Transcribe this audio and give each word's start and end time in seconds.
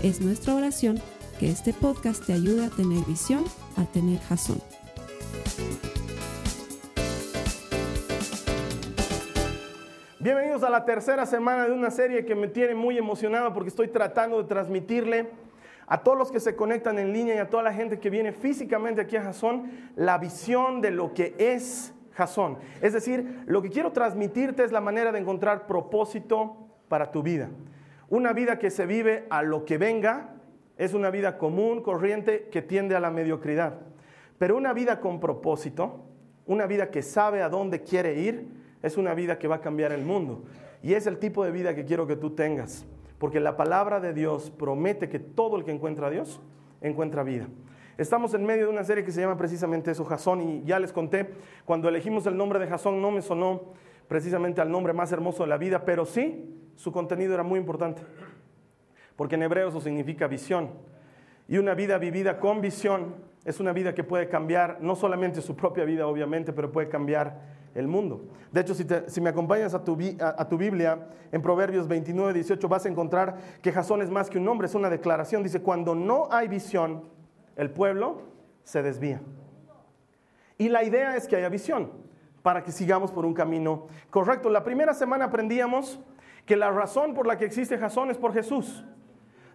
Es 0.00 0.20
nuestra 0.20 0.54
oración 0.54 1.00
que 1.40 1.50
este 1.50 1.72
podcast 1.72 2.24
te 2.24 2.32
ayude 2.32 2.66
a 2.66 2.70
tener 2.70 3.04
visión, 3.04 3.42
a 3.76 3.84
tener 3.84 4.20
jazón. 4.20 4.60
Bienvenidos 10.20 10.62
a 10.62 10.70
la 10.70 10.84
tercera 10.84 11.26
semana 11.26 11.66
de 11.66 11.72
una 11.72 11.90
serie 11.90 12.24
que 12.24 12.36
me 12.36 12.46
tiene 12.46 12.76
muy 12.76 12.96
emocionado 12.96 13.52
porque 13.52 13.70
estoy 13.70 13.88
tratando 13.88 14.40
de 14.40 14.48
transmitirle 14.48 15.30
a 15.88 16.00
todos 16.00 16.16
los 16.16 16.30
que 16.30 16.38
se 16.38 16.54
conectan 16.54 17.00
en 17.00 17.12
línea 17.12 17.34
y 17.34 17.38
a 17.38 17.50
toda 17.50 17.64
la 17.64 17.72
gente 17.72 17.98
que 17.98 18.08
viene 18.08 18.30
físicamente 18.30 19.00
aquí 19.00 19.16
a 19.16 19.24
Jazón 19.24 19.68
la 19.96 20.16
visión 20.18 20.80
de 20.80 20.92
lo 20.92 21.12
que 21.12 21.34
es 21.38 21.92
Jazón. 22.12 22.58
Es 22.80 22.92
decir, 22.92 23.42
lo 23.46 23.62
que 23.62 23.70
quiero 23.70 23.90
transmitirte 23.90 24.62
es 24.62 24.70
la 24.70 24.80
manera 24.80 25.10
de 25.10 25.18
encontrar 25.18 25.66
propósito 25.66 26.56
para 26.88 27.10
tu 27.10 27.20
vida. 27.24 27.50
Una 28.10 28.32
vida 28.32 28.58
que 28.58 28.70
se 28.70 28.86
vive 28.86 29.26
a 29.28 29.42
lo 29.42 29.64
que 29.64 29.76
venga 29.76 30.34
es 30.78 30.94
una 30.94 31.10
vida 31.10 31.36
común, 31.36 31.82
corriente, 31.82 32.48
que 32.50 32.62
tiende 32.62 32.96
a 32.96 33.00
la 33.00 33.10
mediocridad. 33.10 33.80
Pero 34.38 34.56
una 34.56 34.72
vida 34.72 35.00
con 35.00 35.20
propósito, 35.20 36.04
una 36.46 36.66
vida 36.66 36.90
que 36.90 37.02
sabe 37.02 37.42
a 37.42 37.48
dónde 37.48 37.82
quiere 37.82 38.20
ir, 38.20 38.48
es 38.82 38.96
una 38.96 39.12
vida 39.12 39.38
que 39.38 39.48
va 39.48 39.56
a 39.56 39.60
cambiar 39.60 39.92
el 39.92 40.04
mundo. 40.04 40.44
Y 40.82 40.94
es 40.94 41.06
el 41.06 41.18
tipo 41.18 41.44
de 41.44 41.50
vida 41.50 41.74
que 41.74 41.84
quiero 41.84 42.06
que 42.06 42.16
tú 42.16 42.30
tengas. 42.30 42.86
Porque 43.18 43.40
la 43.40 43.56
palabra 43.56 44.00
de 44.00 44.14
Dios 44.14 44.50
promete 44.50 45.08
que 45.08 45.18
todo 45.18 45.56
el 45.56 45.64
que 45.64 45.72
encuentra 45.72 46.06
a 46.06 46.10
Dios 46.10 46.40
encuentra 46.80 47.24
vida. 47.24 47.48
Estamos 47.98 48.32
en 48.34 48.46
medio 48.46 48.66
de 48.66 48.72
una 48.72 48.84
serie 48.84 49.04
que 49.04 49.10
se 49.10 49.20
llama 49.20 49.36
precisamente 49.36 49.90
eso, 49.90 50.04
Jasón, 50.04 50.40
y 50.40 50.62
ya 50.64 50.78
les 50.78 50.92
conté, 50.92 51.30
cuando 51.64 51.88
elegimos 51.88 52.24
el 52.26 52.36
nombre 52.36 52.60
de 52.60 52.68
Jasón 52.68 53.02
no 53.02 53.10
me 53.10 53.20
sonó 53.22 53.74
precisamente 54.08 54.60
al 54.60 54.70
nombre 54.70 54.92
más 54.92 55.12
hermoso 55.12 55.44
de 55.44 55.50
la 55.50 55.58
vida, 55.58 55.84
pero 55.84 56.04
sí 56.04 56.72
su 56.74 56.90
contenido 56.90 57.34
era 57.34 57.42
muy 57.42 57.58
importante, 57.58 58.02
porque 59.16 59.34
en 59.34 59.42
hebreo 59.42 59.68
eso 59.68 59.80
significa 59.80 60.26
visión. 60.26 60.70
Y 61.46 61.58
una 61.58 61.74
vida 61.74 61.98
vivida 61.98 62.38
con 62.40 62.60
visión 62.60 63.14
es 63.44 63.60
una 63.60 63.72
vida 63.72 63.94
que 63.94 64.04
puede 64.04 64.28
cambiar 64.28 64.78
no 64.80 64.94
solamente 64.96 65.40
su 65.40 65.56
propia 65.56 65.84
vida, 65.84 66.06
obviamente, 66.06 66.52
pero 66.52 66.70
puede 66.70 66.88
cambiar 66.88 67.58
el 67.74 67.88
mundo. 67.88 68.26
De 68.52 68.60
hecho, 68.60 68.74
si, 68.74 69.20
me 69.20 69.30
acompañas 69.30 69.74
a 69.74 69.82
tu, 69.82 69.96
Biblia, 69.96 71.06
en 71.32 71.42
Proverbios 71.42 71.88
29, 71.88 72.34
18, 72.34 72.68
vas 72.68 72.84
a 72.86 72.88
encontrar 72.88 73.36
que 73.62 73.72
Jasón 73.72 74.02
es 74.02 74.10
más 74.10 74.28
que 74.28 74.38
un 74.38 74.44
nombre, 74.44 74.66
es 74.66 74.74
una 74.74 74.90
declaración. 74.90 75.42
Dice, 75.42 75.62
cuando 75.62 75.94
no 75.94 76.28
hay 76.30 76.48
visión, 76.48 77.04
el 77.56 77.70
pueblo 77.70 78.22
se 78.64 78.82
desvía. 78.82 79.20
Y 80.58 80.68
la 80.68 80.82
idea 80.82 81.16
es 81.16 81.26
que 81.26 81.36
haya 81.36 81.48
visión 81.48 82.07
para 82.48 82.62
que 82.62 82.72
sigamos 82.72 83.12
por 83.12 83.26
un 83.26 83.34
camino 83.34 83.88
correcto. 84.08 84.48
La 84.48 84.64
primera 84.64 84.94
semana 84.94 85.26
aprendíamos 85.26 86.00
que 86.46 86.56
la 86.56 86.70
razón 86.70 87.12
por 87.12 87.26
la 87.26 87.36
que 87.36 87.44
existe 87.44 87.76
Jasón 87.76 88.10
es 88.10 88.16
por 88.16 88.32
Jesús. 88.32 88.86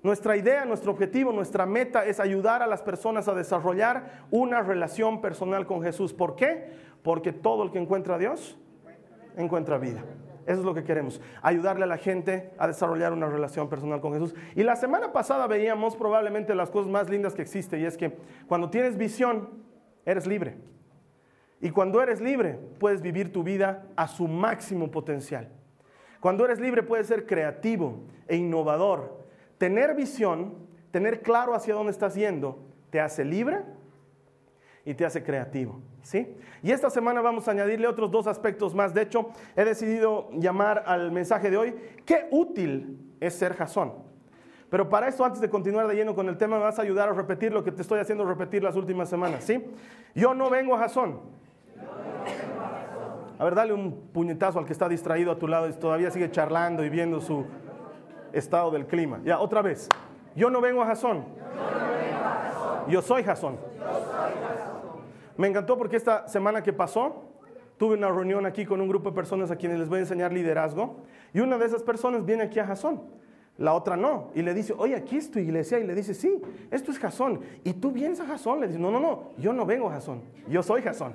Nuestra 0.03 0.37
idea, 0.37 0.63
nuestro 0.63 0.91
objetivo, 0.91 1.31
nuestra 1.31 1.65
meta 1.65 2.05
es 2.05 2.19
ayudar 2.19 2.61
a 2.61 2.67
las 2.67 2.83
personas 2.83 3.27
a 3.27 3.33
desarrollar 3.33 4.27
una 4.29 4.61
relación 4.61 5.21
personal 5.21 5.65
con 5.65 5.81
Jesús. 5.81 6.13
¿Por 6.13 6.35
qué? 6.35 6.69
Porque 7.01 7.33
todo 7.33 7.63
el 7.63 7.71
que 7.71 7.79
encuentra 7.79 8.13
a 8.13 8.17
Dios 8.19 8.59
encuentra 9.37 9.79
vida. 9.79 10.03
Eso 10.45 10.59
es 10.59 10.63
lo 10.63 10.75
que 10.75 10.83
queremos, 10.83 11.19
ayudarle 11.41 11.85
a 11.85 11.87
la 11.87 11.97
gente 11.97 12.51
a 12.59 12.67
desarrollar 12.67 13.11
una 13.11 13.25
relación 13.25 13.69
personal 13.69 14.01
con 14.01 14.13
Jesús. 14.13 14.35
Y 14.53 14.61
la 14.61 14.75
semana 14.75 15.11
pasada 15.11 15.47
veíamos 15.47 15.95
probablemente 15.95 16.53
las 16.53 16.69
cosas 16.69 16.91
más 16.91 17.09
lindas 17.09 17.33
que 17.33 17.41
existe 17.41 17.79
y 17.79 17.85
es 17.85 17.97
que 17.97 18.15
cuando 18.45 18.69
tienes 18.69 18.99
visión, 18.99 19.49
eres 20.05 20.27
libre. 20.27 20.57
Y 21.63 21.71
cuando 21.71 22.01
eres 22.01 22.19
libre, 22.19 22.59
puedes 22.77 23.01
vivir 23.01 23.31
tu 23.31 23.41
vida 23.41 23.87
a 23.95 24.09
su 24.09 24.27
máximo 24.27 24.91
potencial. 24.91 25.47
Cuando 26.19 26.43
eres 26.43 26.59
libre, 26.59 26.83
puedes 26.83 27.07
ser 27.07 27.25
creativo 27.25 28.03
e 28.27 28.35
innovador. 28.35 29.25
Tener 29.57 29.95
visión, 29.95 30.55
tener 30.91 31.21
claro 31.21 31.55
hacia 31.55 31.73
dónde 31.73 31.93
estás 31.93 32.15
yendo, 32.15 32.59
te 32.89 32.99
hace 32.99 33.23
libre 33.23 33.61
y 34.83 34.93
te 34.93 35.05
hace 35.05 35.23
creativo. 35.23 35.79
¿sí? 36.01 36.35
Y 36.61 36.71
esta 36.71 36.89
semana 36.89 37.21
vamos 37.21 37.47
a 37.47 37.51
añadirle 37.51 37.87
otros 37.87 38.11
dos 38.11 38.27
aspectos 38.27 38.75
más. 38.75 38.93
De 38.93 39.03
hecho, 39.03 39.29
he 39.55 39.63
decidido 39.63 40.31
llamar 40.33 40.83
al 40.85 41.13
mensaje 41.13 41.49
de 41.49 41.55
hoy, 41.55 41.75
qué 42.05 42.27
útil 42.31 43.15
es 43.21 43.35
ser 43.35 43.53
jazón. 43.53 43.93
Pero 44.69 44.89
para 44.89 45.07
esto, 45.07 45.23
antes 45.23 45.39
de 45.39 45.49
continuar 45.49 45.87
de 45.87 45.95
lleno 45.95 46.13
con 46.13 46.27
el 46.27 46.37
tema, 46.37 46.57
me 46.57 46.63
vas 46.63 46.77
a 46.77 46.81
ayudar 46.81 47.07
a 47.07 47.13
repetir 47.13 47.53
lo 47.53 47.63
que 47.63 47.71
te 47.71 47.83
estoy 47.83 48.01
haciendo 48.01 48.25
repetir 48.25 48.61
las 48.61 48.75
últimas 48.75 49.07
semanas. 49.07 49.45
¿sí? 49.45 49.63
Yo 50.13 50.33
no 50.33 50.49
vengo 50.49 50.75
a 50.75 50.79
jazón. 50.79 51.41
A 53.39 53.43
ver, 53.43 53.55
dale 53.55 53.73
un 53.73 54.09
puñetazo 54.13 54.59
al 54.59 54.65
que 54.65 54.73
está 54.73 54.87
distraído 54.87 55.31
a 55.31 55.37
tu 55.37 55.47
lado 55.47 55.67
y 55.67 55.73
todavía 55.73 56.11
sigue 56.11 56.31
charlando 56.31 56.85
y 56.85 56.89
viendo 56.89 57.19
su 57.19 57.45
estado 58.31 58.71
del 58.71 58.85
clima. 58.85 59.19
Ya, 59.23 59.39
otra 59.39 59.61
vez. 59.61 59.89
Yo 60.35 60.49
no 60.49 60.61
vengo 60.61 60.81
a 60.81 60.85
Jasón. 60.85 61.25
Yo 62.87 63.01
soy 63.01 63.23
Jasón. 63.23 63.57
Me 65.37 65.47
encantó 65.47 65.77
porque 65.77 65.97
esta 65.97 66.27
semana 66.27 66.61
que 66.61 66.73
pasó 66.73 67.23
tuve 67.77 67.95
una 67.95 68.09
reunión 68.09 68.45
aquí 68.45 68.65
con 68.65 68.79
un 68.81 68.87
grupo 68.87 69.09
de 69.09 69.15
personas 69.15 69.51
a 69.51 69.55
quienes 69.55 69.79
les 69.79 69.89
voy 69.89 69.97
a 69.97 70.01
enseñar 70.01 70.31
liderazgo 70.31 70.97
y 71.33 71.39
una 71.39 71.57
de 71.57 71.65
esas 71.65 71.81
personas 71.81 72.23
viene 72.23 72.43
aquí 72.43 72.59
a 72.59 72.65
Jasón 72.65 73.01
la 73.57 73.73
otra 73.73 73.95
no. 73.95 74.31
Y 74.33 74.41
le 74.41 74.53
dice, 74.53 74.73
oye, 74.77 74.95
aquí 74.95 75.17
es 75.17 75.29
tu 75.29 75.39
iglesia. 75.39 75.79
Y 75.79 75.85
le 75.85 75.93
dice, 75.93 76.13
sí, 76.13 76.41
esto 76.71 76.91
es 76.91 76.99
Jasón. 76.99 77.41
¿Y 77.63 77.73
tú 77.73 77.91
vienes 77.91 78.19
a 78.19 78.25
Jasón? 78.25 78.59
Le 78.59 78.67
dice, 78.67 78.79
no, 78.79 78.91
no, 78.91 78.99
no, 78.99 79.31
yo 79.37 79.53
no 79.53 79.65
vengo 79.65 79.89
a 79.89 79.93
Jasón. 79.93 80.21
Yo 80.47 80.63
soy 80.63 80.81
Jasón. 80.81 81.13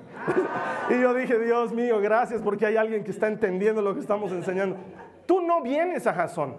y 0.90 1.00
yo 1.00 1.14
dije, 1.14 1.38
Dios 1.38 1.72
mío, 1.72 2.00
gracias 2.00 2.40
porque 2.40 2.66
hay 2.66 2.76
alguien 2.76 3.02
que 3.02 3.10
está 3.10 3.26
entendiendo 3.26 3.82
lo 3.82 3.94
que 3.94 4.00
estamos 4.00 4.30
enseñando. 4.32 4.76
Tú 5.26 5.40
no 5.40 5.62
vienes 5.62 6.06
a 6.06 6.14
Jasón. 6.14 6.56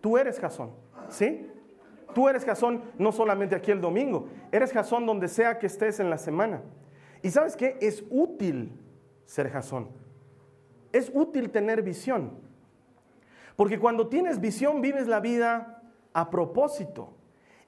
Tú 0.00 0.18
eres 0.18 0.38
Jasón. 0.40 0.70
¿Sí? 1.08 1.48
Tú 2.12 2.28
eres 2.28 2.44
Jasón 2.44 2.82
no 2.98 3.12
solamente 3.12 3.54
aquí 3.54 3.70
el 3.70 3.80
domingo. 3.80 4.28
Eres 4.50 4.72
Jasón 4.72 5.06
donde 5.06 5.28
sea 5.28 5.58
que 5.58 5.66
estés 5.66 6.00
en 6.00 6.10
la 6.10 6.18
semana. 6.18 6.62
Y 7.22 7.30
sabes 7.30 7.56
qué? 7.56 7.78
Es 7.80 8.04
útil 8.10 8.72
ser 9.24 9.48
Jasón. 9.48 9.88
Es 10.92 11.10
útil 11.14 11.50
tener 11.50 11.82
visión. 11.82 12.43
Porque 13.56 13.78
cuando 13.78 14.08
tienes 14.08 14.40
visión 14.40 14.80
vives 14.80 15.06
la 15.06 15.20
vida 15.20 15.82
a 16.12 16.30
propósito. 16.30 17.14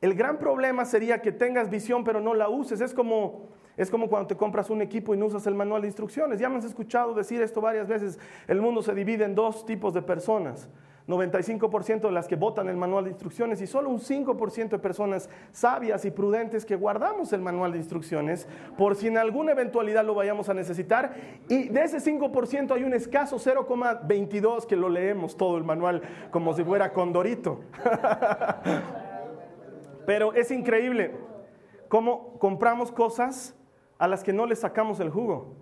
El 0.00 0.14
gran 0.14 0.38
problema 0.38 0.84
sería 0.84 1.22
que 1.22 1.32
tengas 1.32 1.70
visión 1.70 2.04
pero 2.04 2.20
no 2.20 2.34
la 2.34 2.48
uses. 2.48 2.80
Es 2.80 2.94
como, 2.94 3.48
es 3.76 3.90
como 3.90 4.08
cuando 4.08 4.28
te 4.28 4.36
compras 4.36 4.70
un 4.70 4.82
equipo 4.82 5.14
y 5.14 5.18
no 5.18 5.26
usas 5.26 5.46
el 5.46 5.54
manual 5.54 5.82
de 5.82 5.88
instrucciones. 5.88 6.38
Ya 6.38 6.48
me 6.48 6.58
has 6.58 6.64
escuchado 6.64 7.14
decir 7.14 7.40
esto 7.42 7.60
varias 7.60 7.88
veces. 7.88 8.18
El 8.46 8.60
mundo 8.60 8.82
se 8.82 8.94
divide 8.94 9.24
en 9.24 9.34
dos 9.34 9.64
tipos 9.66 9.94
de 9.94 10.02
personas. 10.02 10.68
95% 11.06 12.00
de 12.00 12.10
las 12.10 12.26
que 12.26 12.34
votan 12.34 12.68
el 12.68 12.76
manual 12.76 13.04
de 13.04 13.10
instrucciones 13.10 13.60
y 13.60 13.66
solo 13.66 13.90
un 13.90 14.00
5% 14.00 14.70
de 14.70 14.78
personas 14.78 15.30
sabias 15.52 16.04
y 16.04 16.10
prudentes 16.10 16.66
que 16.66 16.74
guardamos 16.74 17.32
el 17.32 17.40
manual 17.40 17.72
de 17.72 17.78
instrucciones 17.78 18.48
por 18.76 18.96
si 18.96 19.06
en 19.06 19.18
alguna 19.18 19.52
eventualidad 19.52 20.04
lo 20.04 20.14
vayamos 20.14 20.48
a 20.48 20.54
necesitar. 20.54 21.14
Y 21.48 21.68
de 21.68 21.84
ese 21.84 21.98
5% 21.98 22.72
hay 22.72 22.82
un 22.82 22.92
escaso 22.92 23.36
0,22 23.36 24.66
que 24.66 24.74
lo 24.74 24.88
leemos 24.88 25.36
todo 25.36 25.58
el 25.58 25.64
manual 25.64 26.02
como 26.30 26.54
si 26.54 26.64
fuera 26.64 26.92
condorito. 26.92 27.60
Pero 30.06 30.32
es 30.34 30.50
increíble 30.50 31.12
cómo 31.88 32.36
compramos 32.38 32.90
cosas 32.90 33.54
a 33.98 34.08
las 34.08 34.24
que 34.24 34.32
no 34.32 34.46
le 34.46 34.56
sacamos 34.56 34.98
el 34.98 35.10
jugo. 35.10 35.54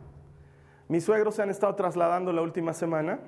Mis 0.88 1.04
suegros 1.04 1.34
se 1.34 1.42
han 1.42 1.50
estado 1.50 1.74
trasladando 1.74 2.32
la 2.32 2.42
última 2.42 2.72
semana 2.72 3.20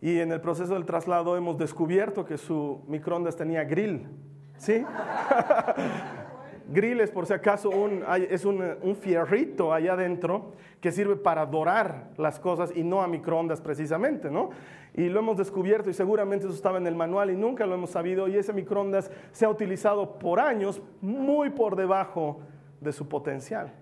y 0.00 0.18
en 0.18 0.32
el 0.32 0.40
proceso 0.40 0.74
del 0.74 0.86
traslado 0.86 1.36
hemos 1.36 1.58
descubierto 1.58 2.24
que 2.24 2.38
su 2.38 2.82
microondas 2.88 3.36
tenía 3.36 3.64
grill. 3.64 4.08
¿Sí? 4.56 4.84
grill 6.68 7.00
es 7.00 7.10
por 7.10 7.26
si 7.26 7.32
acaso 7.32 7.70
un, 7.70 8.02
es 8.28 8.44
un, 8.44 8.62
un, 8.82 8.96
fierrito 8.96 9.72
allá 9.72 9.94
adentro 9.94 10.52
que 10.80 10.92
sirve 10.92 11.16
para 11.16 11.44
dorar 11.46 12.10
las 12.16 12.38
cosas 12.38 12.72
y 12.74 12.82
no 12.82 13.02
a 13.02 13.08
microondas 13.08 13.60
precisamente, 13.60 14.30
¿no? 14.30 14.50
Y 14.94 15.08
lo 15.08 15.20
hemos 15.20 15.36
descubierto 15.36 15.90
y 15.90 15.94
seguramente 15.94 16.46
eso 16.46 16.54
estaba 16.54 16.78
en 16.78 16.86
el 16.86 16.94
manual 16.94 17.30
y 17.30 17.36
nunca 17.36 17.66
lo 17.66 17.74
hemos 17.74 17.90
sabido 17.90 18.28
y 18.28 18.36
ese 18.36 18.52
microondas 18.52 19.10
se 19.32 19.44
ha 19.44 19.50
utilizado 19.50 20.18
por 20.18 20.40
años 20.40 20.82
muy 21.00 21.50
por 21.50 21.76
debajo 21.76 22.40
de 22.80 22.92
su 22.92 23.08
potencial, 23.08 23.72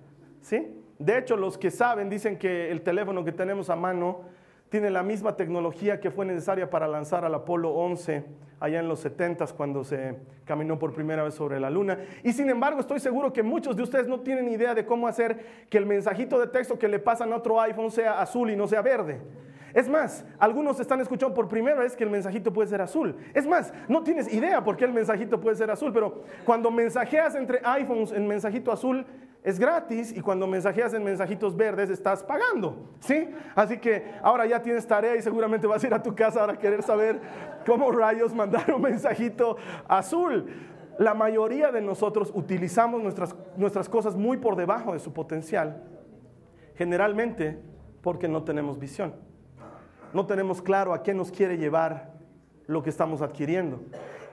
¿sí? 0.41 0.75
De 0.99 1.17
hecho, 1.17 1.37
los 1.37 1.57
que 1.57 1.71
saben 1.71 2.09
dicen 2.09 2.37
que 2.39 2.71
el 2.71 2.83
teléfono 2.83 3.25
que 3.25 3.31
tenemos 3.31 3.71
a 3.71 3.77
mano 3.77 4.23
tiene 4.69 4.91
la 4.91 5.03
misma 5.03 5.37
tecnología 5.37 6.01
que 6.01 6.11
fue 6.11 6.27
necesaria 6.27 6.69
para 6.69 6.87
lanzar 6.87 7.25
al 7.25 7.35
Apolo 7.35 7.71
11 7.71 8.25
allá 8.61 8.81
en 8.81 8.89
los 8.89 9.01
70 9.01 9.47
cuando 9.57 9.85
se 9.85 10.17
caminó 10.45 10.79
por 10.79 10.93
primera 10.93 11.23
vez 11.23 11.35
sobre 11.35 11.61
la 11.61 11.71
luna. 11.71 11.99
Y 12.23 12.33
sin 12.33 12.51
embargo, 12.51 12.81
estoy 12.81 13.01
seguro 13.01 13.33
que 13.33 13.43
muchos 13.43 13.77
de 13.77 13.83
ustedes 13.83 14.09
no 14.09 14.21
tienen 14.21 14.49
idea 14.49 14.75
de 14.75 14.85
cómo 14.85 15.09
hacer 15.09 15.67
que 15.71 15.79
el 15.79 15.87
mensajito 15.87 16.39
de 16.39 16.49
texto 16.49 16.79
que 16.79 16.89
le 16.89 16.99
pasan 16.99 17.33
a 17.33 17.37
otro 17.37 17.61
iPhone 17.61 17.91
sea 17.91 18.21
azul 18.21 18.51
y 18.51 18.57
no 18.57 18.67
sea 18.67 18.83
verde. 18.83 19.21
Es 19.75 19.89
más, 19.89 20.25
algunos 20.39 20.81
están 20.81 21.01
escuchando 21.01 21.35
por 21.35 21.49
primera 21.49 21.79
vez 21.79 21.95
que 21.95 22.05
el 22.05 22.11
mensajito 22.11 22.53
puede 22.53 22.69
ser 22.69 22.81
azul. 22.81 23.17
Es 23.35 23.47
más, 23.47 23.73
no 23.87 24.03
tienes 24.03 24.33
idea 24.33 24.65
por 24.65 24.77
qué 24.77 24.87
el 24.87 24.93
mensajito 24.93 25.41
puede 25.41 25.57
ser 25.57 25.71
azul, 25.71 25.93
pero 25.93 26.25
cuando 26.45 26.71
mensajeas 26.71 27.35
entre 27.35 27.61
iPhones 27.63 28.13
en 28.13 28.27
mensajito 28.27 28.73
azul, 28.73 29.05
es 29.49 29.59
gratis 29.59 30.15
y 30.15 30.21
cuando 30.21 30.47
mensajeas 30.47 30.93
en 30.93 31.03
mensajitos 31.03 31.57
verdes 31.57 31.89
estás 31.89 32.23
pagando, 32.23 32.91
¿sí? 33.01 33.31
Así 33.55 33.79
que 33.79 34.05
ahora 34.23 34.45
ya 34.45 34.61
tienes 34.61 34.87
tarea 34.87 35.17
y 35.17 35.23
seguramente 35.23 35.67
vas 35.67 35.83
a 35.83 35.87
ir 35.87 35.95
a 35.95 36.03
tu 36.03 36.15
casa 36.15 36.45
a 36.45 36.59
querer 36.59 36.83
saber 36.83 37.19
cómo 37.65 37.91
rayos 37.91 38.35
mandar 38.35 38.71
un 38.75 38.83
mensajito 38.83 39.57
azul. 39.89 40.51
La 40.99 41.15
mayoría 41.15 41.73
de 41.73 41.81
nosotros 41.81 42.31
utilizamos 42.35 43.03
nuestras, 43.03 43.35
nuestras 43.57 43.89
cosas 43.89 44.17
muy 44.17 44.37
por 44.37 44.55
debajo 44.55 44.93
de 44.93 44.99
su 44.99 45.15
potencial, 45.15 45.83
generalmente 46.75 47.59
porque 48.03 48.29
no 48.29 48.43
tenemos 48.43 48.79
visión. 48.79 49.15
No 50.13 50.27
tenemos 50.27 50.61
claro 50.61 50.93
a 50.93 51.03
qué 51.03 51.15
nos 51.15 51.33
quiere 51.33 51.57
llevar 51.57 52.13
lo 52.67 52.83
que 52.83 52.91
estamos 52.91 53.23
adquiriendo. 53.23 53.81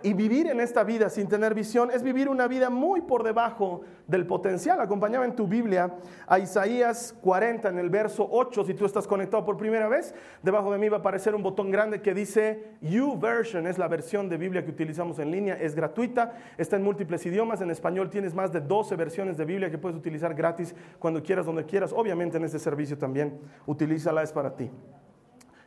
Y 0.06 0.14
vivir 0.14 0.46
en 0.46 0.60
esta 0.60 0.84
vida 0.84 1.10
sin 1.10 1.28
tener 1.28 1.56
visión 1.56 1.90
es 1.90 2.04
vivir 2.04 2.30
una 2.30 2.48
vida 2.48 2.70
muy 2.70 3.02
por 3.02 3.24
debajo 3.24 3.82
del 4.06 4.28
potencial. 4.28 4.80
Acompañaba 4.80 5.26
en 5.26 5.36
tu 5.36 5.48
Biblia 5.48 5.96
a 6.28 6.38
Isaías 6.38 7.16
40 7.22 7.70
en 7.70 7.80
el 7.80 7.90
verso 7.90 8.28
8. 8.30 8.66
Si 8.66 8.76
tú 8.76 8.86
estás 8.86 9.08
conectado 9.08 9.44
por 9.44 9.58
primera 9.58 9.88
vez, 9.88 10.14
debajo 10.44 10.72
de 10.72 10.78
mí 10.78 10.90
va 10.90 10.98
a 10.98 11.00
aparecer 11.00 11.34
un 11.34 11.42
botón 11.42 11.72
grande 11.72 12.04
que 12.04 12.14
dice 12.14 12.74
You 12.82 13.18
Version. 13.20 13.66
Es 13.66 13.80
la 13.80 13.88
versión 13.88 14.30
de 14.30 14.38
Biblia 14.38 14.64
que 14.64 14.70
utilizamos 14.70 15.18
en 15.18 15.32
línea. 15.32 15.56
Es 15.56 15.74
gratuita, 15.74 16.36
está 16.60 16.76
en 16.76 16.84
múltiples 16.84 17.26
idiomas. 17.26 17.62
En 17.62 17.72
español 17.72 18.12
tienes 18.12 18.36
más 18.36 18.52
de 18.54 18.62
12 18.62 18.96
versiones 18.98 19.38
de 19.38 19.46
Biblia 19.46 19.72
que 19.72 19.80
puedes 19.80 19.98
utilizar 19.98 20.36
gratis 20.36 20.76
cuando 21.00 21.24
quieras, 21.24 21.48
donde 21.48 21.66
quieras. 21.66 21.92
Obviamente 21.92 22.38
en 22.38 22.44
este 22.44 22.60
servicio 22.60 22.96
también. 22.96 23.40
Utilízala, 23.66 24.22
es 24.22 24.32
para 24.32 24.56
ti. 24.56 24.70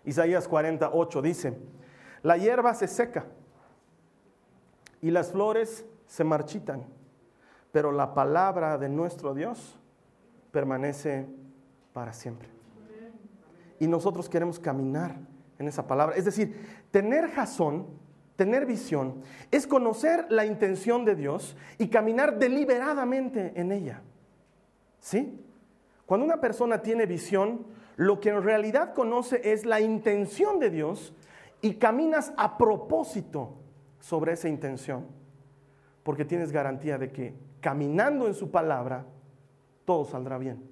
Isaías 0.05 0.47
48 0.47 1.23
dice, 1.23 1.59
la 2.23 2.37
hierba 2.37 2.73
se 2.75 2.87
seca 2.87 3.27
y 5.01 5.11
las 5.11 5.33
flores 5.33 5.85
se 6.07 6.25
marchitan, 6.25 6.85
pero 7.73 7.93
la 7.93 8.15
palabra 8.15 8.79
de 8.79 8.89
nuestro 8.89 9.35
Dios 9.35 9.79
permanece 10.51 11.27
para 11.93 12.13
siempre. 12.13 12.49
Y 13.79 13.87
nosotros 13.87 14.29
queremos 14.29 14.59
caminar 14.59 15.17
en 15.59 15.69
esa 15.69 15.87
palabra. 15.87 16.17
Es 16.17 16.25
decir, 16.25 16.85
tener 16.91 17.31
jazón, 17.31 17.87
tener 18.37 18.67
visión, 18.67 19.23
es 19.51 19.67
conocer 19.67 20.27
la 20.31 20.45
intención 20.45 21.05
de 21.05 21.15
Dios 21.15 21.57
y 21.79 21.89
caminar 21.89 22.39
deliberadamente 22.39 23.53
en 23.57 23.73
ella. 23.73 24.03
¿Sí? 25.01 25.45
Cuando 26.07 26.25
una 26.25 26.41
persona 26.41 26.83
tiene 26.83 27.07
visión, 27.07 27.67
lo 27.97 28.21
que 28.21 28.31
en 28.31 28.43
realidad 28.43 28.95
conoce 28.95 29.53
es 29.53 29.67
la 29.67 29.81
intención 29.81 30.59
de 30.59 30.71
Dios 30.71 31.13
y 31.61 31.75
caminas 31.75 32.33
a 32.37 32.57
propósito 32.57 33.55
sobre 34.01 34.33
esa 34.33 34.49
intención, 34.49 35.07
porque 36.03 36.25
tienes 36.25 36.53
garantía 36.53 36.99
de 36.99 37.11
que 37.11 37.35
caminando 37.61 38.27
en 38.27 38.35
su 38.35 38.51
palabra, 38.51 39.05
todo 39.85 40.05
saldrá 40.05 40.39
bien. 40.39 40.63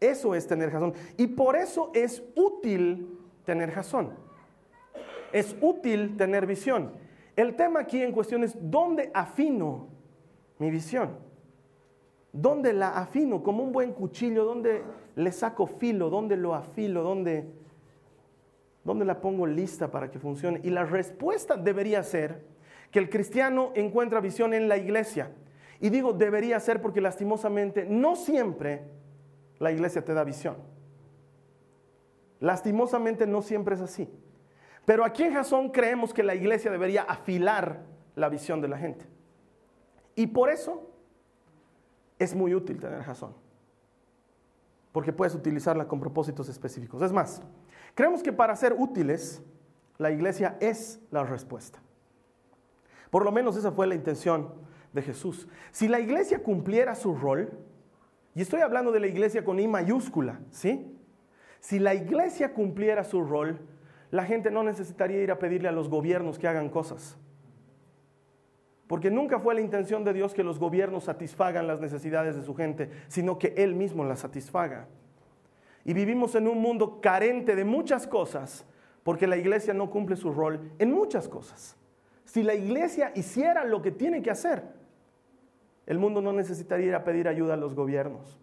Eso 0.00 0.34
es 0.34 0.46
tener 0.46 0.70
jazón. 0.70 0.94
Y 1.16 1.26
por 1.26 1.56
eso 1.56 1.90
es 1.94 2.22
útil 2.34 3.18
tener 3.44 3.70
jazón. 3.70 4.10
Es 5.32 5.54
útil 5.60 6.16
tener 6.16 6.46
visión. 6.46 6.92
El 7.36 7.54
tema 7.54 7.80
aquí 7.80 8.02
en 8.02 8.12
cuestión 8.12 8.42
es 8.42 8.56
dónde 8.60 9.10
afino 9.14 9.88
mi 10.58 10.70
visión. 10.70 11.10
¿Dónde 12.32 12.72
la 12.72 12.90
afino? 12.98 13.42
Como 13.42 13.62
un 13.62 13.72
buen 13.72 13.92
cuchillo, 13.92 14.44
¿dónde 14.44 14.82
le 15.16 15.32
saco 15.32 15.66
filo? 15.66 16.10
¿Dónde 16.10 16.36
lo 16.36 16.54
afilo? 16.54 17.02
¿Dónde, 17.02 17.50
¿Dónde 18.84 19.04
la 19.04 19.20
pongo 19.20 19.46
lista 19.46 19.90
para 19.90 20.10
que 20.10 20.18
funcione? 20.18 20.60
Y 20.62 20.70
la 20.70 20.84
respuesta 20.84 21.56
debería 21.56 22.02
ser 22.02 22.44
que 22.90 22.98
el 22.98 23.10
cristiano 23.10 23.72
encuentra 23.74 24.20
visión 24.20 24.54
en 24.54 24.68
la 24.68 24.76
iglesia. 24.76 25.30
Y 25.80 25.90
digo 25.90 26.12
debería 26.12 26.58
ser 26.60 26.80
porque 26.80 27.00
lastimosamente 27.00 27.84
no 27.84 28.16
siempre 28.16 28.84
la 29.58 29.70
iglesia 29.70 30.04
te 30.04 30.14
da 30.14 30.24
visión. 30.24 30.56
Lastimosamente 32.40 33.26
no 33.26 33.42
siempre 33.42 33.74
es 33.74 33.80
así. 33.82 34.08
Pero 34.86 35.04
aquí 35.04 35.24
en 35.24 35.34
Jasón 35.34 35.68
creemos 35.70 36.12
que 36.12 36.22
la 36.22 36.34
iglesia 36.34 36.70
debería 36.70 37.02
afilar 37.02 37.82
la 38.16 38.28
visión 38.28 38.60
de 38.60 38.68
la 38.68 38.78
gente. 38.78 39.06
Y 40.16 40.26
por 40.26 40.50
eso 40.50 40.90
es 42.18 42.34
muy 42.34 42.54
útil 42.54 42.80
tener 42.80 43.02
Jasón. 43.02 43.34
Porque 44.92 45.12
puedes 45.12 45.34
utilizarla 45.34 45.86
con 45.86 46.00
propósitos 46.00 46.48
específicos. 46.48 47.02
Es 47.02 47.12
más, 47.12 47.42
creemos 47.94 48.22
que 48.22 48.32
para 48.32 48.56
ser 48.56 48.74
útiles, 48.76 49.42
la 49.98 50.10
iglesia 50.10 50.56
es 50.60 51.00
la 51.10 51.24
respuesta. 51.24 51.80
Por 53.10 53.24
lo 53.24 53.32
menos 53.32 53.56
esa 53.56 53.72
fue 53.72 53.86
la 53.86 53.94
intención 53.94 54.54
de 54.92 55.02
Jesús. 55.02 55.48
Si 55.72 55.88
la 55.88 56.00
iglesia 56.00 56.42
cumpliera 56.42 56.94
su 56.94 57.14
rol, 57.14 57.50
y 58.34 58.42
estoy 58.42 58.60
hablando 58.60 58.92
de 58.92 59.00
la 59.00 59.08
iglesia 59.08 59.44
con 59.44 59.58
I 59.58 59.68
mayúscula, 59.68 60.40
¿sí? 60.50 60.96
Si 61.58 61.78
la 61.78 61.94
iglesia 61.94 62.54
cumpliera 62.54 63.04
su 63.04 63.22
rol, 63.22 63.60
la 64.10 64.24
gente 64.24 64.50
no 64.50 64.62
necesitaría 64.62 65.22
ir 65.22 65.30
a 65.30 65.38
pedirle 65.38 65.68
a 65.68 65.72
los 65.72 65.88
gobiernos 65.88 66.38
que 66.38 66.48
hagan 66.48 66.70
cosas. 66.70 67.16
Porque 68.86 69.10
nunca 69.10 69.38
fue 69.38 69.54
la 69.54 69.60
intención 69.60 70.02
de 70.02 70.12
Dios 70.12 70.34
que 70.34 70.42
los 70.42 70.58
gobiernos 70.58 71.04
satisfagan 71.04 71.66
las 71.66 71.80
necesidades 71.80 72.34
de 72.34 72.42
su 72.42 72.54
gente, 72.56 72.90
sino 73.08 73.38
que 73.38 73.54
Él 73.56 73.74
mismo 73.74 74.04
las 74.04 74.20
satisfaga. 74.20 74.88
Y 75.84 75.94
vivimos 75.94 76.34
en 76.34 76.46
un 76.48 76.58
mundo 76.60 77.00
carente 77.00 77.56
de 77.56 77.64
muchas 77.64 78.06
cosas 78.06 78.64
porque 79.02 79.26
la 79.26 79.36
iglesia 79.36 79.74
no 79.74 79.90
cumple 79.90 80.16
su 80.16 80.32
rol 80.32 80.72
en 80.78 80.92
muchas 80.92 81.28
cosas. 81.28 81.76
Si 82.24 82.42
la 82.42 82.54
iglesia 82.54 83.12
hiciera 83.14 83.64
lo 83.64 83.82
que 83.82 83.90
tiene 83.90 84.22
que 84.22 84.30
hacer, 84.30 84.62
el 85.86 85.98
mundo 85.98 86.20
no 86.20 86.32
necesitaría 86.32 87.02
pedir 87.02 87.26
ayuda 87.26 87.54
a 87.54 87.56
los 87.56 87.74
gobiernos. 87.74 88.38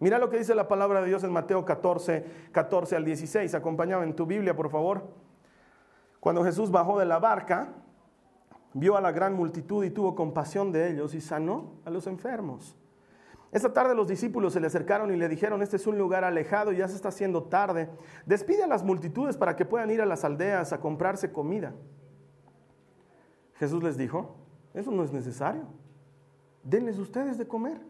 Mira 0.00 0.18
lo 0.18 0.30
que 0.30 0.38
dice 0.38 0.54
la 0.54 0.68
palabra 0.68 1.00
de 1.00 1.08
Dios 1.08 1.24
en 1.24 1.32
Mateo 1.32 1.64
14, 1.64 2.24
14 2.52 2.96
al 2.96 3.04
16. 3.04 3.54
Acompáñame 3.54 4.04
en 4.04 4.16
tu 4.16 4.26
Biblia, 4.26 4.56
por 4.56 4.70
favor. 4.70 5.08
Cuando 6.20 6.44
Jesús 6.44 6.70
bajó 6.70 6.98
de 6.98 7.06
la 7.06 7.18
barca, 7.18 7.68
vio 8.72 8.96
a 8.96 9.00
la 9.00 9.12
gran 9.12 9.34
multitud 9.34 9.84
y 9.84 9.90
tuvo 9.90 10.14
compasión 10.14 10.72
de 10.72 10.90
ellos 10.90 11.14
y 11.14 11.20
sanó 11.20 11.74
a 11.84 11.90
los 11.90 12.06
enfermos. 12.06 12.76
Esta 13.52 13.72
tarde 13.72 13.94
los 13.94 14.06
discípulos 14.06 14.52
se 14.52 14.60
le 14.60 14.68
acercaron 14.68 15.12
y 15.12 15.16
le 15.16 15.28
dijeron, 15.28 15.60
este 15.62 15.76
es 15.76 15.86
un 15.86 15.98
lugar 15.98 16.22
alejado 16.22 16.72
y 16.72 16.76
ya 16.76 16.86
se 16.86 16.94
está 16.94 17.08
haciendo 17.08 17.44
tarde. 17.44 17.90
Despide 18.24 18.62
a 18.62 18.68
las 18.68 18.84
multitudes 18.84 19.36
para 19.36 19.56
que 19.56 19.64
puedan 19.64 19.90
ir 19.90 20.00
a 20.00 20.06
las 20.06 20.24
aldeas 20.24 20.72
a 20.72 20.80
comprarse 20.80 21.32
comida. 21.32 21.74
Jesús 23.54 23.82
les 23.82 23.96
dijo, 23.96 24.36
eso 24.72 24.92
no 24.92 25.02
es 25.02 25.12
necesario. 25.12 25.64
Denles 26.62 26.98
ustedes 26.98 27.38
de 27.38 27.48
comer. 27.48 27.80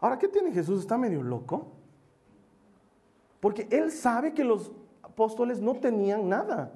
Ahora, 0.00 0.18
¿qué 0.18 0.28
tiene 0.28 0.52
Jesús? 0.52 0.80
¿Está 0.80 0.98
medio 0.98 1.22
loco? 1.22 1.72
Porque 3.40 3.66
él 3.70 3.90
sabe 3.90 4.34
que 4.34 4.44
los 4.44 4.70
apóstoles 5.02 5.60
no 5.60 5.74
tenían 5.74 6.28
nada. 6.28 6.72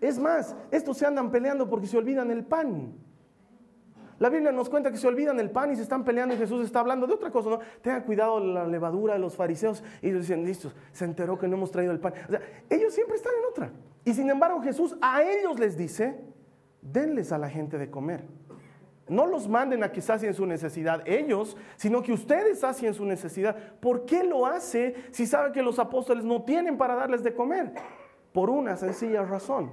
Es 0.00 0.18
más, 0.18 0.56
estos 0.70 0.96
se 0.96 1.06
andan 1.06 1.30
peleando 1.30 1.68
porque 1.68 1.86
se 1.86 1.98
olvidan 1.98 2.30
el 2.30 2.44
pan. 2.44 2.94
La 4.20 4.28
Biblia 4.28 4.52
nos 4.52 4.68
cuenta 4.68 4.90
que 4.90 4.98
se 4.98 5.08
olvidan 5.08 5.40
el 5.40 5.50
pan 5.50 5.72
y 5.72 5.76
se 5.76 5.82
están 5.82 6.04
peleando 6.04 6.34
y 6.34 6.36
Jesús 6.36 6.62
está 6.62 6.80
hablando 6.80 7.06
de 7.06 7.14
otra 7.14 7.30
cosa, 7.30 7.48
¿no? 7.48 7.58
Tenga 7.80 8.04
cuidado 8.04 8.38
la 8.38 8.66
levadura 8.66 9.14
de 9.14 9.18
los 9.18 9.34
fariseos. 9.34 9.82
Y 10.02 10.10
dicen, 10.10 10.44
listos, 10.44 10.76
se 10.92 11.06
enteró 11.06 11.38
que 11.38 11.48
no 11.48 11.56
hemos 11.56 11.70
traído 11.70 11.90
el 11.90 12.00
pan. 12.00 12.12
Ellos 12.68 12.92
siempre 12.92 13.16
están 13.16 13.32
en 13.38 13.46
otra. 13.50 13.72
Y 14.04 14.12
sin 14.12 14.28
embargo 14.28 14.60
Jesús 14.60 14.94
a 15.00 15.22
ellos 15.22 15.58
les 15.58 15.74
dice, 15.74 16.20
denles 16.82 17.32
a 17.32 17.38
la 17.38 17.48
gente 17.48 17.78
de 17.78 17.90
comer. 17.90 18.26
No 19.08 19.24
los 19.24 19.48
manden 19.48 19.82
a 19.84 19.90
que 19.90 20.02
sacien 20.02 20.34
su 20.34 20.44
necesidad 20.44 21.02
ellos, 21.08 21.56
sino 21.76 22.02
que 22.02 22.12
ustedes 22.12 22.60
sacien 22.60 22.92
su 22.92 23.06
necesidad. 23.06 23.56
¿Por 23.80 24.04
qué 24.04 24.22
lo 24.22 24.44
hace 24.44 24.96
si 25.12 25.26
sabe 25.26 25.50
que 25.50 25.62
los 25.62 25.78
apóstoles 25.78 26.24
no 26.26 26.42
tienen 26.42 26.76
para 26.76 26.94
darles 26.94 27.22
de 27.22 27.32
comer? 27.32 27.72
Por 28.34 28.50
una 28.50 28.76
sencilla 28.76 29.24
razón. 29.24 29.70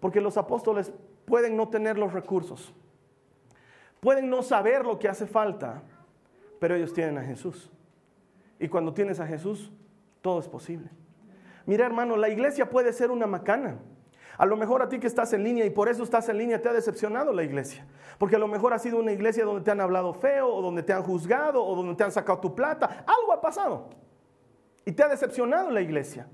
Porque 0.00 0.20
los 0.20 0.36
apóstoles 0.36 0.92
pueden 1.24 1.56
no 1.56 1.70
tener 1.70 1.96
los 1.96 2.12
recursos. 2.12 2.74
Pueden 4.00 4.30
no 4.30 4.42
saber 4.42 4.84
lo 4.84 4.98
que 4.98 5.08
hace 5.08 5.26
falta, 5.26 5.82
pero 6.58 6.74
ellos 6.74 6.92
tienen 6.92 7.18
a 7.18 7.22
Jesús. 7.22 7.70
Y 8.58 8.68
cuando 8.68 8.92
tienes 8.92 9.20
a 9.20 9.26
Jesús, 9.26 9.70
todo 10.20 10.40
es 10.40 10.48
posible. 10.48 10.88
Mira 11.66 11.86
hermano, 11.86 12.16
la 12.16 12.28
iglesia 12.28 12.68
puede 12.68 12.92
ser 12.92 13.10
una 13.10 13.26
macana. 13.26 13.78
A 14.38 14.46
lo 14.46 14.56
mejor 14.56 14.80
a 14.80 14.88
ti 14.88 14.98
que 14.98 15.06
estás 15.06 15.32
en 15.34 15.44
línea 15.44 15.66
y 15.66 15.70
por 15.70 15.88
eso 15.88 16.02
estás 16.02 16.28
en 16.30 16.38
línea 16.38 16.62
te 16.62 16.68
ha 16.68 16.72
decepcionado 16.72 17.32
la 17.32 17.42
iglesia. 17.42 17.86
Porque 18.16 18.36
a 18.36 18.38
lo 18.38 18.48
mejor 18.48 18.72
ha 18.72 18.78
sido 18.78 18.98
una 18.98 19.12
iglesia 19.12 19.44
donde 19.44 19.62
te 19.62 19.70
han 19.70 19.82
hablado 19.82 20.14
feo 20.14 20.48
o 20.48 20.62
donde 20.62 20.82
te 20.82 20.94
han 20.94 21.02
juzgado 21.02 21.62
o 21.62 21.76
donde 21.76 21.94
te 21.94 22.04
han 22.04 22.10
sacado 22.10 22.40
tu 22.40 22.54
plata. 22.54 23.04
Algo 23.06 23.34
ha 23.34 23.40
pasado. 23.40 23.90
Y 24.86 24.92
te 24.92 25.02
ha 25.02 25.08
decepcionado 25.08 25.70
la 25.70 25.82
iglesia. 25.82 26.26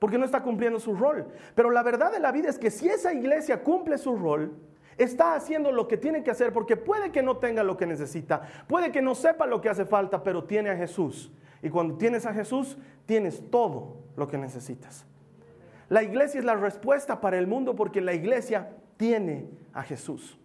Porque 0.00 0.18
no 0.18 0.24
está 0.24 0.42
cumpliendo 0.42 0.80
su 0.80 0.96
rol. 0.96 1.28
Pero 1.54 1.70
la 1.70 1.84
verdad 1.84 2.10
de 2.10 2.18
la 2.18 2.32
vida 2.32 2.48
es 2.48 2.58
que 2.58 2.72
si 2.72 2.88
esa 2.88 3.12
iglesia 3.12 3.62
cumple 3.62 3.96
su 3.96 4.16
rol, 4.16 4.52
está 4.98 5.34
haciendo 5.34 5.72
lo 5.72 5.88
que 5.88 5.96
tiene 5.96 6.22
que 6.22 6.30
hacer 6.30 6.52
porque 6.52 6.76
puede 6.76 7.10
que 7.10 7.22
no 7.22 7.36
tenga 7.36 7.62
lo 7.62 7.76
que 7.76 7.86
necesita, 7.86 8.42
puede 8.66 8.92
que 8.92 9.02
no 9.02 9.14
sepa 9.14 9.46
lo 9.46 9.60
que 9.60 9.68
hace 9.68 9.84
falta, 9.84 10.22
pero 10.22 10.44
tiene 10.44 10.70
a 10.70 10.76
Jesús. 10.76 11.32
Y 11.62 11.70
cuando 11.70 11.96
tienes 11.96 12.26
a 12.26 12.34
Jesús, 12.34 12.76
tienes 13.06 13.50
todo 13.50 13.98
lo 14.16 14.28
que 14.28 14.38
necesitas. 14.38 15.06
La 15.88 16.02
iglesia 16.02 16.38
es 16.38 16.44
la 16.44 16.54
respuesta 16.54 17.20
para 17.20 17.38
el 17.38 17.46
mundo 17.46 17.76
porque 17.76 18.00
la 18.00 18.14
iglesia 18.14 18.70
tiene 18.96 19.48
a 19.72 19.82
Jesús. 19.82 20.38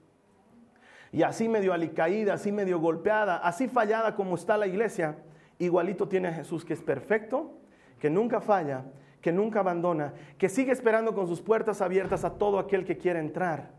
Y 1.11 1.23
así 1.23 1.47
medio 1.47 1.73
alicaída, 1.73 2.33
así 2.33 2.51
medio 2.51 2.79
golpeada, 2.79 3.37
así 3.37 3.67
fallada 3.67 4.15
como 4.15 4.35
está 4.35 4.57
la 4.57 4.67
iglesia, 4.67 5.17
igualito 5.57 6.07
tiene 6.07 6.27
a 6.27 6.33
Jesús 6.33 6.65
que 6.65 6.73
es 6.73 6.81
perfecto, 6.81 7.57
que 7.99 8.09
nunca 8.09 8.41
falla, 8.41 8.85
que 9.21 9.31
nunca 9.31 9.61
abandona, 9.61 10.13
que 10.37 10.49
sigue 10.49 10.71
esperando 10.71 11.15
con 11.15 11.27
sus 11.27 11.41
puertas 11.41 11.81
abiertas 11.81 12.23
a 12.23 12.37
todo 12.37 12.59
aquel 12.59 12.85
que 12.85 12.97
quiera 12.97 13.19
entrar. 13.19 13.76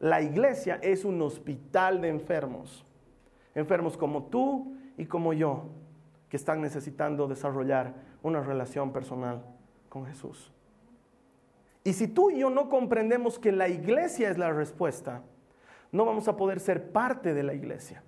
La 0.00 0.20
iglesia 0.20 0.78
es 0.82 1.04
un 1.04 1.20
hospital 1.22 2.00
de 2.00 2.08
enfermos, 2.08 2.84
enfermos 3.54 3.96
como 3.96 4.24
tú 4.24 4.76
y 4.96 5.06
como 5.06 5.32
yo, 5.32 5.66
que 6.28 6.36
están 6.36 6.60
necesitando 6.60 7.28
desarrollar 7.28 7.94
una 8.22 8.40
relación 8.40 8.92
personal 8.92 9.44
con 9.88 10.06
Jesús. 10.06 10.52
Y 11.84 11.92
si 11.92 12.08
tú 12.08 12.30
y 12.30 12.40
yo 12.40 12.50
no 12.50 12.68
comprendemos 12.68 13.38
que 13.38 13.52
la 13.52 13.68
iglesia 13.68 14.30
es 14.30 14.38
la 14.38 14.52
respuesta, 14.52 15.22
no 15.92 16.04
vamos 16.04 16.26
a 16.26 16.36
poder 16.36 16.58
ser 16.58 16.90
parte 16.90 17.34
de 17.34 17.42
la 17.42 17.54
iglesia. 17.54 18.02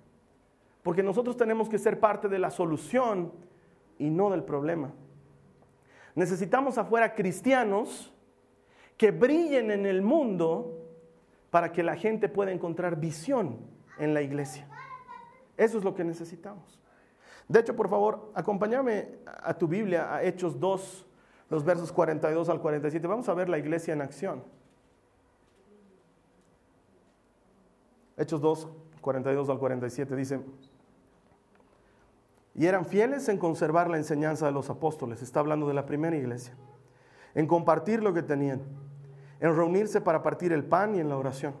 Porque 0.83 1.03
nosotros 1.03 1.37
tenemos 1.37 1.69
que 1.69 1.77
ser 1.77 1.99
parte 1.99 2.27
de 2.27 2.39
la 2.39 2.49
solución 2.49 3.31
y 3.99 4.09
no 4.09 4.29
del 4.29 4.43
problema. 4.43 4.91
Necesitamos 6.15 6.77
afuera 6.77 7.13
cristianos 7.13 8.13
que 8.97 9.11
brillen 9.11 9.69
en 9.69 9.85
el 9.85 10.01
mundo 10.01 10.76
para 11.57 11.71
que 11.71 11.81
la 11.81 11.95
gente 11.95 12.29
pueda 12.29 12.51
encontrar 12.51 12.99
visión 12.99 13.57
en 13.97 14.13
la 14.13 14.21
iglesia. 14.21 14.67
Eso 15.57 15.79
es 15.79 15.83
lo 15.83 15.95
que 15.95 16.03
necesitamos. 16.03 16.79
De 17.47 17.61
hecho, 17.61 17.75
por 17.75 17.89
favor, 17.89 18.31
acompáñame 18.35 19.15
a 19.25 19.55
tu 19.55 19.67
Biblia, 19.67 20.13
a 20.13 20.21
Hechos 20.21 20.59
2, 20.59 21.07
los 21.49 21.65
versos 21.65 21.91
42 21.91 22.49
al 22.49 22.61
47. 22.61 23.07
Vamos 23.07 23.27
a 23.27 23.33
ver 23.33 23.49
la 23.49 23.57
iglesia 23.57 23.91
en 23.95 24.03
acción. 24.03 24.43
Hechos 28.17 28.39
2, 28.39 28.67
42 29.01 29.49
al 29.49 29.57
47 29.57 30.15
dice, 30.15 30.39
y 32.53 32.67
eran 32.67 32.85
fieles 32.85 33.29
en 33.29 33.39
conservar 33.39 33.89
la 33.89 33.97
enseñanza 33.97 34.45
de 34.45 34.51
los 34.51 34.69
apóstoles, 34.69 35.23
está 35.23 35.39
hablando 35.39 35.67
de 35.67 35.73
la 35.73 35.87
primera 35.87 36.15
iglesia, 36.15 36.53
en 37.33 37.47
compartir 37.47 38.03
lo 38.03 38.13
que 38.13 38.21
tenían, 38.21 38.61
en 39.39 39.55
reunirse 39.55 40.01
para 40.01 40.23
partir 40.23 40.51
el 40.51 40.65
pan 40.65 40.95
y 40.95 40.99
en 40.99 41.09
la 41.09 41.17
oración. 41.17 41.53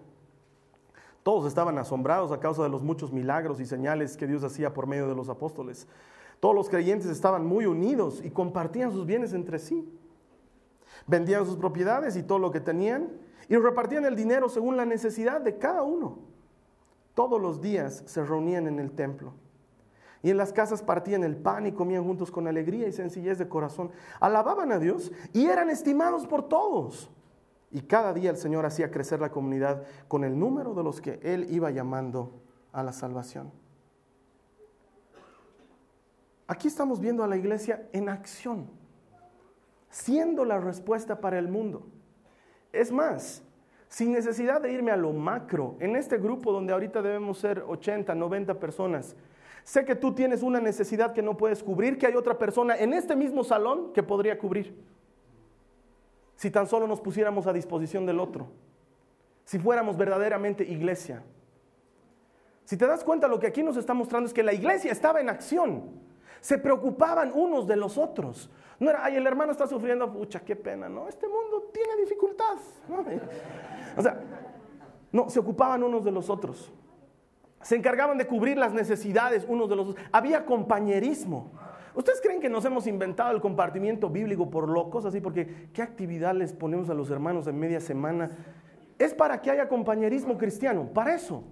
Todos 1.23 1.45
estaban 1.45 1.77
asombrados 1.77 2.31
a 2.31 2.39
causa 2.39 2.63
de 2.63 2.69
los 2.69 2.83
muchos 2.83 3.11
milagros 3.11 3.59
y 3.59 3.65
señales 3.65 4.15
que 4.15 4.27
Dios 4.27 4.43
hacía 4.43 4.73
por 4.73 4.87
medio 4.87 5.07
de 5.07 5.15
los 5.15 5.27
apóstoles. 5.27 5.87
Todos 6.39 6.55
los 6.55 6.69
creyentes 6.69 7.07
estaban 7.09 7.45
muy 7.45 7.65
unidos 7.65 8.21
y 8.23 8.29
compartían 8.29 8.91
sus 8.91 9.05
bienes 9.05 9.33
entre 9.33 9.59
sí. 9.59 9.87
Vendían 11.05 11.45
sus 11.45 11.57
propiedades 11.57 12.15
y 12.15 12.23
todo 12.23 12.39
lo 12.39 12.51
que 12.51 12.59
tenían 12.59 13.09
y 13.49 13.57
repartían 13.57 14.05
el 14.05 14.15
dinero 14.15 14.49
según 14.49 14.77
la 14.77 14.85
necesidad 14.85 15.41
de 15.41 15.57
cada 15.57 15.83
uno. 15.83 16.19
Todos 17.13 17.41
los 17.41 17.61
días 17.61 18.03
se 18.05 18.23
reunían 18.23 18.67
en 18.67 18.79
el 18.79 18.91
templo. 18.91 19.33
Y 20.23 20.29
en 20.29 20.37
las 20.37 20.53
casas 20.53 20.81
partían 20.81 21.23
el 21.23 21.35
pan 21.35 21.67
y 21.67 21.71
comían 21.71 22.03
juntos 22.03 22.31
con 22.31 22.47
alegría 22.47 22.87
y 22.87 22.91
sencillez 22.91 23.37
de 23.37 23.49
corazón. 23.49 23.91
Alababan 24.19 24.71
a 24.71 24.79
Dios 24.79 25.11
y 25.33 25.47
eran 25.47 25.69
estimados 25.69 26.25
por 26.25 26.47
todos. 26.47 27.09
Y 27.71 27.81
cada 27.81 28.13
día 28.13 28.29
el 28.29 28.37
Señor 28.37 28.65
hacía 28.65 28.91
crecer 28.91 29.19
la 29.19 29.31
comunidad 29.31 29.83
con 30.07 30.23
el 30.23 30.37
número 30.39 30.73
de 30.73 30.83
los 30.83 31.01
que 31.01 31.19
Él 31.21 31.47
iba 31.49 31.69
llamando 31.71 32.41
a 32.71 32.83
la 32.83 32.93
salvación. 32.93 33.51
Aquí 36.47 36.69
estamos 36.69 37.01
viendo 37.01 37.23
a 37.23 37.27
la 37.27 37.35
iglesia 37.35 37.89
en 37.91 38.07
acción, 38.07 38.69
siendo 39.89 40.45
la 40.45 40.59
respuesta 40.59 41.19
para 41.19 41.37
el 41.37 41.49
mundo. 41.49 41.85
Es 42.71 42.89
más, 42.89 43.43
sin 43.89 44.13
necesidad 44.13 44.61
de 44.61 44.71
irme 44.71 44.91
a 44.91 44.97
lo 44.97 45.11
macro, 45.11 45.75
en 45.79 45.97
este 45.97 46.17
grupo 46.17 46.53
donde 46.53 46.71
ahorita 46.71 47.01
debemos 47.01 47.39
ser 47.39 47.63
80, 47.67 48.15
90 48.15 48.59
personas, 48.59 49.15
sé 49.65 49.83
que 49.83 49.95
tú 49.95 50.13
tienes 50.13 50.41
una 50.41 50.61
necesidad 50.61 51.13
que 51.13 51.21
no 51.21 51.35
puedes 51.35 51.61
cubrir, 51.63 51.97
que 51.97 52.07
hay 52.07 52.15
otra 52.15 52.37
persona 52.37 52.77
en 52.77 52.93
este 52.93 53.15
mismo 53.17 53.43
salón 53.43 53.91
que 53.91 54.03
podría 54.03 54.37
cubrir. 54.37 54.73
Si 56.37 56.51
tan 56.51 56.67
solo 56.67 56.87
nos 56.87 57.01
pusiéramos 57.01 57.47
a 57.47 57.53
disposición 57.53 58.05
del 58.05 58.19
otro, 58.19 58.47
si 59.43 59.57
fuéramos 59.57 59.97
verdaderamente 59.97 60.63
iglesia. 60.63 61.23
Si 62.63 62.77
te 62.77 62.85
das 62.85 63.03
cuenta, 63.03 63.27
lo 63.27 63.39
que 63.39 63.47
aquí 63.47 63.63
nos 63.63 63.75
está 63.75 63.93
mostrando 63.93 64.27
es 64.27 64.33
que 64.33 64.43
la 64.43 64.53
iglesia 64.53 64.91
estaba 64.91 65.19
en 65.19 65.29
acción. 65.29 65.83
Se 66.39 66.59
preocupaban 66.59 67.31
unos 67.33 67.65
de 67.65 67.75
los 67.75 67.97
otros. 67.97 68.51
No 68.79 68.89
era, 68.89 69.03
ay, 69.03 69.15
el 69.15 69.25
hermano 69.25 69.51
está 69.51 69.65
sufriendo, 69.65 70.11
pucha, 70.13 70.41
qué 70.41 70.55
pena, 70.55 70.87
¿no? 70.87 71.07
Este 71.07 71.27
mundo 71.27 71.71
tiene 71.73 71.95
dificultad. 71.95 72.57
O 73.97 74.01
sea, 74.01 74.21
no, 75.11 75.29
se 75.29 75.39
ocupaban 75.39 75.81
unos 75.81 76.05
de 76.05 76.11
los 76.11 76.29
otros. 76.29 76.71
Se 77.61 77.75
encargaban 77.75 78.17
de 78.19 78.27
cubrir 78.27 78.57
las 78.57 78.73
necesidades 78.73 79.43
unos 79.47 79.69
de 79.69 79.75
los 79.75 79.89
otros. 79.89 80.05
Había 80.11 80.45
compañerismo. 80.45 81.51
¿Ustedes 81.97 82.21
creen 82.21 82.39
que 82.39 82.47
nos 82.47 82.63
hemos 82.63 82.87
inventado 82.87 83.31
el 83.31 83.41
compartimiento 83.41 84.09
bíblico 84.09 84.49
por 84.49 84.69
locos? 84.69 85.03
Así, 85.03 85.19
porque 85.19 85.67
¿qué 85.73 85.81
actividad 85.81 86.33
les 86.33 86.53
ponemos 86.53 86.89
a 86.89 86.93
los 86.93 87.09
hermanos 87.09 87.47
en 87.47 87.59
media 87.59 87.81
semana? 87.81 88.29
Es 88.97 89.13
para 89.13 89.41
que 89.41 89.51
haya 89.51 89.67
compañerismo 89.67 90.37
cristiano, 90.37 90.87
para 90.93 91.15
eso 91.15 91.43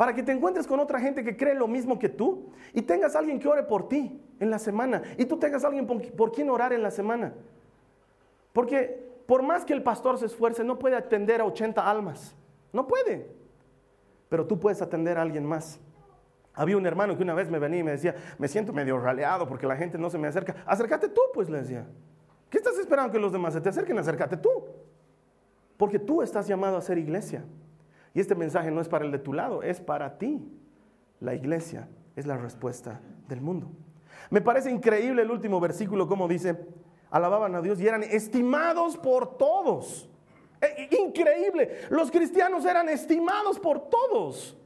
para 0.00 0.14
que 0.14 0.22
te 0.22 0.32
encuentres 0.32 0.66
con 0.66 0.80
otra 0.80 0.98
gente 0.98 1.22
que 1.22 1.36
cree 1.36 1.54
lo 1.54 1.68
mismo 1.68 1.98
que 1.98 2.08
tú 2.08 2.46
y 2.72 2.80
tengas 2.80 3.14
alguien 3.14 3.38
que 3.38 3.46
ore 3.46 3.64
por 3.64 3.86
ti 3.86 4.18
en 4.38 4.48
la 4.48 4.58
semana 4.58 5.02
y 5.18 5.26
tú 5.26 5.36
tengas 5.36 5.62
alguien 5.62 5.86
por, 5.86 6.32
quien 6.32 6.48
orar 6.48 6.72
en 6.72 6.82
la 6.82 6.90
semana. 6.90 7.34
Porque 8.54 9.10
por 9.26 9.42
más 9.42 9.62
que 9.66 9.74
el 9.74 9.82
pastor 9.82 10.16
se 10.16 10.24
esfuerce, 10.24 10.64
no 10.64 10.78
puede 10.78 10.96
atender 10.96 11.42
a 11.42 11.44
80 11.44 11.86
almas. 11.86 12.34
No 12.72 12.86
puede. 12.86 13.28
Pero 14.30 14.46
tú 14.46 14.58
puedes 14.58 14.80
atender 14.80 15.18
a 15.18 15.20
alguien 15.20 15.44
más. 15.44 15.78
Había 16.54 16.76
un 16.76 16.86
hermano 16.86 17.16
que 17.16 17.22
una 17.22 17.34
vez 17.34 17.48
me 17.48 17.58
venía 17.58 17.80
y 17.80 17.84
me 17.84 17.92
decía, 17.92 18.14
me 18.38 18.48
siento 18.48 18.72
medio 18.72 18.98
raleado 18.98 19.46
porque 19.48 19.66
la 19.66 19.76
gente 19.76 19.98
no 19.98 20.10
se 20.10 20.18
me 20.18 20.28
acerca. 20.28 20.56
Acércate 20.66 21.08
tú, 21.08 21.20
pues 21.32 21.48
le 21.48 21.58
decía. 21.58 21.86
¿Qué 22.48 22.58
estás 22.58 22.76
esperando 22.78 23.12
que 23.12 23.18
los 23.18 23.32
demás 23.32 23.54
se 23.54 23.60
te 23.60 23.68
acerquen? 23.68 23.96
Acércate 23.98 24.36
tú. 24.36 24.50
Porque 25.76 25.98
tú 25.98 26.20
estás 26.22 26.48
llamado 26.48 26.76
a 26.76 26.82
ser 26.82 26.98
iglesia. 26.98 27.44
Y 28.12 28.20
este 28.20 28.34
mensaje 28.34 28.70
no 28.70 28.80
es 28.80 28.88
para 28.88 29.04
el 29.04 29.12
de 29.12 29.18
tu 29.20 29.32
lado, 29.32 29.62
es 29.62 29.80
para 29.80 30.18
ti. 30.18 30.42
La 31.20 31.34
iglesia 31.34 31.88
es 32.16 32.26
la 32.26 32.36
respuesta 32.36 33.00
del 33.28 33.40
mundo. 33.40 33.70
Me 34.30 34.40
parece 34.40 34.70
increíble 34.70 35.22
el 35.22 35.30
último 35.30 35.60
versículo, 35.60 36.08
como 36.08 36.26
dice, 36.26 36.56
alababan 37.10 37.54
a 37.54 37.62
Dios 37.62 37.80
y 37.80 37.86
eran 37.86 38.02
estimados 38.02 38.96
por 38.96 39.38
todos. 39.38 40.10
E, 40.60 40.88
increíble, 41.00 41.82
los 41.90 42.10
cristianos 42.10 42.64
eran 42.64 42.88
estimados 42.88 43.58
por 43.58 43.88
todos. 43.88 44.59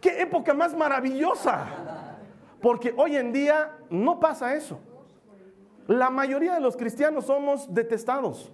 Qué 0.00 0.20
época 0.22 0.54
más 0.54 0.76
maravillosa. 0.76 1.66
Porque 2.60 2.92
hoy 2.96 3.16
en 3.16 3.32
día 3.32 3.76
no 3.90 4.18
pasa 4.18 4.54
eso. 4.54 4.80
La 5.86 6.10
mayoría 6.10 6.54
de 6.54 6.60
los 6.60 6.76
cristianos 6.76 7.26
somos 7.26 7.72
detestados. 7.72 8.52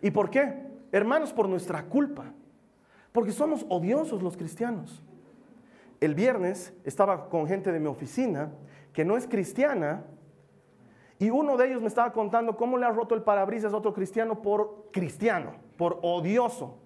¿Y 0.00 0.10
por 0.10 0.30
qué? 0.30 0.66
Hermanos, 0.90 1.32
por 1.32 1.48
nuestra 1.48 1.84
culpa. 1.84 2.24
Porque 3.12 3.32
somos 3.32 3.64
odiosos 3.68 4.22
los 4.22 4.36
cristianos. 4.36 5.02
El 6.00 6.14
viernes 6.14 6.74
estaba 6.84 7.28
con 7.28 7.46
gente 7.46 7.70
de 7.70 7.78
mi 7.78 7.86
oficina 7.86 8.50
que 8.92 9.04
no 9.04 9.16
es 9.16 9.26
cristiana 9.26 10.04
y 11.18 11.30
uno 11.30 11.56
de 11.56 11.68
ellos 11.68 11.80
me 11.80 11.86
estaba 11.86 12.12
contando 12.12 12.56
cómo 12.56 12.76
le 12.76 12.84
ha 12.84 12.90
roto 12.90 13.14
el 13.14 13.22
parabrisas 13.22 13.72
a 13.72 13.76
otro 13.76 13.94
cristiano 13.94 14.42
por 14.42 14.88
cristiano, 14.90 15.52
por 15.76 16.00
odioso, 16.02 16.81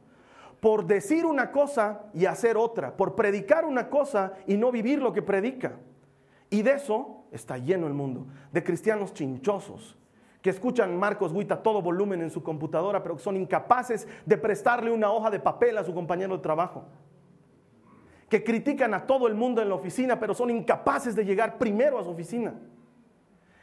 por 0.66 0.84
decir 0.84 1.24
una 1.24 1.52
cosa 1.52 2.06
y 2.12 2.26
hacer 2.26 2.56
otra, 2.56 2.96
por 2.96 3.14
predicar 3.14 3.64
una 3.64 3.88
cosa 3.88 4.32
y 4.48 4.56
no 4.56 4.72
vivir 4.72 5.00
lo 5.00 5.12
que 5.12 5.22
predica. 5.22 5.74
Y 6.50 6.62
de 6.62 6.72
eso 6.72 7.22
está 7.30 7.56
lleno 7.56 7.86
el 7.86 7.92
mundo, 7.92 8.26
de 8.50 8.64
cristianos 8.64 9.14
chinchosos, 9.14 9.96
que 10.42 10.50
escuchan 10.50 10.98
Marcos 10.98 11.32
Buita 11.32 11.54
a 11.54 11.62
todo 11.62 11.82
volumen 11.82 12.20
en 12.20 12.32
su 12.32 12.42
computadora, 12.42 13.00
pero 13.00 13.14
que 13.14 13.22
son 13.22 13.36
incapaces 13.36 14.08
de 14.24 14.36
prestarle 14.36 14.90
una 14.90 15.12
hoja 15.12 15.30
de 15.30 15.38
papel 15.38 15.78
a 15.78 15.84
su 15.84 15.94
compañero 15.94 16.36
de 16.36 16.42
trabajo. 16.42 16.82
Que 18.28 18.42
critican 18.42 18.92
a 18.92 19.06
todo 19.06 19.28
el 19.28 19.36
mundo 19.36 19.62
en 19.62 19.68
la 19.68 19.76
oficina, 19.76 20.18
pero 20.18 20.34
son 20.34 20.50
incapaces 20.50 21.14
de 21.14 21.24
llegar 21.24 21.58
primero 21.58 21.96
a 21.96 22.02
su 22.02 22.10
oficina. 22.10 22.54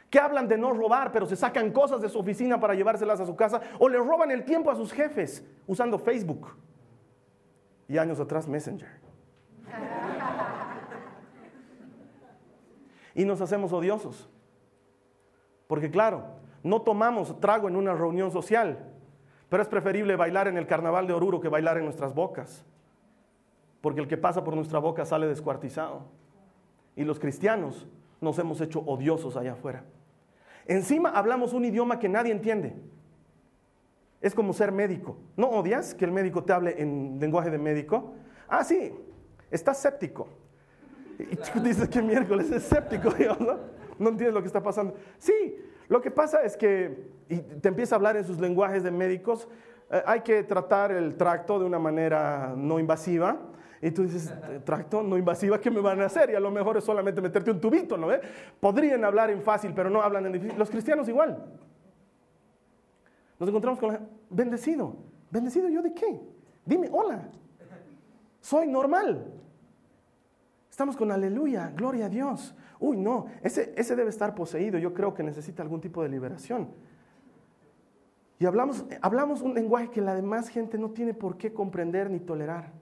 Que 0.08 0.18
hablan 0.18 0.48
de 0.48 0.56
no 0.56 0.72
robar, 0.72 1.12
pero 1.12 1.26
se 1.26 1.36
sacan 1.36 1.70
cosas 1.70 2.00
de 2.00 2.08
su 2.08 2.18
oficina 2.18 2.58
para 2.58 2.74
llevárselas 2.74 3.20
a 3.20 3.26
su 3.26 3.36
casa. 3.36 3.60
O 3.78 3.90
le 3.90 3.98
roban 3.98 4.30
el 4.30 4.46
tiempo 4.46 4.70
a 4.70 4.74
sus 4.74 4.90
jefes 4.90 5.44
usando 5.66 5.98
Facebook. 5.98 6.64
Y 7.88 7.98
años 7.98 8.20
atrás 8.20 8.48
Messenger. 8.48 8.88
Y 13.14 13.24
nos 13.24 13.40
hacemos 13.40 13.72
odiosos. 13.72 14.28
Porque 15.66 15.90
claro, 15.90 16.24
no 16.62 16.82
tomamos 16.82 17.40
trago 17.40 17.68
en 17.68 17.76
una 17.76 17.94
reunión 17.94 18.30
social, 18.30 18.78
pero 19.48 19.62
es 19.62 19.68
preferible 19.68 20.16
bailar 20.16 20.48
en 20.48 20.56
el 20.56 20.66
carnaval 20.66 21.06
de 21.06 21.12
Oruro 21.12 21.40
que 21.40 21.48
bailar 21.48 21.78
en 21.78 21.84
nuestras 21.84 22.14
bocas. 22.14 22.64
Porque 23.80 24.00
el 24.00 24.08
que 24.08 24.16
pasa 24.16 24.42
por 24.42 24.56
nuestra 24.56 24.78
boca 24.78 25.04
sale 25.04 25.26
descuartizado. 25.26 26.02
Y 26.96 27.04
los 27.04 27.18
cristianos 27.18 27.86
nos 28.20 28.38
hemos 28.38 28.60
hecho 28.60 28.80
odiosos 28.80 29.36
allá 29.36 29.52
afuera. 29.52 29.84
Encima 30.66 31.10
hablamos 31.10 31.52
un 31.52 31.64
idioma 31.64 31.98
que 31.98 32.08
nadie 32.08 32.32
entiende. 32.32 32.74
Es 34.24 34.34
como 34.34 34.54
ser 34.54 34.72
médico. 34.72 35.18
¿No 35.36 35.50
odias 35.50 35.94
que 35.94 36.06
el 36.06 36.10
médico 36.10 36.42
te 36.42 36.54
hable 36.54 36.80
en 36.80 37.18
lenguaje 37.20 37.50
de 37.50 37.58
médico? 37.58 38.14
Ah, 38.48 38.64
sí, 38.64 38.90
estás 39.50 39.76
séptico. 39.76 40.26
Y 41.18 41.36
tú 41.36 41.60
dices 41.60 41.90
que 41.90 42.00
miércoles 42.00 42.50
es 42.50 42.62
séptico, 42.62 43.10
¿no? 43.40 43.58
No 43.98 44.08
entiendes 44.08 44.32
lo 44.32 44.40
que 44.40 44.46
está 44.46 44.62
pasando. 44.62 44.94
Sí, 45.18 45.58
lo 45.88 46.00
que 46.00 46.10
pasa 46.10 46.42
es 46.42 46.56
que 46.56 47.10
te 47.60 47.68
empieza 47.68 47.94
a 47.94 47.96
hablar 47.96 48.16
en 48.16 48.24
sus 48.24 48.40
lenguajes 48.40 48.82
de 48.82 48.90
médicos. 48.90 49.46
Eh, 49.90 50.02
hay 50.06 50.22
que 50.22 50.42
tratar 50.42 50.90
el 50.92 51.16
tracto 51.16 51.58
de 51.58 51.66
una 51.66 51.78
manera 51.78 52.54
no 52.56 52.78
invasiva. 52.78 53.36
Y 53.82 53.90
tú 53.90 54.04
dices, 54.04 54.32
tracto 54.64 55.02
no 55.02 55.18
invasiva, 55.18 55.60
¿qué 55.60 55.70
me 55.70 55.82
van 55.82 56.00
a 56.00 56.06
hacer? 56.06 56.30
Y 56.30 56.34
a 56.34 56.40
lo 56.40 56.50
mejor 56.50 56.78
es 56.78 56.84
solamente 56.84 57.20
meterte 57.20 57.50
un 57.50 57.60
tubito, 57.60 57.98
¿no? 57.98 58.08
Podrían 58.58 59.04
hablar 59.04 59.28
en 59.28 59.42
fácil, 59.42 59.74
pero 59.76 59.90
no 59.90 60.00
hablan 60.00 60.24
en 60.24 60.32
difícil. 60.32 60.58
Los 60.58 60.70
cristianos 60.70 61.06
igual. 61.10 61.44
Nos 63.44 63.50
encontramos 63.50 63.78
con 63.78 63.92
la 63.92 64.00
bendecido. 64.30 64.96
¿Bendecido 65.30 65.68
yo 65.68 65.82
de 65.82 65.92
qué? 65.92 66.18
Dime, 66.64 66.88
hola. 66.90 67.28
Soy 68.40 68.66
normal. 68.66 69.22
Estamos 70.70 70.96
con 70.96 71.12
aleluya, 71.12 71.70
gloria 71.76 72.06
a 72.06 72.08
Dios. 72.08 72.54
Uy, 72.80 72.96
no, 72.96 73.26
ese, 73.42 73.74
ese 73.76 73.96
debe 73.96 74.08
estar 74.08 74.34
poseído. 74.34 74.78
Yo 74.78 74.94
creo 74.94 75.12
que 75.12 75.22
necesita 75.22 75.62
algún 75.62 75.82
tipo 75.82 76.02
de 76.02 76.08
liberación. 76.08 76.68
Y 78.38 78.46
hablamos, 78.46 78.86
hablamos 79.02 79.42
un 79.42 79.52
lenguaje 79.52 79.90
que 79.90 80.00
la 80.00 80.14
demás 80.14 80.48
gente 80.48 80.78
no 80.78 80.92
tiene 80.92 81.12
por 81.12 81.36
qué 81.36 81.52
comprender 81.52 82.08
ni 82.08 82.20
tolerar. 82.20 82.72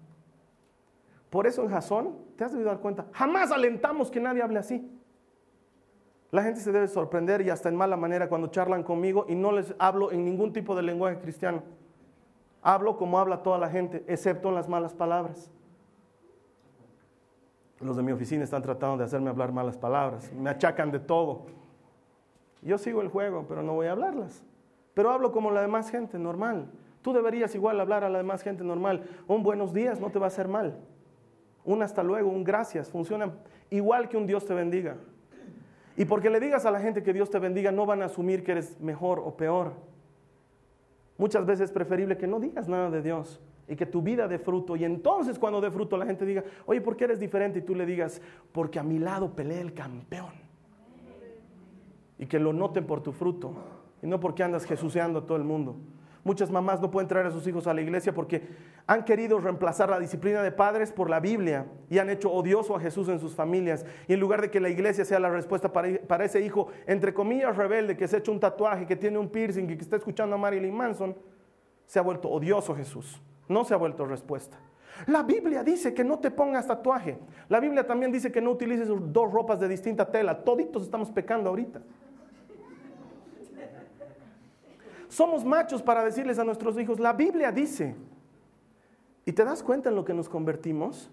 Por 1.29 1.49
eso 1.49 1.65
en 1.65 1.71
Jasón, 1.71 2.19
te 2.37 2.45
has 2.45 2.53
debido 2.53 2.71
dar 2.71 2.79
cuenta, 2.79 3.07
jamás 3.11 3.51
alentamos 3.51 4.13
que 4.13 4.21
nadie 4.21 4.43
hable 4.43 4.61
así. 4.61 4.89
La 6.33 6.43
gente 6.43 6.61
se 6.61 6.73
debe 6.73 6.89
sorprender 6.89 7.43
y 7.43 7.51
hasta 7.51 7.69
en 7.69 7.77
mala 7.77 7.97
manera 7.97 8.29
cuando 8.29 8.49
charlan 8.49 8.83
conmigo 8.83 9.27
y 9.29 9.35
no 9.35 9.53
les 9.53 9.75
hablo 9.79 10.11
en 10.11 10.25
ningún 10.25 10.53
tipo 10.53 10.75
de 10.75 10.83
lenguaje 10.83 11.19
cristiano. 11.19 11.63
Hablo 12.63 12.97
como 12.97 13.19
habla 13.19 13.43
toda 13.43 13.59
la 13.59 13.69
gente, 13.69 14.03
excepto 14.09 14.49
en 14.49 14.55
las 14.55 14.67
malas 14.69 14.95
palabras. 14.95 15.51
Los 17.81 17.97
de 17.97 18.03
mi 18.03 18.13
oficina 18.13 18.45
están 18.45 18.63
tratando 18.63 18.97
de 18.97 19.05
hacerme 19.05 19.29
hablar 19.29 19.53
malas 19.53 19.77
palabras, 19.77 20.33
me 20.33 20.49
achacan 20.49 20.91
de 20.91 21.01
todo. 21.01 21.47
Yo 22.63 22.79
sigo 22.79 23.03
el 23.03 23.09
juego, 23.09 23.45
pero 23.47 23.63
no 23.63 23.75
voy 23.75 23.89
a 23.89 23.93
hablarlas. 23.93 24.43
Pero 24.95 25.11
hablo 25.11 25.33
como 25.33 25.51
la 25.51 25.61
demás 25.61 25.91
gente, 25.91 26.19
normal. 26.19 26.71
Tú 27.03 27.13
deberías 27.13 27.55
igual 27.55 27.79
hablar 27.79 28.05
a 28.05 28.09
la 28.09 28.19
demás 28.19 28.43
gente 28.43 28.65
normal. 28.65 29.07
Un 29.29 29.43
buenos 29.43 29.73
días 29.73 30.01
no 30.01 30.11
te 30.11 30.19
va 30.19 30.27
a 30.27 30.29
hacer 30.29 30.49
mal 30.49 30.79
un 31.65 31.83
hasta 31.83 32.03
luego, 32.03 32.31
un 32.31 32.45
gracias, 32.45 32.91
funciona 32.91 33.33
igual 33.71 34.09
que 34.09 34.17
un 34.17 34.27
Dios 34.27 34.45
te 34.45 34.55
bendiga. 34.55 34.97
Y 35.97 36.05
porque 36.05 36.31
le 36.31 36.41
digas 36.41 36.65
a 36.65 36.71
la 36.71 36.81
gente 36.81 37.03
que 37.03 37.13
Dios 37.13 37.31
te 37.31 37.39
bendiga, 37.39 37.71
no 37.71 37.87
van 37.87 38.03
a 38.03 38.07
asumir 38.07 38.43
que 38.43 38.53
eres 38.53 38.81
mejor 38.81 39.19
o 39.19 39.37
peor. 39.37 39.73
Muchas 41.19 41.45
veces 41.45 41.67
es 41.67 41.73
preferible 41.73 42.17
que 42.17 42.27
no 42.27 42.41
digas 42.41 42.69
nada 42.69 42.91
de 42.91 43.03
Dios 43.03 43.41
y 43.69 43.77
que 43.77 43.87
tu 43.87 44.03
vida 44.03 44.27
dé 44.27 44.39
fruto. 44.39 44.77
Y 44.77 44.85
entonces 44.85 45.39
cuando 45.39 45.61
dé 45.61 45.71
fruto 45.71 45.97
la 45.97 46.07
gente 46.07 46.25
diga, 46.25 46.45
oye, 46.67 46.81
¿por 46.81 46.97
qué 46.97 47.05
eres 47.05 47.21
diferente? 47.21 47.61
Y 47.61 47.63
tú 47.63 47.75
le 47.75 47.87
digas, 47.87 48.21
porque 48.53 48.79
a 48.79 48.83
mi 48.83 48.99
lado 48.99 49.35
pelea 49.35 49.61
el 49.61 49.75
campeón. 49.75 50.33
Y 52.19 52.27
que 52.27 52.39
lo 52.39 52.53
noten 52.53 52.87
por 52.87 53.03
tu 53.03 53.13
fruto 53.13 53.53
y 54.03 54.07
no 54.07 54.19
porque 54.19 54.43
andas 54.43 54.65
jesuceando 54.65 55.21
a 55.21 55.27
todo 55.27 55.37
el 55.37 55.45
mundo. 55.45 55.77
Muchas 56.25 56.51
mamás 56.53 56.81
no 56.81 56.91
pueden 56.91 57.09
traer 57.09 57.27
a 57.27 57.31
sus 57.33 57.47
hijos 57.49 57.67
a 57.67 57.75
la 57.75 57.81
iglesia 57.81 58.15
porque 58.15 58.43
han 58.87 59.05
querido 59.05 59.41
reemplazar 59.41 59.91
la 59.91 59.99
disciplina 59.99 60.41
de 60.43 60.53
padres 60.53 60.93
por 60.93 61.11
la 61.11 61.19
Biblia 61.19 61.67
y 61.91 61.99
han 61.99 62.11
hecho 62.11 62.31
odioso 62.31 62.77
a 62.77 62.81
Jesús 62.81 63.09
en 63.09 63.19
sus 63.19 63.35
familias. 63.35 63.85
Y 64.07 64.13
en 64.13 64.21
lugar 64.21 64.41
de 64.41 64.51
que 64.51 64.61
la 64.61 64.69
iglesia 64.69 65.05
sea 65.05 65.19
la 65.19 65.31
respuesta 65.31 65.73
para, 65.73 66.25
ese 66.25 66.41
hijo, 66.41 66.69
entre 66.87 67.13
comillas, 67.13 67.57
rebelde, 67.57 67.97
que 67.97 68.07
se 68.07 68.17
ha 68.17 68.19
hecho 68.21 68.31
un 68.31 68.39
tatuaje, 68.39 68.87
que 68.87 68.95
tiene 68.95 69.19
un 69.19 69.29
piercing 69.29 69.69
y 69.69 69.77
que 69.77 69.83
está 69.83 69.97
escuchando 69.97 70.37
a 70.37 70.39
Marilyn 70.39 70.77
Manson, 70.77 71.17
se 71.87 71.99
ha 71.99 72.03
vuelto 72.03 72.29
odioso 72.31 72.75
Jesús. 72.77 73.21
No 73.49 73.65
se 73.65 73.75
ha 73.75 73.77
vuelto 73.77 74.07
respuesta. 74.07 74.57
La 75.07 75.25
Biblia 75.25 75.65
dice 75.65 75.93
que 75.93 76.05
no 76.05 76.21
te 76.21 76.31
pongas 76.31 76.69
tatuaje. 76.69 77.19
La 77.49 77.59
Biblia 77.59 77.85
también 77.85 78.13
dice 78.13 78.31
que 78.31 78.41
no 78.41 78.53
utilices 78.53 78.87
dos 78.89 79.33
ropas 79.33 79.59
de 79.59 79.67
distinta 79.67 80.09
tela. 80.09 80.45
Toditos 80.45 80.85
estamos 80.85 81.11
pecando 81.11 81.51
ahorita. 81.51 81.83
Somos 85.13 85.45
machos 85.45 85.83
para 85.83 86.03
decirles 86.03 86.39
a 86.39 86.45
nuestros 86.45 86.79
hijos, 86.79 86.99
la 86.99 87.13
Biblia 87.13 87.53
dice. 87.53 87.95
¿Y 89.27 89.33
te 89.33 89.45
das 89.45 89.63
cuenta 89.63 89.91
en 89.91 89.95
lo 89.95 90.07
que 90.07 90.15
nos 90.15 90.27
convertimos? 90.27 91.11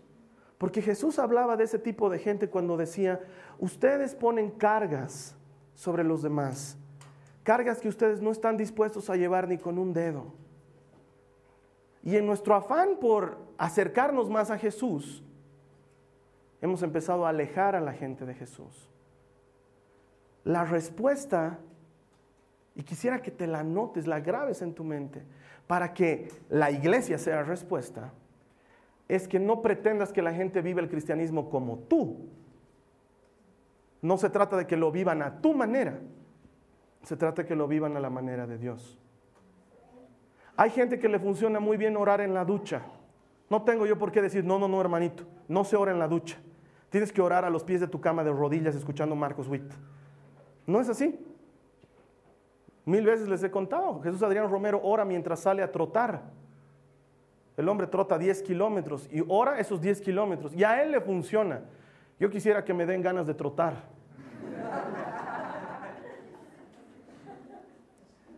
Porque 0.57 0.81
Jesús 0.81 1.19
hablaba 1.19 1.57
de 1.57 1.65
ese 1.65 1.79
tipo 1.79 2.09
de 2.09 2.17
gente 2.17 2.49
cuando 2.49 2.77
decía, 2.77 3.19
ustedes 3.59 4.15
ponen 4.15 4.51
cargas 4.51 5.35
sobre 5.75 6.05
los 6.05 6.21
demás, 6.21 6.77
cargas 7.43 7.81
que 7.81 7.89
ustedes 7.89 8.21
no 8.21 8.31
están 8.31 8.55
dispuestos 8.55 9.09
a 9.09 9.17
llevar 9.17 9.49
ni 9.49 9.57
con 9.57 9.77
un 9.77 9.91
dedo. 9.91 10.27
Y 12.01 12.15
en 12.15 12.25
nuestro 12.25 12.55
afán 12.55 12.99
por 13.01 13.37
acercarnos 13.57 14.29
más 14.29 14.49
a 14.49 14.57
Jesús, 14.57 15.25
hemos 16.61 16.83
empezado 16.83 17.25
a 17.25 17.29
alejar 17.31 17.75
a 17.75 17.81
la 17.81 17.91
gente 17.91 18.25
de 18.25 18.33
Jesús. 18.33 18.89
La 20.45 20.63
respuesta 20.63 21.59
y 22.79 22.83
quisiera 22.83 23.21
que 23.21 23.29
te 23.29 23.45
la 23.45 23.61
notes, 23.61 24.07
la 24.07 24.21
graves 24.21 24.61
en 24.61 24.73
tu 24.73 24.85
mente, 24.85 25.21
para 25.67 25.93
que 25.93 26.29
la 26.47 26.71
iglesia 26.71 27.17
sea 27.17 27.43
respuesta, 27.43 28.13
es 29.09 29.27
que 29.27 29.37
no 29.37 29.61
pretendas 29.61 30.13
que 30.13 30.21
la 30.21 30.33
gente 30.33 30.61
viva 30.61 30.79
el 30.79 30.87
cristianismo 30.87 31.49
como 31.49 31.79
tú. 31.79 32.29
No 34.01 34.17
se 34.17 34.29
trata 34.29 34.55
de 34.55 34.65
que 34.65 34.77
lo 34.77 34.93
vivan 34.93 35.21
a 35.21 35.41
tu 35.41 35.53
manera, 35.53 35.99
se 37.03 37.17
trata 37.17 37.41
de 37.41 37.49
que 37.49 37.55
lo 37.57 37.67
vivan 37.67 37.97
a 37.97 37.99
la 37.99 38.09
manera 38.09 38.47
de 38.47 38.57
Dios. 38.57 38.97
Hay 40.55 40.69
gente 40.69 40.99
que 40.99 41.09
le 41.09 41.19
funciona 41.19 41.59
muy 41.59 41.75
bien 41.75 41.97
orar 41.97 42.21
en 42.21 42.33
la 42.33 42.45
ducha. 42.45 42.83
No 43.49 43.63
tengo 43.63 43.87
yo 43.87 43.97
por 43.97 44.13
qué 44.13 44.21
decir, 44.21 44.45
no, 44.45 44.57
no, 44.57 44.69
no, 44.69 44.79
hermanito, 44.79 45.25
no 45.49 45.65
se 45.65 45.75
ora 45.75 45.91
en 45.91 45.99
la 45.99 46.07
ducha. 46.07 46.37
Tienes 46.89 47.11
que 47.11 47.21
orar 47.21 47.43
a 47.43 47.49
los 47.49 47.65
pies 47.65 47.81
de 47.81 47.89
tu 47.89 47.99
cama 47.99 48.23
de 48.23 48.31
rodillas 48.31 48.73
escuchando 48.73 49.17
Marcos 49.17 49.49
Witt. 49.49 49.69
¿No 50.65 50.79
es 50.79 50.87
así? 50.87 51.25
Mil 52.85 53.05
veces 53.05 53.27
les 53.27 53.43
he 53.43 53.51
contado. 53.51 54.01
Jesús 54.01 54.23
Adrián 54.23 54.49
Romero 54.49 54.79
ora 54.83 55.05
mientras 55.05 55.41
sale 55.41 55.61
a 55.61 55.71
trotar. 55.71 56.23
El 57.57 57.67
hombre 57.67 57.87
trota 57.87 58.17
10 58.17 58.41
kilómetros 58.43 59.09
y 59.11 59.23
ora 59.27 59.59
esos 59.59 59.81
10 59.81 60.01
kilómetros. 60.01 60.53
Y 60.53 60.63
a 60.63 60.81
él 60.81 60.91
le 60.91 61.01
funciona. 61.01 61.61
Yo 62.19 62.29
quisiera 62.29 62.63
que 62.63 62.73
me 62.73 62.85
den 62.85 63.01
ganas 63.01 63.27
de 63.27 63.33
trotar. 63.33 63.83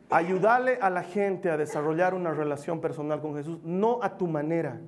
Ayudarle 0.09 0.77
a 0.81 0.89
la 0.89 1.03
gente 1.03 1.49
a 1.49 1.55
desarrollar 1.55 2.13
una 2.13 2.31
relación 2.31 2.81
personal 2.81 3.21
con 3.21 3.35
Jesús, 3.35 3.59
no 3.63 3.99
a 4.01 4.17
tu 4.17 4.27
manera. 4.27 4.81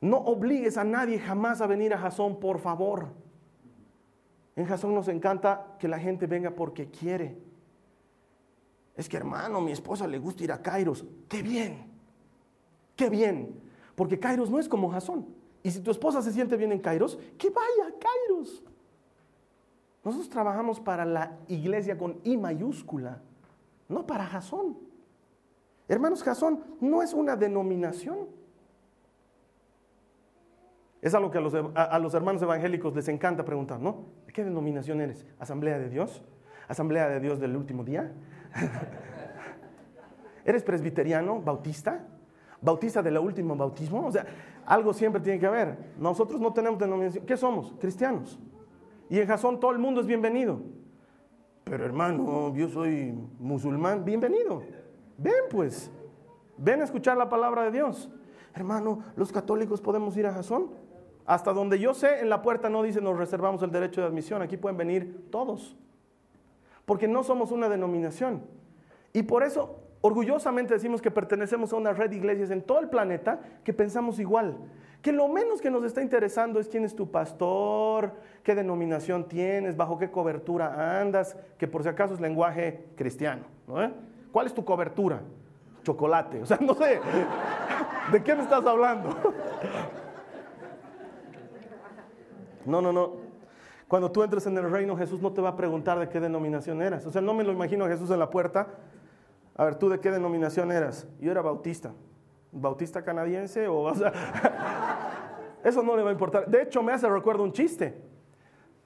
No 0.00 0.16
obligues 0.16 0.76
a 0.78 0.84
nadie 0.84 1.18
jamás 1.18 1.60
a 1.60 1.66
venir 1.66 1.94
a 1.94 1.98
Jasón, 1.98 2.40
por 2.40 2.58
favor. 2.58 3.08
En 4.56 4.66
Jasón 4.66 4.94
nos 4.94 5.08
encanta 5.08 5.76
que 5.78 5.88
la 5.88 5.98
gente 5.98 6.26
venga 6.26 6.50
porque 6.50 6.90
quiere. 6.90 7.49
Es 8.96 9.08
que 9.08 9.16
hermano, 9.16 9.60
mi 9.60 9.72
esposa 9.72 10.06
le 10.06 10.18
gusta 10.18 10.44
ir 10.44 10.52
a 10.52 10.60
Kairos. 10.60 11.04
¡Qué 11.28 11.42
bien! 11.42 11.90
¡Qué 12.96 13.08
bien! 13.08 13.60
Porque 13.94 14.18
Kairos 14.18 14.50
no 14.50 14.58
es 14.58 14.68
como 14.68 14.90
Jasón. 14.90 15.26
Y 15.62 15.70
si 15.70 15.80
tu 15.80 15.90
esposa 15.90 16.22
se 16.22 16.32
siente 16.32 16.56
bien 16.56 16.72
en 16.72 16.80
Kairos, 16.80 17.18
que 17.38 17.50
vaya 17.50 17.88
a 17.88 17.98
Kairos. 17.98 18.62
Nosotros 20.04 20.30
trabajamos 20.30 20.80
para 20.80 21.04
la 21.04 21.38
iglesia 21.48 21.98
con 21.98 22.20
I 22.24 22.36
mayúscula, 22.36 23.20
no 23.88 24.06
para 24.06 24.24
Jasón. 24.26 24.78
Hermanos, 25.88 26.22
Jasón 26.22 26.64
no 26.80 27.02
es 27.02 27.12
una 27.12 27.36
denominación. 27.36 28.28
Es 31.02 31.14
algo 31.14 31.30
que 31.30 31.38
a 31.38 31.40
los, 31.40 31.54
a 31.54 31.98
los, 31.98 32.14
hermanos 32.14 32.42
evangélicos 32.42 32.94
les 32.94 33.08
encanta 33.08 33.44
preguntar, 33.44 33.80
¿no? 33.80 34.04
¿De 34.26 34.32
qué 34.32 34.44
denominación 34.44 35.00
eres? 35.00 35.26
¿Asamblea 35.38 35.78
de 35.78 35.88
Dios? 35.88 36.22
¿Asamblea 36.68 37.08
de 37.08 37.20
Dios 37.20 37.40
del 37.40 37.56
último 37.56 37.84
día? 37.84 38.12
¿Eres 40.44 40.62
presbiteriano, 40.62 41.40
bautista? 41.40 42.06
¿Bautista 42.60 43.02
del 43.02 43.18
último 43.18 43.56
bautismo? 43.56 44.06
O 44.06 44.12
sea, 44.12 44.26
algo 44.66 44.92
siempre 44.92 45.20
tiene 45.20 45.38
que 45.38 45.46
haber. 45.46 45.76
Nosotros 45.98 46.40
no 46.40 46.52
tenemos 46.52 46.78
denominación. 46.78 47.24
¿Qué 47.24 47.36
somos? 47.36 47.74
Cristianos. 47.80 48.38
Y 49.08 49.18
en 49.18 49.26
Jasón 49.26 49.58
todo 49.58 49.72
el 49.72 49.78
mundo 49.78 50.00
es 50.00 50.06
bienvenido. 50.06 50.60
Pero 51.64 51.84
hermano, 51.84 52.54
yo 52.54 52.68
soy 52.68 53.14
musulmán, 53.38 54.04
bienvenido. 54.04 54.62
Ven 55.16 55.44
pues, 55.50 55.90
ven 56.56 56.80
a 56.80 56.84
escuchar 56.84 57.16
la 57.16 57.28
palabra 57.28 57.64
de 57.64 57.70
Dios. 57.70 58.10
Hermano, 58.54 59.00
los 59.16 59.30
católicos 59.30 59.80
podemos 59.80 60.16
ir 60.16 60.26
a 60.26 60.32
Jasón. 60.32 60.70
Hasta 61.26 61.52
donde 61.52 61.78
yo 61.78 61.94
sé, 61.94 62.20
en 62.20 62.28
la 62.28 62.42
puerta 62.42 62.68
no 62.68 62.82
dice 62.82 63.00
nos 63.00 63.16
reservamos 63.16 63.62
el 63.62 63.70
derecho 63.70 64.00
de 64.00 64.08
admisión. 64.08 64.42
Aquí 64.42 64.56
pueden 64.56 64.76
venir 64.76 65.28
todos. 65.30 65.76
Porque 66.90 67.06
no 67.06 67.22
somos 67.22 67.52
una 67.52 67.68
denominación. 67.68 68.42
Y 69.12 69.22
por 69.22 69.44
eso 69.44 69.78
orgullosamente 70.00 70.74
decimos 70.74 71.00
que 71.00 71.12
pertenecemos 71.12 71.72
a 71.72 71.76
una 71.76 71.92
red 71.92 72.10
de 72.10 72.16
iglesias 72.16 72.50
en 72.50 72.62
todo 72.62 72.80
el 72.80 72.88
planeta 72.88 73.38
que 73.62 73.72
pensamos 73.72 74.18
igual. 74.18 74.56
Que 75.00 75.12
lo 75.12 75.28
menos 75.28 75.60
que 75.60 75.70
nos 75.70 75.84
está 75.84 76.02
interesando 76.02 76.58
es 76.58 76.66
quién 76.66 76.84
es 76.84 76.96
tu 76.96 77.08
pastor, 77.08 78.14
qué 78.42 78.56
denominación 78.56 79.28
tienes, 79.28 79.76
bajo 79.76 79.98
qué 79.98 80.10
cobertura 80.10 81.00
andas, 81.00 81.36
que 81.58 81.68
por 81.68 81.84
si 81.84 81.90
acaso 81.90 82.14
es 82.14 82.20
lenguaje 82.20 82.86
cristiano. 82.96 83.44
¿Cuál 84.32 84.46
es 84.46 84.52
tu 84.52 84.64
cobertura? 84.64 85.20
Chocolate. 85.84 86.42
O 86.42 86.46
sea, 86.46 86.58
no 86.60 86.74
sé. 86.74 86.98
¿De 88.10 88.20
qué 88.24 88.34
me 88.34 88.42
estás 88.42 88.66
hablando? 88.66 89.16
No, 92.66 92.82
no, 92.82 92.92
no. 92.92 93.29
Cuando 93.90 94.12
tú 94.12 94.22
entres 94.22 94.46
en 94.46 94.56
el 94.56 94.70
reino, 94.70 94.96
Jesús 94.96 95.20
no 95.20 95.32
te 95.32 95.40
va 95.40 95.48
a 95.48 95.56
preguntar 95.56 95.98
de 95.98 96.08
qué 96.08 96.20
denominación 96.20 96.80
eras. 96.80 97.04
O 97.06 97.10
sea, 97.10 97.20
no 97.20 97.34
me 97.34 97.42
lo 97.42 97.50
imagino 97.50 97.86
a 97.86 97.88
Jesús 97.88 98.08
en 98.12 98.20
la 98.20 98.30
puerta. 98.30 98.68
A 99.56 99.64
ver, 99.64 99.74
¿tú 99.74 99.88
de 99.88 99.98
qué 99.98 100.12
denominación 100.12 100.70
eras? 100.70 101.08
Yo 101.18 101.32
era 101.32 101.42
bautista. 101.42 101.92
¿Bautista 102.52 103.02
canadiense? 103.02 103.66
O, 103.66 103.92
eso 105.64 105.82
no 105.82 105.96
le 105.96 106.04
va 106.04 106.10
a 106.10 106.12
importar. 106.12 106.46
De 106.46 106.62
hecho, 106.62 106.84
me 106.84 106.92
hace 106.92 107.08
recuerdo 107.08 107.42
un 107.42 107.52
chiste. 107.52 108.00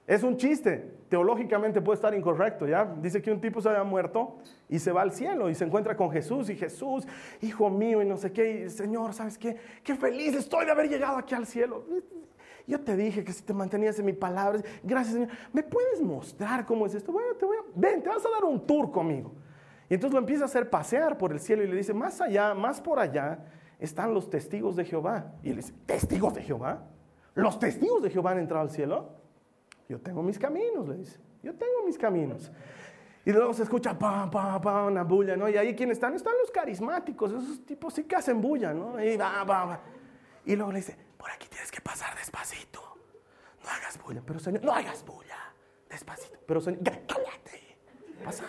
Es 0.07 0.23
un 0.23 0.37
chiste. 0.37 0.95
Teológicamente 1.07 1.81
puede 1.81 1.97
estar 1.97 2.15
incorrecto, 2.15 2.65
¿ya? 2.65 2.91
Dice 2.99 3.21
que 3.21 3.31
un 3.31 3.39
tipo 3.39 3.61
se 3.61 3.69
había 3.69 3.83
muerto 3.83 4.37
y 4.67 4.79
se 4.79 4.91
va 4.91 5.03
al 5.03 5.11
cielo 5.11 5.51
y 5.51 5.53
se 5.53 5.65
encuentra 5.65 5.95
con 5.95 6.09
Jesús 6.09 6.49
y 6.49 6.55
Jesús, 6.55 7.07
hijo 7.41 7.69
mío 7.69 8.01
y 8.01 8.05
no 8.07 8.17
sé 8.17 8.31
qué, 8.31 8.71
Señor, 8.71 9.13
¿sabes 9.13 9.37
qué? 9.37 9.55
Qué 9.83 9.93
feliz 9.93 10.33
estoy 10.33 10.65
de 10.65 10.71
haber 10.71 10.89
llegado 10.89 11.17
aquí 11.17 11.35
al 11.35 11.45
cielo. 11.45 11.83
Yo 12.67 12.79
te 12.79 12.95
dije 12.95 13.23
que 13.23 13.31
si 13.31 13.43
te 13.43 13.53
mantenías 13.53 13.99
en 13.99 14.05
mi 14.05 14.13
palabra, 14.13 14.61
gracias 14.83 15.13
Señor, 15.13 15.29
¿me 15.53 15.61
puedes 15.61 16.01
mostrar 16.01 16.65
cómo 16.65 16.85
es 16.85 16.95
esto? 16.95 17.11
Bueno, 17.11 17.35
te 17.35 17.45
voy 17.45 17.57
a, 17.57 17.61
ven, 17.75 18.01
te 18.01 18.09
vas 18.09 18.25
a 18.25 18.29
dar 18.29 18.43
un 18.43 18.65
tour 18.65 18.91
conmigo. 18.91 19.33
Y 19.89 19.93
entonces 19.93 20.13
lo 20.13 20.19
empieza 20.19 20.43
a 20.43 20.45
hacer 20.45 20.69
pasear 20.69 21.17
por 21.17 21.31
el 21.31 21.39
cielo 21.39 21.63
y 21.63 21.67
le 21.67 21.75
dice, 21.75 21.93
más 21.93 22.19
allá, 22.21 22.55
más 22.55 22.81
por 22.81 22.99
allá, 22.99 23.45
están 23.79 24.13
los 24.13 24.29
testigos 24.29 24.75
de 24.75 24.85
Jehová. 24.85 25.33
Y 25.43 25.51
él 25.51 25.57
dice, 25.57 25.73
¿testigos 25.85 26.33
de 26.33 26.41
Jehová? 26.41 26.83
¿Los 27.35 27.59
testigos 27.59 28.01
de 28.01 28.09
Jehová 28.09 28.31
han 28.31 28.39
entrado 28.39 28.63
al 28.63 28.71
cielo? 28.71 29.09
Yo 29.87 29.99
tengo 29.99 30.23
mis 30.23 30.39
caminos, 30.39 30.87
le 30.87 30.97
dice. 30.97 31.19
Yo 31.43 31.53
tengo 31.53 31.85
mis 31.85 31.97
caminos. 31.97 32.51
Y 33.25 33.31
luego 33.31 33.53
se 33.53 33.63
escucha 33.63 33.97
pa, 33.97 34.29
pa, 34.29 34.59
pa, 34.59 34.85
una 34.85 35.03
bulla, 35.03 35.35
¿no? 35.35 35.49
Y 35.49 35.57
ahí, 35.57 35.75
¿quiénes 35.75 35.97
están? 35.97 36.15
Están 36.15 36.33
los 36.39 36.49
carismáticos, 36.49 37.31
esos 37.31 37.65
tipos 37.65 37.93
sí 37.93 38.03
que 38.03 38.15
hacen 38.15 38.41
bulla, 38.41 38.73
¿no? 38.73 39.03
Y 39.03 39.17
va, 39.17 39.43
va, 39.43 39.65
va. 39.65 39.79
Y 40.45 40.55
luego 40.55 40.71
le 40.71 40.79
dice, 40.79 40.95
por 41.17 41.31
aquí 41.31 41.47
tienes 41.47 41.71
que 41.71 41.81
pasar 41.81 42.15
despacito. 42.15 42.81
No 43.63 43.69
hagas 43.69 43.99
bulla, 44.03 44.21
pero 44.25 44.39
señor, 44.39 44.63
no 44.63 44.71
hagas 44.71 45.03
bulla. 45.05 45.37
Despacito. 45.89 46.39
Pero 46.45 46.61
señor, 46.61 46.81
cállate. 46.83 47.77
Pasa. 48.23 48.43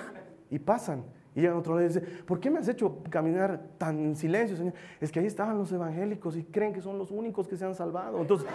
Y 0.50 0.58
pasan. 0.58 1.04
Y 1.36 1.42
llega 1.42 1.54
otro 1.54 1.80
y 1.80 1.84
dice, 1.84 2.00
¿por 2.00 2.40
qué 2.40 2.50
me 2.50 2.58
has 2.58 2.68
hecho 2.68 3.02
caminar 3.10 3.60
tan 3.76 3.98
en 3.98 4.16
silencio, 4.16 4.56
Señor? 4.56 4.72
Es 5.02 5.12
que 5.12 5.20
ahí 5.20 5.26
estaban 5.26 5.58
los 5.58 5.70
evangélicos 5.70 6.34
y 6.34 6.44
creen 6.44 6.72
que 6.72 6.80
son 6.80 6.96
los 6.96 7.10
únicos 7.10 7.46
que 7.46 7.56
se 7.56 7.66
han 7.66 7.74
salvado. 7.74 8.22
Entonces, 8.22 8.48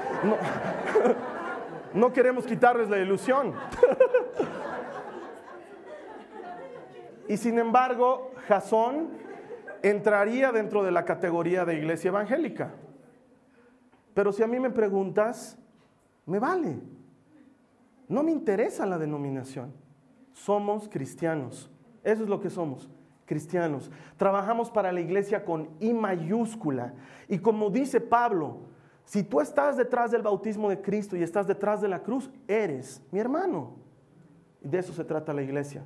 no 1.93 2.11
queremos 2.13 2.47
quitarles 2.47 2.89
la 2.89 2.97
ilusión. 2.97 3.53
y 7.27 7.37
sin 7.37 7.59
embargo, 7.59 8.31
Jasón 8.47 9.09
entraría 9.83 10.51
dentro 10.51 10.83
de 10.83 10.89
la 10.89 11.05
categoría 11.05 11.65
de 11.65 11.75
iglesia 11.75 12.09
evangélica. 12.09 12.71
Pero 14.13 14.31
si 14.31 14.43
a 14.43 14.47
mí 14.47 14.59
me 14.59 14.69
preguntas, 14.69 15.57
me 16.25 16.39
vale. 16.39 16.79
No 18.07 18.23
me 18.23 18.31
interesa 18.31 18.85
la 18.85 18.97
denominación. 18.97 19.73
Somos 20.33 20.89
cristianos. 20.89 21.69
Eso 22.03 22.23
es 22.23 22.29
lo 22.29 22.39
que 22.39 22.49
somos, 22.49 22.89
cristianos. 23.25 23.91
Trabajamos 24.17 24.71
para 24.71 24.91
la 24.91 25.01
iglesia 25.01 25.45
con 25.45 25.69
I 25.79 25.93
mayúscula. 25.93 26.93
Y 27.27 27.39
como 27.39 27.69
dice 27.69 28.01
Pablo, 28.01 28.61
si 29.05 29.23
tú 29.23 29.39
estás 29.41 29.77
detrás 29.77 30.11
del 30.11 30.21
bautismo 30.21 30.69
de 30.69 30.81
Cristo 30.81 31.15
y 31.15 31.23
estás 31.23 31.47
detrás 31.47 31.81
de 31.81 31.87
la 31.87 32.01
cruz, 32.01 32.29
eres 32.47 33.01
mi 33.11 33.19
hermano. 33.19 33.75
Y 34.61 34.67
de 34.67 34.79
eso 34.79 34.93
se 34.93 35.03
trata 35.03 35.33
la 35.33 35.41
iglesia. 35.41 35.83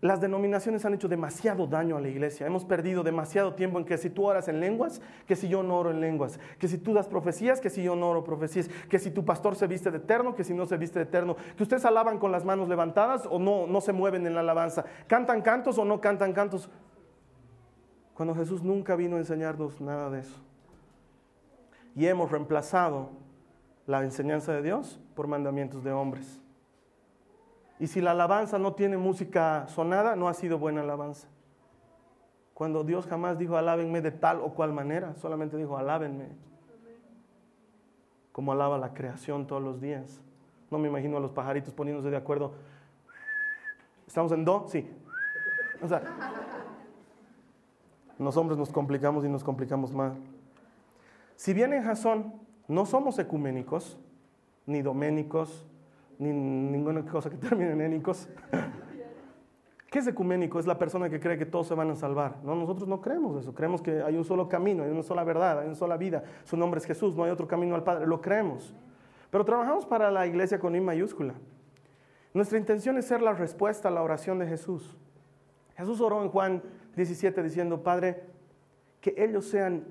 Las 0.00 0.18
denominaciones 0.18 0.86
han 0.86 0.94
hecho 0.94 1.08
demasiado 1.08 1.66
daño 1.66 1.98
a 1.98 2.00
la 2.00 2.08
iglesia. 2.08 2.46
Hemos 2.46 2.64
perdido 2.64 3.02
demasiado 3.02 3.54
tiempo 3.54 3.78
en 3.78 3.84
que 3.84 3.98
si 3.98 4.08
tú 4.08 4.24
oras 4.24 4.48
en 4.48 4.58
lenguas, 4.58 5.02
que 5.26 5.36
si 5.36 5.46
yo 5.46 5.62
no 5.62 5.76
oro 5.76 5.90
en 5.90 6.00
lenguas, 6.00 6.40
que 6.58 6.68
si 6.68 6.78
tú 6.78 6.94
das 6.94 7.06
profecías, 7.06 7.60
que 7.60 7.68
si 7.68 7.82
yo 7.82 7.94
no 7.94 8.08
oro 8.08 8.24
profecías, 8.24 8.68
que 8.88 8.98
si 8.98 9.10
tu 9.10 9.26
pastor 9.26 9.56
se 9.56 9.66
viste 9.66 9.90
de 9.90 9.98
eterno, 9.98 10.34
que 10.34 10.42
si 10.42 10.54
no 10.54 10.64
se 10.64 10.78
viste 10.78 11.00
de 11.00 11.04
eterno, 11.04 11.36
que 11.54 11.62
ustedes 11.62 11.84
alaban 11.84 12.18
con 12.18 12.32
las 12.32 12.46
manos 12.46 12.66
levantadas 12.66 13.26
o 13.30 13.38
no, 13.38 13.66
no 13.66 13.82
se 13.82 13.92
mueven 13.92 14.26
en 14.26 14.34
la 14.34 14.40
alabanza, 14.40 14.86
cantan 15.06 15.42
cantos 15.42 15.76
o 15.76 15.84
no 15.84 16.00
cantan 16.00 16.32
cantos. 16.32 16.70
Cuando 18.14 18.34
Jesús 18.34 18.62
nunca 18.62 18.96
vino 18.96 19.16
a 19.16 19.18
enseñarnos 19.18 19.82
nada 19.82 20.08
de 20.08 20.20
eso. 20.20 20.40
Y 21.94 22.06
hemos 22.06 22.30
reemplazado 22.30 23.10
la 23.86 24.02
enseñanza 24.02 24.52
de 24.52 24.62
Dios 24.62 24.98
por 25.14 25.26
mandamientos 25.26 25.84
de 25.84 25.92
hombres. 25.92 26.39
Y 27.80 27.86
si 27.86 28.02
la 28.02 28.10
alabanza 28.10 28.58
no 28.58 28.74
tiene 28.74 28.98
música 28.98 29.66
sonada, 29.68 30.14
no 30.14 30.28
ha 30.28 30.34
sido 30.34 30.58
buena 30.58 30.82
alabanza. 30.82 31.28
Cuando 32.52 32.84
Dios 32.84 33.06
jamás 33.06 33.38
dijo 33.38 33.56
alábenme 33.56 34.02
de 34.02 34.10
tal 34.10 34.40
o 34.42 34.50
cual 34.50 34.74
manera, 34.74 35.14
solamente 35.16 35.56
dijo 35.56 35.78
alábenme. 35.78 36.28
Como 38.32 38.52
alaba 38.52 38.76
la 38.76 38.92
creación 38.92 39.46
todos 39.46 39.62
los 39.62 39.80
días. 39.80 40.20
No 40.70 40.78
me 40.78 40.88
imagino 40.88 41.16
a 41.16 41.20
los 41.20 41.32
pajaritos 41.32 41.72
poniéndose 41.72 42.10
de 42.10 42.18
acuerdo. 42.18 42.52
¿Estamos 44.06 44.30
en 44.32 44.44
do? 44.44 44.66
Sí. 44.68 44.86
O 45.80 45.88
sea, 45.88 46.02
los 48.18 48.36
hombres 48.36 48.58
nos 48.58 48.70
complicamos 48.70 49.24
y 49.24 49.28
nos 49.30 49.42
complicamos 49.42 49.94
más. 49.94 50.18
Si 51.34 51.54
bien 51.54 51.72
en 51.72 51.82
Jasón 51.82 52.34
no 52.68 52.84
somos 52.84 53.18
ecuménicos, 53.18 53.98
ni 54.66 54.82
doménicos, 54.82 55.66
ni 56.20 56.32
ninguna 56.32 57.04
cosa 57.04 57.30
que 57.30 57.36
termine 57.48 57.72
en 57.72 57.80
énicos. 57.80 58.28
¿Qué 59.90 59.98
es 59.98 60.06
ecuménico? 60.06 60.60
Es 60.60 60.66
la 60.66 60.78
persona 60.78 61.10
que 61.10 61.18
cree 61.18 61.36
que 61.36 61.46
todos 61.46 61.66
se 61.66 61.74
van 61.74 61.90
a 61.90 61.96
salvar. 61.96 62.36
No, 62.44 62.54
nosotros 62.54 62.86
no 62.86 63.00
creemos 63.00 63.36
eso. 63.40 63.52
Creemos 63.52 63.82
que 63.82 64.02
hay 64.02 64.16
un 64.16 64.24
solo 64.24 64.48
camino, 64.48 64.84
hay 64.84 64.90
una 64.90 65.02
sola 65.02 65.24
verdad, 65.24 65.60
hay 65.60 65.66
una 65.66 65.74
sola 65.74 65.96
vida. 65.96 66.22
Su 66.44 66.56
nombre 66.56 66.78
es 66.78 66.86
Jesús, 66.86 67.16
no 67.16 67.24
hay 67.24 67.30
otro 67.30 67.48
camino 67.48 67.74
al 67.74 67.82
Padre. 67.82 68.06
Lo 68.06 68.20
creemos. 68.20 68.72
Pero 69.30 69.44
trabajamos 69.44 69.86
para 69.86 70.10
la 70.12 70.26
iglesia 70.26 70.60
con 70.60 70.76
I 70.76 70.80
mayúscula. 70.80 71.34
Nuestra 72.32 72.58
intención 72.58 72.98
es 72.98 73.06
ser 73.06 73.20
la 73.20 73.32
respuesta 73.32 73.88
a 73.88 73.90
la 73.90 74.02
oración 74.02 74.38
de 74.38 74.46
Jesús. 74.46 74.96
Jesús 75.76 76.00
oró 76.00 76.22
en 76.22 76.28
Juan 76.28 76.62
17 76.94 77.42
diciendo, 77.42 77.82
Padre, 77.82 78.22
que 79.00 79.14
ellos 79.16 79.46
sean 79.46 79.86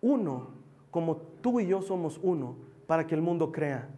uno 0.00 0.50
como 0.92 1.16
tú 1.16 1.58
y 1.58 1.66
yo 1.66 1.82
somos 1.82 2.20
uno, 2.22 2.56
para 2.86 3.06
que 3.06 3.14
el 3.14 3.22
mundo 3.22 3.50
crea. 3.50 3.88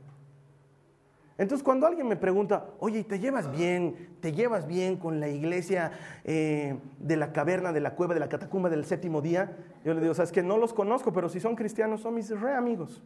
Entonces 1.36 1.64
cuando 1.64 1.86
alguien 1.86 2.06
me 2.06 2.16
pregunta, 2.16 2.66
oye, 2.78 3.02
¿te 3.02 3.18
llevas 3.18 3.50
bien? 3.50 4.16
¿Te 4.20 4.32
llevas 4.32 4.66
bien 4.66 4.96
con 4.96 5.18
la 5.18 5.28
iglesia 5.28 5.90
eh, 6.22 6.76
de 7.00 7.16
la 7.16 7.32
caverna, 7.32 7.72
de 7.72 7.80
la 7.80 7.96
cueva, 7.96 8.14
de 8.14 8.20
la 8.20 8.28
catacumba 8.28 8.70
del 8.70 8.84
séptimo 8.84 9.20
día? 9.20 9.56
Yo 9.84 9.94
le 9.94 10.00
digo, 10.00 10.14
sabes 10.14 10.30
que 10.30 10.44
no 10.44 10.58
los 10.58 10.72
conozco, 10.72 11.12
pero 11.12 11.28
si 11.28 11.40
son 11.40 11.56
cristianos 11.56 12.02
son 12.02 12.14
mis 12.14 12.30
re 12.30 12.54
amigos. 12.54 13.02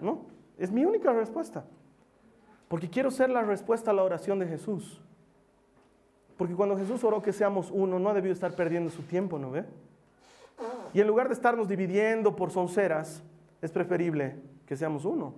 ¿No? 0.00 0.26
Es 0.56 0.70
mi 0.70 0.84
única 0.84 1.12
respuesta. 1.12 1.64
Porque 2.68 2.88
quiero 2.88 3.10
ser 3.10 3.28
la 3.28 3.42
respuesta 3.42 3.90
a 3.90 3.94
la 3.94 4.04
oración 4.04 4.38
de 4.38 4.46
Jesús. 4.46 5.02
Porque 6.36 6.54
cuando 6.54 6.76
Jesús 6.76 7.02
oró 7.02 7.22
que 7.22 7.32
seamos 7.32 7.70
uno, 7.72 7.98
no 7.98 8.10
ha 8.10 8.14
debido 8.14 8.32
estar 8.32 8.54
perdiendo 8.54 8.90
su 8.90 9.02
tiempo, 9.02 9.38
¿no 9.38 9.50
ve? 9.50 9.64
Y 10.94 11.00
en 11.00 11.06
lugar 11.06 11.28
de 11.28 11.34
estarnos 11.34 11.68
dividiendo 11.68 12.36
por 12.36 12.50
sonceras, 12.50 13.22
es 13.60 13.70
preferible 13.72 14.36
que 14.66 14.76
seamos 14.76 15.04
uno. 15.04 15.34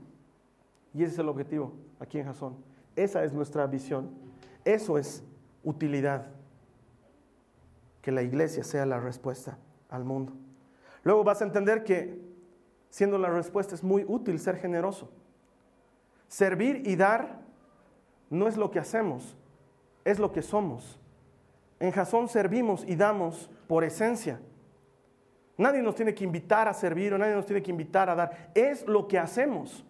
Y 0.94 1.02
ese 1.02 1.14
es 1.14 1.18
el 1.18 1.28
objetivo 1.28 1.72
aquí 1.98 2.18
en 2.18 2.26
Jasón. 2.26 2.56
Esa 2.94 3.24
es 3.24 3.32
nuestra 3.32 3.66
visión. 3.66 4.10
Eso 4.64 4.96
es 4.96 5.24
utilidad. 5.64 6.28
Que 8.00 8.12
la 8.12 8.22
iglesia 8.22 8.62
sea 8.62 8.86
la 8.86 9.00
respuesta 9.00 9.58
al 9.90 10.04
mundo. 10.04 10.32
Luego 11.02 11.24
vas 11.24 11.42
a 11.42 11.44
entender 11.44 11.82
que 11.82 12.18
siendo 12.90 13.18
la 13.18 13.28
respuesta 13.28 13.74
es 13.74 13.82
muy 13.82 14.04
útil 14.06 14.38
ser 14.38 14.56
generoso. 14.56 15.10
Servir 16.28 16.82
y 16.86 16.96
dar 16.96 17.40
no 18.30 18.48
es 18.48 18.56
lo 18.56 18.70
que 18.70 18.78
hacemos, 18.78 19.36
es 20.04 20.18
lo 20.18 20.32
que 20.32 20.42
somos. 20.42 20.98
En 21.80 21.90
Jasón 21.90 22.28
servimos 22.28 22.84
y 22.86 22.96
damos 22.96 23.50
por 23.66 23.84
esencia. 23.84 24.40
Nadie 25.56 25.82
nos 25.82 25.94
tiene 25.94 26.14
que 26.14 26.24
invitar 26.24 26.68
a 26.68 26.74
servir 26.74 27.12
o 27.14 27.18
nadie 27.18 27.34
nos 27.34 27.46
tiene 27.46 27.62
que 27.62 27.70
invitar 27.70 28.08
a 28.08 28.14
dar. 28.14 28.50
Es 28.54 28.86
lo 28.86 29.06
que 29.06 29.18
hacemos 29.18 29.84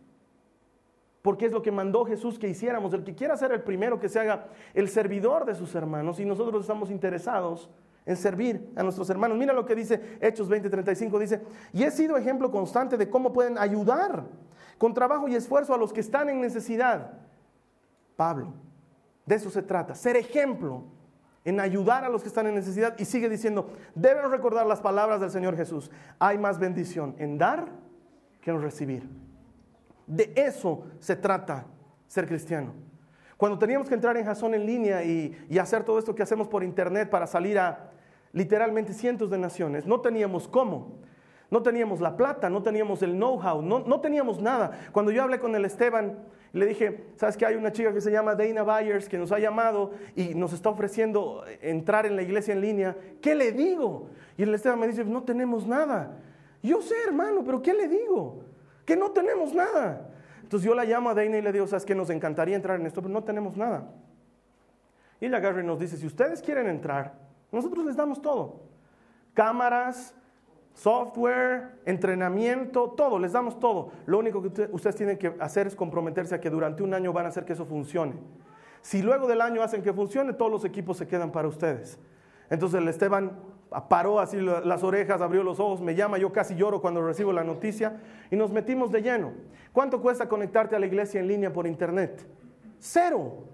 porque 1.24 1.46
es 1.46 1.52
lo 1.52 1.62
que 1.62 1.72
mandó 1.72 2.04
Jesús 2.04 2.38
que 2.38 2.50
hiciéramos. 2.50 2.92
El 2.92 3.02
que 3.02 3.14
quiera 3.14 3.34
ser 3.34 3.50
el 3.50 3.62
primero, 3.62 3.98
que 3.98 4.10
se 4.10 4.20
haga 4.20 4.48
el 4.74 4.90
servidor 4.90 5.46
de 5.46 5.54
sus 5.54 5.74
hermanos, 5.74 6.20
y 6.20 6.26
nosotros 6.26 6.60
estamos 6.60 6.90
interesados 6.90 7.70
en 8.04 8.14
servir 8.18 8.70
a 8.76 8.82
nuestros 8.82 9.08
hermanos. 9.08 9.38
Mira 9.38 9.54
lo 9.54 9.64
que 9.64 9.74
dice 9.74 10.18
Hechos 10.20 10.50
20:35, 10.50 11.18
dice, 11.18 11.40
y 11.72 11.82
he 11.82 11.90
sido 11.90 12.18
ejemplo 12.18 12.50
constante 12.50 12.98
de 12.98 13.08
cómo 13.08 13.32
pueden 13.32 13.56
ayudar 13.56 14.26
con 14.76 14.92
trabajo 14.92 15.26
y 15.26 15.34
esfuerzo 15.34 15.72
a 15.72 15.78
los 15.78 15.94
que 15.94 16.00
están 16.00 16.28
en 16.28 16.42
necesidad. 16.42 17.12
Pablo, 18.16 18.52
De 19.24 19.36
eso 19.36 19.48
se 19.48 19.62
trata, 19.62 19.94
ser 19.94 20.18
ejemplo 20.18 20.84
en 21.42 21.58
ayudar 21.58 22.04
a 22.04 22.10
los 22.10 22.20
que 22.20 22.28
están 22.28 22.46
en 22.48 22.54
necesidad. 22.54 22.96
Y 22.98 23.06
sigue 23.06 23.30
diciendo, 23.30 23.70
deben 23.94 24.30
recordar 24.30 24.66
las 24.66 24.82
palabras 24.82 25.22
del 25.22 25.30
Señor 25.30 25.56
Jesús. 25.56 25.90
Hay 26.18 26.36
más 26.36 26.58
bendición 26.58 27.14
en 27.16 27.38
dar 27.38 27.64
que 28.42 28.50
en 28.50 28.60
recibir. 28.60 29.23
De 30.06 30.32
eso 30.36 30.84
se 31.00 31.16
trata 31.16 31.66
ser 32.06 32.26
cristiano. 32.26 32.72
Cuando 33.36 33.58
teníamos 33.58 33.88
que 33.88 33.94
entrar 33.94 34.16
en 34.16 34.24
Jason 34.24 34.54
en 34.54 34.66
línea 34.66 35.02
y, 35.02 35.36
y, 35.48 35.58
hacer 35.58 35.82
todo 35.82 35.98
esto 35.98 36.14
que 36.14 36.22
hacemos 36.22 36.48
por 36.48 36.62
internet 36.62 37.10
para 37.10 37.26
salir 37.26 37.58
a 37.58 37.90
literalmente 38.32 38.92
cientos 38.92 39.30
de 39.30 39.38
naciones, 39.38 39.86
no 39.86 40.00
teníamos 40.00 40.46
cómo. 40.48 40.98
No 41.54 41.62
teníamos 41.62 42.00
la 42.00 42.16
plata, 42.16 42.50
no 42.50 42.64
teníamos 42.64 43.02
el 43.02 43.12
know-how, 43.12 43.62
no, 43.62 44.00
teníamos 44.00 44.40
nada. 44.40 44.72
Cuando 44.90 45.12
yo 45.12 45.22
hablé 45.22 45.38
con 45.38 45.54
el 45.54 45.64
Esteban, 45.64 46.18
le 46.52 46.66
dije, 46.66 47.04
¿sabes 47.14 47.36
que 47.36 47.46
hay 47.46 47.54
una 47.54 47.70
chica 47.70 47.92
que 47.92 48.00
se 48.00 48.10
llama 48.10 48.34
Dana 48.34 48.64
Byers 48.64 49.08
que 49.08 49.18
nos 49.18 49.30
ha 49.30 49.38
llamado 49.38 49.92
y 50.16 50.34
nos 50.34 50.52
está 50.52 50.70
ofreciendo 50.70 51.44
entrar 51.60 52.06
en 52.06 52.16
la 52.16 52.22
iglesia 52.22 52.54
en 52.54 52.60
línea? 52.60 52.96
¿Qué 53.20 53.36
le 53.36 53.52
digo? 53.52 54.08
Y 54.36 54.42
el 54.42 54.54
Esteban 54.54 54.80
me 54.80 54.88
dice, 54.88 55.04
no 55.04 55.22
tenemos 55.22 55.64
nada. 55.66 56.16
Yo 56.62 56.80
sé, 56.80 56.94
hermano, 57.06 57.42
pero 57.44 57.60
¿qué 57.62 57.72
le 57.72 57.88
digo? 57.88 58.42
Que 58.84 58.96
no 58.96 59.10
tenemos 59.10 59.54
nada. 59.54 60.10
Entonces 60.42 60.66
yo 60.66 60.74
la 60.74 60.84
llamo 60.84 61.10
a 61.10 61.14
Dana 61.14 61.38
y 61.38 61.42
le 61.42 61.52
digo, 61.52 61.66
¿sabes 61.66 61.84
que 61.84 61.94
Nos 61.94 62.10
encantaría 62.10 62.56
entrar 62.56 62.78
en 62.78 62.86
esto, 62.86 63.00
pero 63.00 63.12
no 63.12 63.24
tenemos 63.24 63.56
nada. 63.56 63.90
Y 65.20 65.26
ella 65.26 65.38
agarra 65.38 65.62
y 65.62 65.66
nos 65.66 65.78
dice, 65.78 65.96
si 65.96 66.06
ustedes 66.06 66.42
quieren 66.42 66.68
entrar, 66.68 67.14
nosotros 67.50 67.84
les 67.86 67.96
damos 67.96 68.20
todo. 68.20 68.60
Cámaras, 69.32 70.14
software, 70.74 71.80
entrenamiento, 71.86 72.90
todo, 72.90 73.18
les 73.18 73.32
damos 73.32 73.58
todo. 73.58 73.92
Lo 74.06 74.18
único 74.18 74.42
que 74.42 74.68
ustedes 74.72 74.96
tienen 74.96 75.16
que 75.16 75.34
hacer 75.40 75.66
es 75.66 75.74
comprometerse 75.74 76.34
a 76.34 76.40
que 76.40 76.50
durante 76.50 76.82
un 76.82 76.92
año 76.94 77.12
van 77.12 77.26
a 77.26 77.28
hacer 77.28 77.44
que 77.44 77.54
eso 77.54 77.64
funcione. 77.64 78.14
Si 78.82 79.00
luego 79.00 79.26
del 79.26 79.40
año 79.40 79.62
hacen 79.62 79.82
que 79.82 79.92
funcione, 79.92 80.34
todos 80.34 80.50
los 80.50 80.64
equipos 80.64 80.98
se 80.98 81.06
quedan 81.06 81.32
para 81.32 81.48
ustedes. 81.48 81.98
Entonces 82.50 82.80
el 82.80 82.88
Esteban 82.88 83.32
paró 83.88 84.20
así 84.20 84.38
las 84.40 84.82
orejas, 84.82 85.20
abrió 85.20 85.42
los 85.42 85.60
ojos, 85.60 85.80
me 85.80 85.94
llama, 85.94 86.18
yo 86.18 86.32
casi 86.32 86.54
lloro 86.54 86.80
cuando 86.80 87.04
recibo 87.04 87.32
la 87.32 87.44
noticia 87.44 88.00
y 88.30 88.36
nos 88.36 88.50
metimos 88.50 88.92
de 88.92 89.02
lleno. 89.02 89.32
¿Cuánto 89.72 90.00
cuesta 90.00 90.28
conectarte 90.28 90.76
a 90.76 90.78
la 90.78 90.86
iglesia 90.86 91.20
en 91.20 91.28
línea 91.28 91.52
por 91.52 91.66
internet? 91.66 92.26
Cero. 92.78 93.44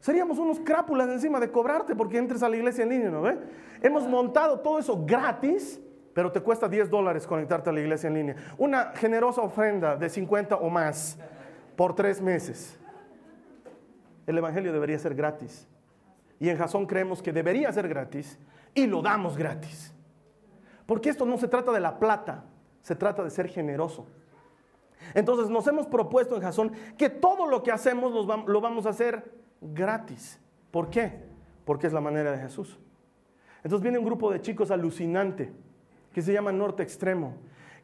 Seríamos 0.00 0.38
unos 0.38 0.60
crápulas 0.60 1.08
encima 1.08 1.38
de 1.40 1.50
cobrarte 1.50 1.94
porque 1.94 2.18
entres 2.18 2.42
a 2.42 2.48
la 2.48 2.56
iglesia 2.56 2.84
en 2.84 2.90
línea, 2.90 3.10
¿no 3.10 3.22
ve? 3.22 3.38
Hemos 3.82 4.06
montado 4.08 4.60
todo 4.60 4.78
eso 4.78 5.04
gratis 5.06 5.80
pero 6.12 6.32
te 6.32 6.40
cuesta 6.40 6.68
10 6.68 6.90
dólares 6.90 7.26
conectarte 7.26 7.70
a 7.70 7.72
la 7.72 7.80
iglesia 7.80 8.08
en 8.08 8.14
línea. 8.14 8.36
Una 8.58 8.92
generosa 8.94 9.42
ofrenda 9.42 9.96
de 9.96 10.08
50 10.08 10.56
o 10.56 10.68
más 10.68 11.18
por 11.76 11.94
tres 11.94 12.20
meses. 12.20 12.78
El 14.26 14.38
Evangelio 14.38 14.72
debería 14.72 14.98
ser 14.98 15.14
gratis. 15.14 15.66
Y 16.38 16.48
en 16.48 16.56
Jasón 16.56 16.86
creemos 16.86 17.22
que 17.22 17.32
debería 17.32 17.72
ser 17.72 17.88
gratis 17.88 18.38
y 18.74 18.86
lo 18.86 19.02
damos 19.02 19.36
gratis. 19.36 19.92
Porque 20.86 21.10
esto 21.10 21.24
no 21.24 21.38
se 21.38 21.48
trata 21.48 21.72
de 21.72 21.80
la 21.80 21.98
plata, 21.98 22.44
se 22.82 22.96
trata 22.96 23.22
de 23.22 23.30
ser 23.30 23.48
generoso. 23.48 24.06
Entonces 25.14 25.48
nos 25.48 25.66
hemos 25.66 25.86
propuesto 25.86 26.36
en 26.36 26.42
Jasón 26.42 26.72
que 26.96 27.08
todo 27.08 27.46
lo 27.46 27.62
que 27.62 27.72
hacemos 27.72 28.26
lo 28.46 28.60
vamos 28.60 28.86
a 28.86 28.90
hacer 28.90 29.32
gratis. 29.60 30.40
¿Por 30.70 30.90
qué? 30.90 31.24
Porque 31.64 31.86
es 31.86 31.92
la 31.92 32.00
manera 32.00 32.32
de 32.32 32.38
Jesús. 32.38 32.78
Entonces 33.62 33.82
viene 33.82 33.98
un 33.98 34.04
grupo 34.04 34.30
de 34.30 34.40
chicos 34.40 34.70
alucinante 34.70 35.52
que 36.12 36.22
se 36.22 36.32
llama 36.32 36.52
Norte 36.52 36.82
Extremo, 36.82 37.34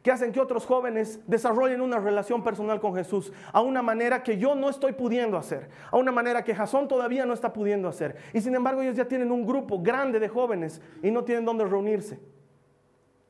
que 0.07 0.13
hacen 0.13 0.31
que 0.31 0.39
otros 0.39 0.65
jóvenes 0.65 1.19
desarrollen 1.27 1.81
una 1.81 1.99
relación 1.99 2.41
personal 2.41 2.79
con 2.79 2.95
Jesús 2.95 3.33
a 3.51 3.59
una 3.59 3.81
manera 3.81 4.23
que 4.23 4.37
yo 4.37 4.55
no 4.55 4.69
estoy 4.69 4.93
pudiendo 4.93 5.35
hacer, 5.35 5.69
a 5.91 5.97
una 5.97 6.13
manera 6.13 6.45
que 6.45 6.55
Jasón 6.55 6.87
todavía 6.87 7.25
no 7.25 7.33
está 7.33 7.51
pudiendo 7.51 7.89
hacer. 7.89 8.15
Y 8.31 8.39
sin 8.39 8.55
embargo 8.55 8.81
ellos 8.81 8.95
ya 8.95 9.05
tienen 9.05 9.33
un 9.33 9.45
grupo 9.45 9.81
grande 9.81 10.17
de 10.17 10.29
jóvenes 10.29 10.81
y 11.03 11.11
no 11.11 11.25
tienen 11.25 11.43
dónde 11.43 11.65
reunirse. 11.65 12.21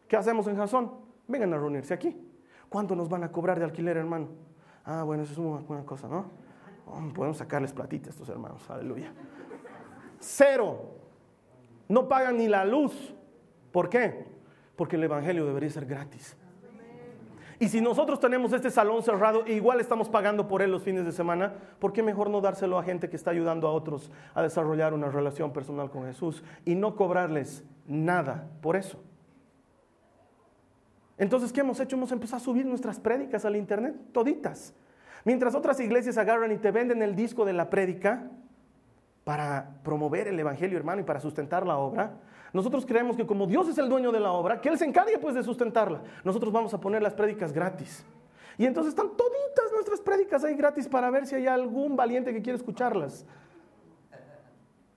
¿Qué 0.08 0.18
hacemos 0.18 0.46
en 0.46 0.56
Jasón? 0.56 0.92
Vengan 1.28 1.52
a 1.56 1.58
reunirse 1.58 1.96
aquí. 1.96 2.16
¿Cuánto 2.70 2.96
nos 2.96 3.10
van 3.10 3.24
a 3.24 3.32
cobrar 3.32 3.58
de 3.58 3.66
alquiler, 3.66 3.98
hermano? 3.98 4.28
Ah, 4.86 5.02
bueno, 5.02 5.24
eso 5.24 5.32
es 5.32 5.40
una 5.40 5.62
buena 5.62 5.84
cosa, 5.84 6.08
¿no? 6.08 6.30
Oh, 6.86 7.02
podemos 7.12 7.38
sacarles 7.38 7.74
platitas 7.74 8.10
a 8.10 8.12
estos 8.12 8.30
hermanos, 8.30 8.70
aleluya. 8.70 9.12
Cero. 10.20 10.92
No 11.90 12.08
pagan 12.08 12.38
ni 12.38 12.48
la 12.48 12.64
luz. 12.66 13.16
¿Por 13.72 13.90
qué? 13.90 14.38
porque 14.78 14.96
el 14.96 15.04
Evangelio 15.04 15.46
debería 15.46 15.70
ser 15.70 15.86
gratis. 15.86 16.38
Y 17.60 17.70
si 17.70 17.82
nosotros 17.82 18.20
tenemos 18.20 18.54
este 18.54 18.70
salón 18.70 19.02
cerrado 19.02 19.44
e 19.46 19.54
igual 19.54 19.80
estamos 19.80 20.10
pagando 20.10 20.48
por 20.48 20.62
él 20.62 20.72
los 20.72 20.84
fines 20.84 21.06
de 21.06 21.12
semana, 21.12 21.54
¿por 21.80 21.92
qué 21.92 22.04
mejor 22.04 22.30
no 22.30 22.40
dárselo 22.40 22.78
a 22.78 22.84
gente 22.84 23.10
que 23.10 23.16
está 23.16 23.32
ayudando 23.32 23.68
a 23.68 23.72
otros 23.72 24.12
a 24.36 24.44
desarrollar 24.44 24.94
una 24.94 25.10
relación 25.10 25.52
personal 25.52 25.90
con 25.90 26.06
Jesús 26.06 26.44
y 26.66 26.76
no 26.76 26.96
cobrarles 26.96 27.64
nada 27.88 28.48
por 28.62 28.76
eso? 28.76 29.00
Entonces, 31.18 31.52
¿qué 31.52 31.62
hemos 31.62 31.80
hecho? 31.80 31.96
Hemos 31.96 32.12
empezado 32.12 32.38
a 32.38 32.46
subir 32.46 32.66
nuestras 32.66 33.00
prédicas 33.00 33.44
al 33.44 33.56
internet, 33.56 33.96
toditas. 34.12 34.76
Mientras 35.26 35.56
otras 35.56 35.80
iglesias 35.80 36.18
agarran 36.20 36.52
y 36.52 36.58
te 36.58 36.70
venden 36.70 37.02
el 37.02 37.16
disco 37.16 37.44
de 37.44 37.54
la 37.54 37.72
prédica 37.72 38.30
para 39.24 39.80
promover 39.84 40.28
el 40.28 40.40
Evangelio, 40.40 40.78
hermano, 40.78 41.02
y 41.02 41.06
para 41.06 41.20
sustentar 41.20 41.66
la 41.66 41.78
obra, 41.80 42.14
nosotros 42.54 42.86
creemos 42.86 43.16
que 43.16 43.26
como 43.26 43.46
Dios 43.46 43.68
es 43.68 43.78
el 43.78 43.90
dueño 43.90 44.12
de 44.12 44.20
la 44.20 44.32
obra, 44.32 44.62
que 44.62 44.70
Él 44.70 44.78
se 44.78 44.86
encargue 44.86 45.18
pues 45.18 45.36
de 45.36 45.44
sustentarla, 45.44 46.02
nosotros 46.24 46.52
vamos 46.52 46.74
a 46.74 46.80
poner 46.80 47.02
las 47.02 47.14
prédicas 47.14 47.52
gratis. 47.52 48.06
Y 48.58 48.66
entonces 48.66 48.90
están 48.90 49.10
toditas 49.10 49.72
nuestras 49.74 50.02
prédicas 50.02 50.44
ahí 50.44 50.56
gratis 50.56 50.88
para 50.88 51.12
ver 51.12 51.28
si 51.28 51.36
hay 51.36 51.48
algún 51.48 51.96
valiente 51.96 52.34
que 52.34 52.42
quiere 52.42 52.58
escucharlas. 52.58 53.26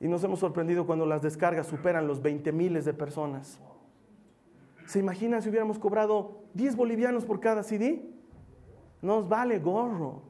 Y 0.01 0.09
nos 0.09 0.25
hemos 0.25 0.39
sorprendido 0.39 0.87
cuando 0.87 1.05
las 1.05 1.21
descargas 1.21 1.67
superan 1.67 2.07
los 2.07 2.23
20 2.23 2.53
miles 2.53 2.87
de 2.87 2.95
personas. 2.95 3.61
¿Se 4.87 4.99
imagina 4.99 5.41
si 5.43 5.51
hubiéramos 5.51 5.79
cobrado 5.79 6.43
10 6.55 6.75
bolivianos 6.75 7.27
por 7.27 7.39
cada 7.39 7.63
CD? 7.63 8.03
Nos 9.03 9.29
vale 9.29 9.59
gorro, 9.59 10.23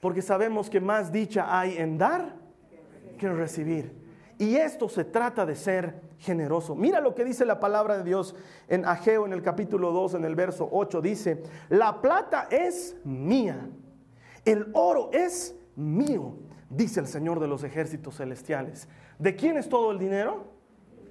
porque 0.00 0.22
sabemos 0.22 0.68
que 0.68 0.80
más 0.80 1.12
dicha 1.12 1.58
hay 1.58 1.76
en 1.76 1.98
dar 1.98 2.34
que 3.16 3.26
en 3.26 3.36
recibir. 3.36 4.01
Y 4.42 4.56
esto 4.56 4.88
se 4.88 5.04
trata 5.04 5.46
de 5.46 5.54
ser 5.54 6.00
generoso. 6.18 6.74
Mira 6.74 7.00
lo 7.00 7.14
que 7.14 7.24
dice 7.24 7.44
la 7.44 7.60
palabra 7.60 7.98
de 7.98 8.02
Dios 8.02 8.34
en 8.66 8.84
Ageo 8.84 9.24
en 9.24 9.32
el 9.32 9.40
capítulo 9.40 9.92
2, 9.92 10.14
en 10.14 10.24
el 10.24 10.34
verso 10.34 10.68
8. 10.68 11.00
Dice, 11.00 11.44
la 11.68 12.00
plata 12.00 12.48
es 12.50 12.96
mía, 13.04 13.68
el 14.44 14.66
oro 14.72 15.10
es 15.12 15.54
mío, 15.76 16.34
dice 16.68 16.98
el 16.98 17.06
Señor 17.06 17.38
de 17.38 17.46
los 17.46 17.62
ejércitos 17.62 18.16
celestiales. 18.16 18.88
¿De 19.16 19.36
quién 19.36 19.58
es 19.58 19.68
todo 19.68 19.92
el 19.92 20.00
dinero? 20.00 20.46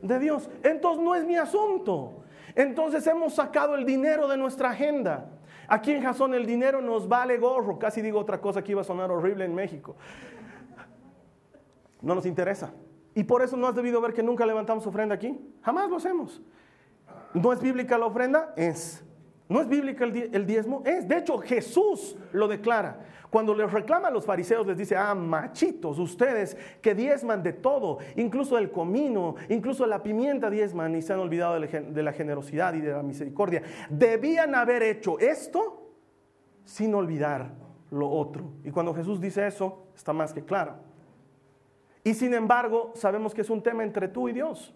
De 0.02 0.20
Dios. 0.20 0.50
Entonces 0.62 1.02
no 1.02 1.15
es 1.15 1.24
mi 1.24 1.38
asunto. 1.38 2.26
Entonces 2.54 3.08
hemos 3.08 3.36
sacado 3.36 3.76
el 3.76 3.86
dinero 3.86 4.28
de 4.28 4.36
nuestra 4.36 4.72
agenda. 4.72 5.30
Aquí 5.70 5.94
en 5.94 6.04
Jasón 6.04 6.34
el 6.34 6.46
dinero 6.46 6.82
nos 6.82 7.08
vale 7.08 7.38
gorro. 7.38 7.80
Casi 7.80 8.02
digo 8.02 8.20
otra 8.20 8.41
cosa 8.41 8.62
que 8.62 8.74
iba 8.74 8.82
a 8.82 8.84
sonar 8.84 9.10
horrible 9.10 9.46
en 9.46 9.56
México. 9.56 9.96
No 12.02 12.13
nos 12.13 12.26
interesa. 12.26 12.74
Y 13.13 13.24
por 13.24 13.41
eso 13.41 13.58
no 13.58 13.67
has 13.67 13.76
debido 13.76 14.00
ver 14.02 14.13
que 14.13 14.24
nunca 14.24 14.45
levantamos 14.45 14.86
ofrenda 14.88 15.15
aquí. 15.15 15.39
Jamás 15.62 15.89
lo 15.89 15.97
hacemos. 15.97 16.41
¿No 17.34 17.52
es 17.52 17.62
bíblica 17.62 17.97
la 17.97 18.06
ofrenda? 18.06 18.54
Es. 18.56 19.04
¿No 19.50 19.60
es 19.60 19.67
bíblica 19.67 20.06
el 20.06 20.45
diezmo? 20.45 20.82
Es. 20.86 21.08
De 21.08 21.17
hecho, 21.17 21.38
Jesús 21.39 22.15
lo 22.32 22.47
declara. 22.47 23.00
Cuando 23.30 23.56
les 23.56 23.71
reclama 23.71 24.10
a 24.10 24.12
los 24.12 24.26
fariseos, 24.26 24.67
les 24.67 24.78
dice, 24.78 24.95
ah, 24.97 25.15
machitos, 25.15 25.97
ustedes 26.00 26.58
que 26.82 26.93
diezman 26.93 27.41
de 27.41 27.54
todo, 27.54 28.00
incluso 28.17 28.58
el 28.58 28.71
comino, 28.71 29.36
incluso 29.47 29.86
la 29.86 30.04
pimienta 30.04 30.50
diezman 30.50 30.95
y 30.95 31.02
se 31.02 31.13
han 31.13 31.19
olvidado 31.19 31.58
de 31.58 32.04
la 32.04 32.12
generosidad 32.12 32.74
y 32.74 32.82
de 32.82 32.91
la 32.91 33.04
misericordia. 33.04 33.63
Debían 33.89 34.54
haber 34.54 34.84
hecho 34.84 35.17
esto 35.19 35.93
sin 36.65 36.93
olvidar 36.93 37.54
lo 37.89 38.10
otro. 38.10 38.52
Y 38.65 38.71
cuando 38.71 38.93
Jesús 38.93 39.21
dice 39.21 39.47
eso, 39.47 39.88
está 39.95 40.12
más 40.12 40.34
que 40.34 40.43
claro. 40.43 40.90
Y 42.04 42.14
sin 42.14 42.34
embargo, 42.34 42.92
sabemos 42.96 43.34
que 43.34 43.42
es 43.42 43.50
un 43.50 43.62
tema 43.62 43.84
entre 43.84 44.08
tú 44.08 44.28
y 44.28 44.34
Dios. 44.34 44.74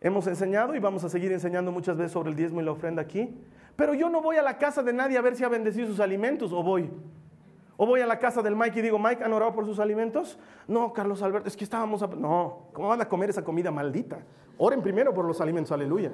Hemos 0.00 0.26
enseñado 0.26 0.74
y 0.74 0.78
vamos 0.78 1.02
a 1.04 1.08
seguir 1.08 1.32
enseñando 1.32 1.72
muchas 1.72 1.96
veces 1.96 2.12
sobre 2.12 2.30
el 2.30 2.36
diezmo 2.36 2.60
y 2.60 2.64
la 2.64 2.72
ofrenda 2.72 3.02
aquí. 3.02 3.34
Pero 3.74 3.94
yo 3.94 4.10
no 4.10 4.20
voy 4.20 4.36
a 4.36 4.42
la 4.42 4.58
casa 4.58 4.82
de 4.82 4.92
nadie 4.92 5.18
a 5.18 5.22
ver 5.22 5.36
si 5.36 5.44
ha 5.44 5.48
bendecido 5.48 5.86
sus 5.88 6.00
alimentos 6.00 6.52
o 6.52 6.62
voy. 6.62 6.90
O 7.76 7.86
voy 7.86 8.00
a 8.00 8.06
la 8.06 8.18
casa 8.18 8.42
del 8.42 8.56
Mike 8.56 8.80
y 8.80 8.82
digo, 8.82 8.98
Mike, 8.98 9.22
¿han 9.22 9.32
orado 9.32 9.54
por 9.54 9.64
sus 9.64 9.78
alimentos? 9.78 10.38
No, 10.66 10.92
Carlos 10.92 11.22
Alberto, 11.22 11.48
es 11.48 11.56
que 11.56 11.64
estábamos... 11.64 12.02
A... 12.02 12.08
No, 12.08 12.66
¿cómo 12.72 12.88
van 12.88 13.00
a 13.00 13.08
comer 13.08 13.30
esa 13.30 13.42
comida 13.44 13.70
maldita? 13.70 14.18
Oren 14.58 14.82
primero 14.82 15.14
por 15.14 15.24
los 15.24 15.40
alimentos, 15.40 15.70
aleluya. 15.70 16.10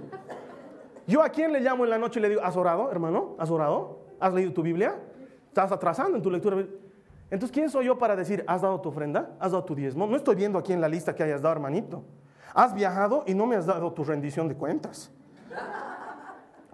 Yo 1.07 1.23
a 1.23 1.29
quién 1.31 1.53
le 1.53 1.61
llamo 1.61 1.85
en 1.85 1.91
la 1.91 1.99
noche 1.99 2.21
y 2.21 2.23
le 2.23 2.29
digo, 2.29 2.43
¿has 2.43 2.57
orado, 2.57 2.91
hermano? 2.91 3.35
¿Has 3.39 3.51
orado? 3.51 3.99
¿Has 4.21 4.33
leído 4.35 4.53
tu 4.53 4.63
Biblia? 4.63 4.97
¿Estás 5.49 5.73
atrasando 5.73 6.17
en 6.17 6.23
tu 6.23 6.31
lectura? 6.31 6.65
Entonces, 7.31 7.53
¿quién 7.53 7.71
soy 7.71 7.87
yo 7.87 7.99
para 7.99 8.15
decir, 8.17 8.45
has 8.47 8.63
dado 8.63 8.81
tu 8.81 8.91
ofrenda? 8.91 9.31
¿Has 9.41 9.53
dado 9.53 9.65
tu 9.65 9.75
diezmo? 9.75 10.07
No 10.07 10.17
estoy 10.17 10.37
viendo 10.37 10.59
aquí 10.59 10.73
en 10.73 10.81
la 10.81 10.89
lista 10.89 11.15
que 11.15 11.23
hayas 11.23 11.43
dado, 11.43 11.55
hermanito. 11.55 12.05
Has 12.55 12.75
viajado 12.75 13.25
y 13.27 13.35
no 13.35 13.47
me 13.47 13.57
has 13.57 13.67
dado 13.67 13.93
tu 13.93 14.05
rendición 14.05 14.49
de 14.49 14.55
cuentas. 14.55 15.11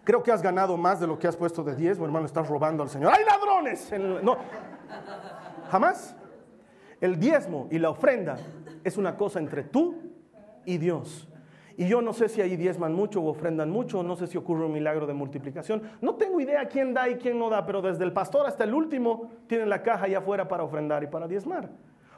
Creo 0.04 0.22
que 0.22 0.32
has 0.32 0.42
ganado 0.42 0.76
más 0.76 1.00
de 1.00 1.06
lo 1.06 1.18
que 1.18 1.28
has 1.28 1.36
puesto 1.36 1.62
de 1.62 1.74
diezmo, 1.74 2.04
hermano. 2.04 2.26
Estás 2.26 2.48
robando 2.48 2.82
al 2.82 2.90
Señor. 2.90 3.12
¡Hay 3.14 3.24
ladrones! 3.24 3.90
No, 4.22 4.36
jamás. 5.70 6.14
El 7.00 7.18
diezmo 7.18 7.68
y 7.70 7.78
la 7.78 7.90
ofrenda 7.90 8.36
es 8.84 8.98
una 8.98 9.16
cosa 9.16 9.38
entre 9.38 9.62
tú 9.62 9.94
y 10.66 10.78
Dios. 10.78 11.29
Y 11.80 11.88
yo 11.88 12.02
no 12.02 12.12
sé 12.12 12.28
si 12.28 12.42
ahí 12.42 12.58
diezman 12.58 12.92
mucho 12.92 13.22
o 13.22 13.30
ofrendan 13.30 13.70
mucho, 13.70 14.02
no 14.02 14.14
sé 14.14 14.26
si 14.26 14.36
ocurre 14.36 14.66
un 14.66 14.72
milagro 14.72 15.06
de 15.06 15.14
multiplicación. 15.14 15.80
No 16.02 16.16
tengo 16.16 16.38
idea 16.38 16.68
quién 16.68 16.92
da 16.92 17.08
y 17.08 17.14
quién 17.14 17.38
no 17.38 17.48
da, 17.48 17.64
pero 17.64 17.80
desde 17.80 18.04
el 18.04 18.12
pastor 18.12 18.44
hasta 18.44 18.64
el 18.64 18.74
último 18.74 19.30
tienen 19.46 19.70
la 19.70 19.82
caja 19.82 20.04
allá 20.04 20.18
afuera 20.18 20.46
para 20.46 20.62
ofrendar 20.62 21.02
y 21.04 21.06
para 21.06 21.26
diezmar. 21.26 21.70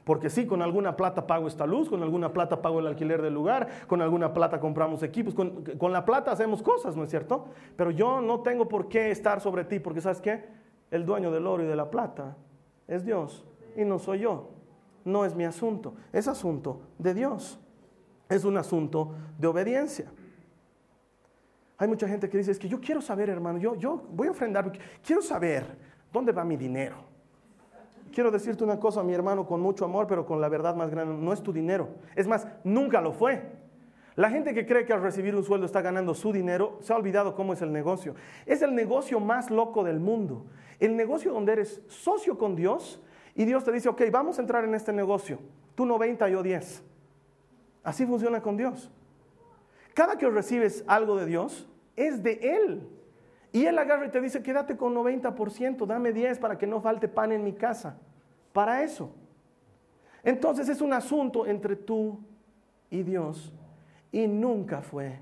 Porque 0.03 0.31
sí, 0.31 0.46
con 0.46 0.62
alguna 0.62 0.96
plata 0.96 1.29
pago 1.29 1.46
esta 1.46 1.64
luz, 1.64 1.88
con 1.88 2.03
alguna 2.03 2.33
plata 2.33 2.61
pago 2.61 2.81
el 2.81 2.88
alquiler 2.88 3.22
del 3.22 3.35
lugar, 3.35 3.68
con 3.87 4.03
alguna 4.03 4.35
plata 4.35 4.59
compramos 4.59 5.05
equipos, 5.05 5.33
con, 5.33 5.62
con, 5.62 5.92
la 5.92 6.05
plata 6.05 6.33
hacemos 6.33 6.61
cosas, 6.61 6.96
¿no 6.96 7.05
es 7.05 7.11
cierto? 7.11 7.44
Pero 7.77 7.92
yo 7.92 8.20
no 8.20 8.40
tengo 8.40 8.66
por 8.66 8.88
qué 8.88 9.12
estar 9.12 9.40
sobre 9.40 9.62
ti, 9.62 9.79
porque 9.79 10.01
¿sabes 10.01 10.20
qué? 10.20 10.44
El 10.90 11.07
dueño 11.07 11.31
del 11.31 11.46
oro 11.46 11.62
y 11.62 11.68
de 11.68 11.77
la 11.77 11.88
plata 11.88 12.37
es 12.88 13.05
Dios 13.05 13.46
y 13.77 13.85
no 13.85 14.01
soy 14.01 14.18
yo. 14.18 14.48
No 15.05 15.25
es 15.25 15.37
mi 15.37 15.44
asunto, 15.44 15.94
es 16.12 16.27
asunto 16.27 16.81
de 16.98 17.14
Dios. 17.14 17.61
Es 18.33 18.45
un 18.45 18.57
asunto 18.57 19.14
de 19.38 19.47
obediencia. 19.47 20.11
Hay 21.77 21.88
mucha 21.88 22.09
gente 22.09 22.29
que 22.31 22.38
dice, 22.38 22.53
es 22.53 22.59
que 22.59 22.68
yo 22.68 22.81
quiero 22.81 23.03
saber, 23.03 23.29
hermano, 23.29 23.59
yo, 23.59 23.75
yo 23.75 24.03
voy 24.12 24.29
a 24.29 24.31
ofrendar, 24.31 24.73
quiero 25.05 25.21
saber 25.21 25.64
dónde 26.12 26.33
va 26.33 26.45
mi 26.45 26.57
dinero. 26.57 26.97
Quiero 28.12 28.31
decirte 28.31 28.62
una 28.64 28.79
cosa, 28.79 29.03
mi 29.03 29.12
hermano, 29.12 29.47
con 29.47 29.61
mucho 29.61 29.85
amor, 29.85 30.07
pero 30.07 30.25
con 30.25 30.40
la 30.40 30.49
verdad 30.49 30.75
más 30.75 30.90
grande, 30.90 31.14
no 31.14 31.33
es 31.33 31.42
tu 31.42 31.53
dinero. 31.53 31.88
Es 32.14 32.27
más, 32.27 32.47
nunca 32.64 33.01
lo 33.01 33.12
fue. 33.12 33.42
La 34.14 34.31
gente 34.31 34.55
que 34.55 34.66
cree 34.66 34.85
que 34.85 34.92
al 34.92 35.03
recibir 35.03 35.35
un 35.35 35.45
sueldo 35.45 35.66
está 35.66 35.81
ganando 35.83 36.14
su 36.14 36.33
dinero, 36.33 36.79
se 36.81 36.92
ha 36.92 36.97
olvidado 36.97 37.35
cómo 37.35 37.53
es 37.53 37.62
el 37.62 37.73
negocio. 37.73 38.14
Es 38.47 38.62
el 38.62 38.75
negocio 38.75 39.21
más 39.21 39.51
loco 39.51 39.83
del 39.85 40.01
mundo. 40.01 40.47
El 40.79 40.97
negocio 40.97 41.33
donde 41.33 41.53
eres 41.53 41.83
socio 41.88 42.38
con 42.38 42.55
Dios 42.55 43.03
y 43.35 43.45
Dios 43.45 43.64
te 43.64 43.73
dice, 43.73 43.88
ok, 43.88 44.03
vamos 44.11 44.38
a 44.38 44.42
entrar 44.42 44.64
en 44.64 44.75
este 44.75 44.92
negocio. 44.92 45.38
Tú 45.75 45.87
90, 45.87 46.29
yo 46.29 46.42
10. 46.42 46.92
Así 47.83 48.07
funciona 48.07 48.40
con 48.40 48.57
Dios. 48.57 48.90
Cada 49.95 50.16
que 50.16 50.29
recibes 50.29 50.85
algo 50.87 51.16
de 51.16 51.27
Dios, 51.27 51.68
es 51.97 52.23
de 52.23 52.38
Él. 52.42 52.88
Y 53.53 53.66
Él 53.66 53.79
agarra 53.79 54.07
y 54.07 54.11
te 54.11 54.21
dice, 54.21 54.42
quédate 54.42 54.77
con 54.77 54.95
90%, 54.95 55.87
dame 55.87 56.12
10 56.12 56.38
para 56.38 56.57
que 56.57 56.66
no 56.66 56.81
falte 56.81 57.09
pan 57.09 57.33
en 57.33 57.45
mi 57.45 57.53
casa. 57.53 57.99
Para 58.53 58.83
eso. 58.83 59.14
Entonces 60.25 60.68
es 60.68 60.81
un 60.81 60.92
asunto 60.92 61.47
entre 61.47 61.77
tú 61.77 62.21
y 62.90 63.03
Dios. 63.03 63.53
Y 64.11 64.27
nunca 64.27 64.83
fue 64.83 65.21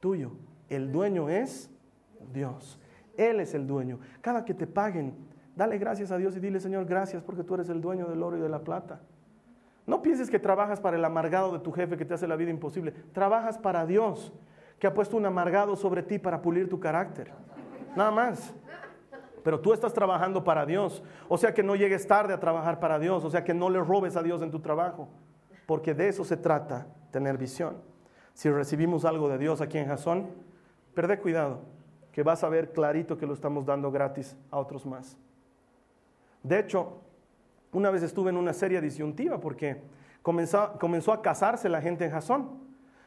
tuyo. 0.00 0.32
El 0.68 0.92
dueño 0.92 1.28
es 1.28 1.70
Dios. 2.32 2.78
Él 3.16 3.40
es 3.40 3.54
el 3.54 3.66
dueño. 3.66 3.98
Cada 4.20 4.44
que 4.44 4.54
te 4.54 4.66
paguen, 4.66 5.14
dale 5.56 5.78
gracias 5.78 6.10
a 6.10 6.18
Dios 6.18 6.36
y 6.36 6.40
dile, 6.40 6.60
Señor, 6.60 6.84
gracias 6.84 7.22
porque 7.22 7.44
tú 7.44 7.54
eres 7.54 7.68
el 7.68 7.80
dueño 7.80 8.06
del 8.06 8.22
oro 8.22 8.36
y 8.36 8.40
de 8.40 8.48
la 8.48 8.60
plata. 8.60 9.00
No 9.86 10.00
pienses 10.00 10.30
que 10.30 10.38
trabajas 10.38 10.80
para 10.80 10.96
el 10.96 11.04
amargado 11.04 11.52
de 11.52 11.58
tu 11.58 11.70
jefe 11.72 11.96
que 11.96 12.04
te 12.04 12.14
hace 12.14 12.26
la 12.26 12.36
vida 12.36 12.50
imposible. 12.50 12.92
Trabajas 13.12 13.58
para 13.58 13.84
Dios, 13.84 14.32
que 14.78 14.86
ha 14.86 14.94
puesto 14.94 15.16
un 15.16 15.26
amargado 15.26 15.76
sobre 15.76 16.02
ti 16.02 16.18
para 16.18 16.40
pulir 16.40 16.68
tu 16.68 16.80
carácter. 16.80 17.32
Nada 17.94 18.10
más. 18.10 18.54
Pero 19.42 19.60
tú 19.60 19.74
estás 19.74 19.92
trabajando 19.92 20.42
para 20.42 20.64
Dios. 20.64 21.02
O 21.28 21.36
sea 21.36 21.52
que 21.52 21.62
no 21.62 21.76
llegues 21.76 22.06
tarde 22.06 22.32
a 22.32 22.40
trabajar 22.40 22.80
para 22.80 22.98
Dios. 22.98 23.24
O 23.24 23.30
sea 23.30 23.44
que 23.44 23.52
no 23.52 23.68
le 23.68 23.78
robes 23.82 24.16
a 24.16 24.22
Dios 24.22 24.40
en 24.40 24.50
tu 24.50 24.60
trabajo. 24.60 25.08
Porque 25.66 25.92
de 25.92 26.08
eso 26.08 26.24
se 26.24 26.38
trata, 26.38 26.86
tener 27.10 27.36
visión. 27.36 27.76
Si 28.32 28.50
recibimos 28.50 29.04
algo 29.04 29.28
de 29.28 29.38
Dios 29.38 29.60
aquí 29.60 29.76
en 29.76 29.86
Jasón, 29.86 30.30
perde 30.94 31.18
cuidado, 31.18 31.60
que 32.10 32.22
vas 32.22 32.42
a 32.42 32.48
ver 32.48 32.72
clarito 32.72 33.18
que 33.18 33.26
lo 33.26 33.34
estamos 33.34 33.66
dando 33.66 33.90
gratis 33.90 34.36
a 34.50 34.58
otros 34.58 34.86
más. 34.86 35.18
De 36.42 36.58
hecho, 36.58 37.00
una 37.74 37.90
vez 37.90 38.02
estuve 38.02 38.30
en 38.30 38.36
una 38.36 38.52
serie 38.52 38.80
disyuntiva 38.80 39.38
porque 39.38 39.82
comenzó, 40.22 40.78
comenzó 40.80 41.12
a 41.12 41.20
casarse 41.20 41.68
la 41.68 41.82
gente 41.82 42.04
en 42.04 42.12
Jasón 42.12 42.64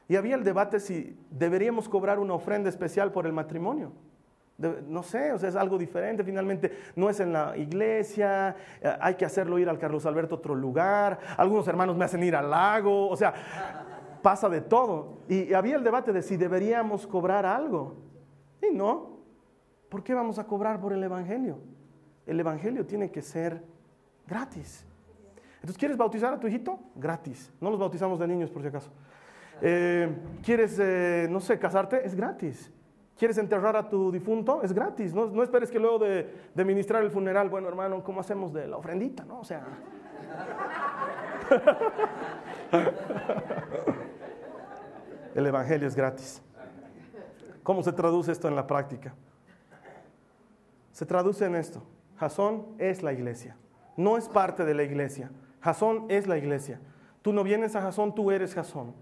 y 0.08 0.15
había 0.15 0.36
el 0.36 0.43
debate 0.43 0.80
si 0.80 1.17
deberíamos 1.32 1.89
cobrar 1.89 2.19
una 2.19 2.34
ofrenda 2.34 2.69
especial 2.69 3.12
por 3.12 3.25
el 3.25 3.34
matrimonio. 3.34 3.91
no 4.58 5.03
sé, 5.03 5.32
o 5.32 5.38
sea, 5.38 5.49
es 5.49 5.56
algo 5.56 5.77
diferente, 5.77 6.23
finalmente 6.23 6.71
no 6.95 7.10
es 7.10 7.19
en 7.19 7.34
la 7.34 7.56
iglesia, 7.58 8.56
eh, 8.82 8.97
hay 8.99 9.15
que 9.15 9.25
hacerlo 9.25 9.58
ir 9.60 9.69
al 9.69 9.80
Carlos 9.80 10.06
Alberto 10.06 10.36
a 10.36 10.38
otro 10.38 10.56
lugar, 10.56 11.19
algunos 11.38 11.67
hermanos 11.67 11.95
me 11.95 12.06
hacen 12.06 12.23
ir 12.23 12.36
al 12.36 12.49
lago, 12.49 13.10
o 13.10 13.15
sea, 13.15 13.34
pasa 14.21 14.49
de 14.49 14.62
todo. 14.62 15.19
Y, 15.30 15.43
y 15.43 15.53
había 15.53 15.75
el 15.75 15.84
debate 15.84 16.12
de 16.12 16.21
si 16.21 16.38
deberíamos 16.38 17.06
cobrar 17.06 17.45
algo. 17.45 17.95
Y 18.62 18.73
no, 18.73 19.19
¿por 19.89 20.03
qué 20.03 20.13
vamos 20.13 20.39
a 20.39 20.45
cobrar 20.45 20.80
por 20.80 20.91
el 20.91 21.03
Evangelio? 21.03 21.60
El 22.25 22.39
Evangelio 22.39 22.86
tiene 22.86 23.12
que 23.12 23.21
ser 23.21 23.62
Gratis. 24.28 24.86
Entonces, 25.56 25.78
¿quieres 25.78 25.98
bautizar 25.98 26.34
a 26.34 26.40
tu 26.40 26.48
hijito? 26.48 26.80
Gratis. 26.96 27.52
No 27.62 27.70
los 27.70 27.80
bautizamos 27.80 28.20
de 28.20 28.28
niños, 28.28 28.52
por 28.52 28.62
si 28.62 28.68
acaso. 28.68 28.92
Eh, 29.62 30.13
¿Quieres, 30.44 30.78
eh, 30.80 31.28
no 31.30 31.40
sé, 31.40 31.58
casarte? 31.58 32.06
Es 32.06 32.13
gratis. 32.13 32.70
¿Quieres 33.18 33.38
enterrar 33.40 33.76
a 33.76 33.90
tu 33.90 34.12
difunto? 34.12 34.62
Es 34.62 34.72
gratis. 34.74 35.12
No, 35.13 35.42
esperes 35.42 35.72
que 35.72 35.80
luego 35.80 35.98
de, 36.00 36.30
de, 36.54 36.66
ministrar 36.66 37.04
el 37.04 37.10
funeral, 37.10 37.50
bueno, 37.50 37.68
hermano, 37.68 38.04
¿cómo 38.04 38.22
hacemos 38.22 38.54
de 38.54 38.68
la 38.68 38.78
ofrendita? 38.78 39.26
¿No? 39.26 39.40
O 39.40 39.44
sea. 39.44 39.66
el 45.34 45.48
Evangelio 45.48 45.88
es 45.88 45.96
gratis. 45.96 46.44
¿Cómo 47.63 47.82
se 47.82 47.94
traduce 47.94 48.32
esto 48.32 48.48
en 48.48 48.56
la 48.56 48.68
práctica? 48.68 49.16
Se 50.92 51.08
traduce 51.08 51.46
en 51.46 51.56
esto. 51.56 51.82
Jasón 52.18 52.68
es 52.78 53.02
la 53.02 53.13
iglesia 53.13 53.58
no 53.98 54.18
es 54.18 54.30
parte 54.30 54.64
de 54.64 54.74
la 54.74 54.84
iglesia. 54.84 55.32
Jasón 55.60 56.06
es 56.08 56.28
la 56.28 56.38
iglesia. 56.38 56.80
Tú 57.22 57.34
no 57.34 57.44
vienes 57.44 57.76
a 57.76 57.82
Jasón, 57.82 58.16
tú 58.16 58.32
eres 58.32 58.54
Jasón. 58.54 58.94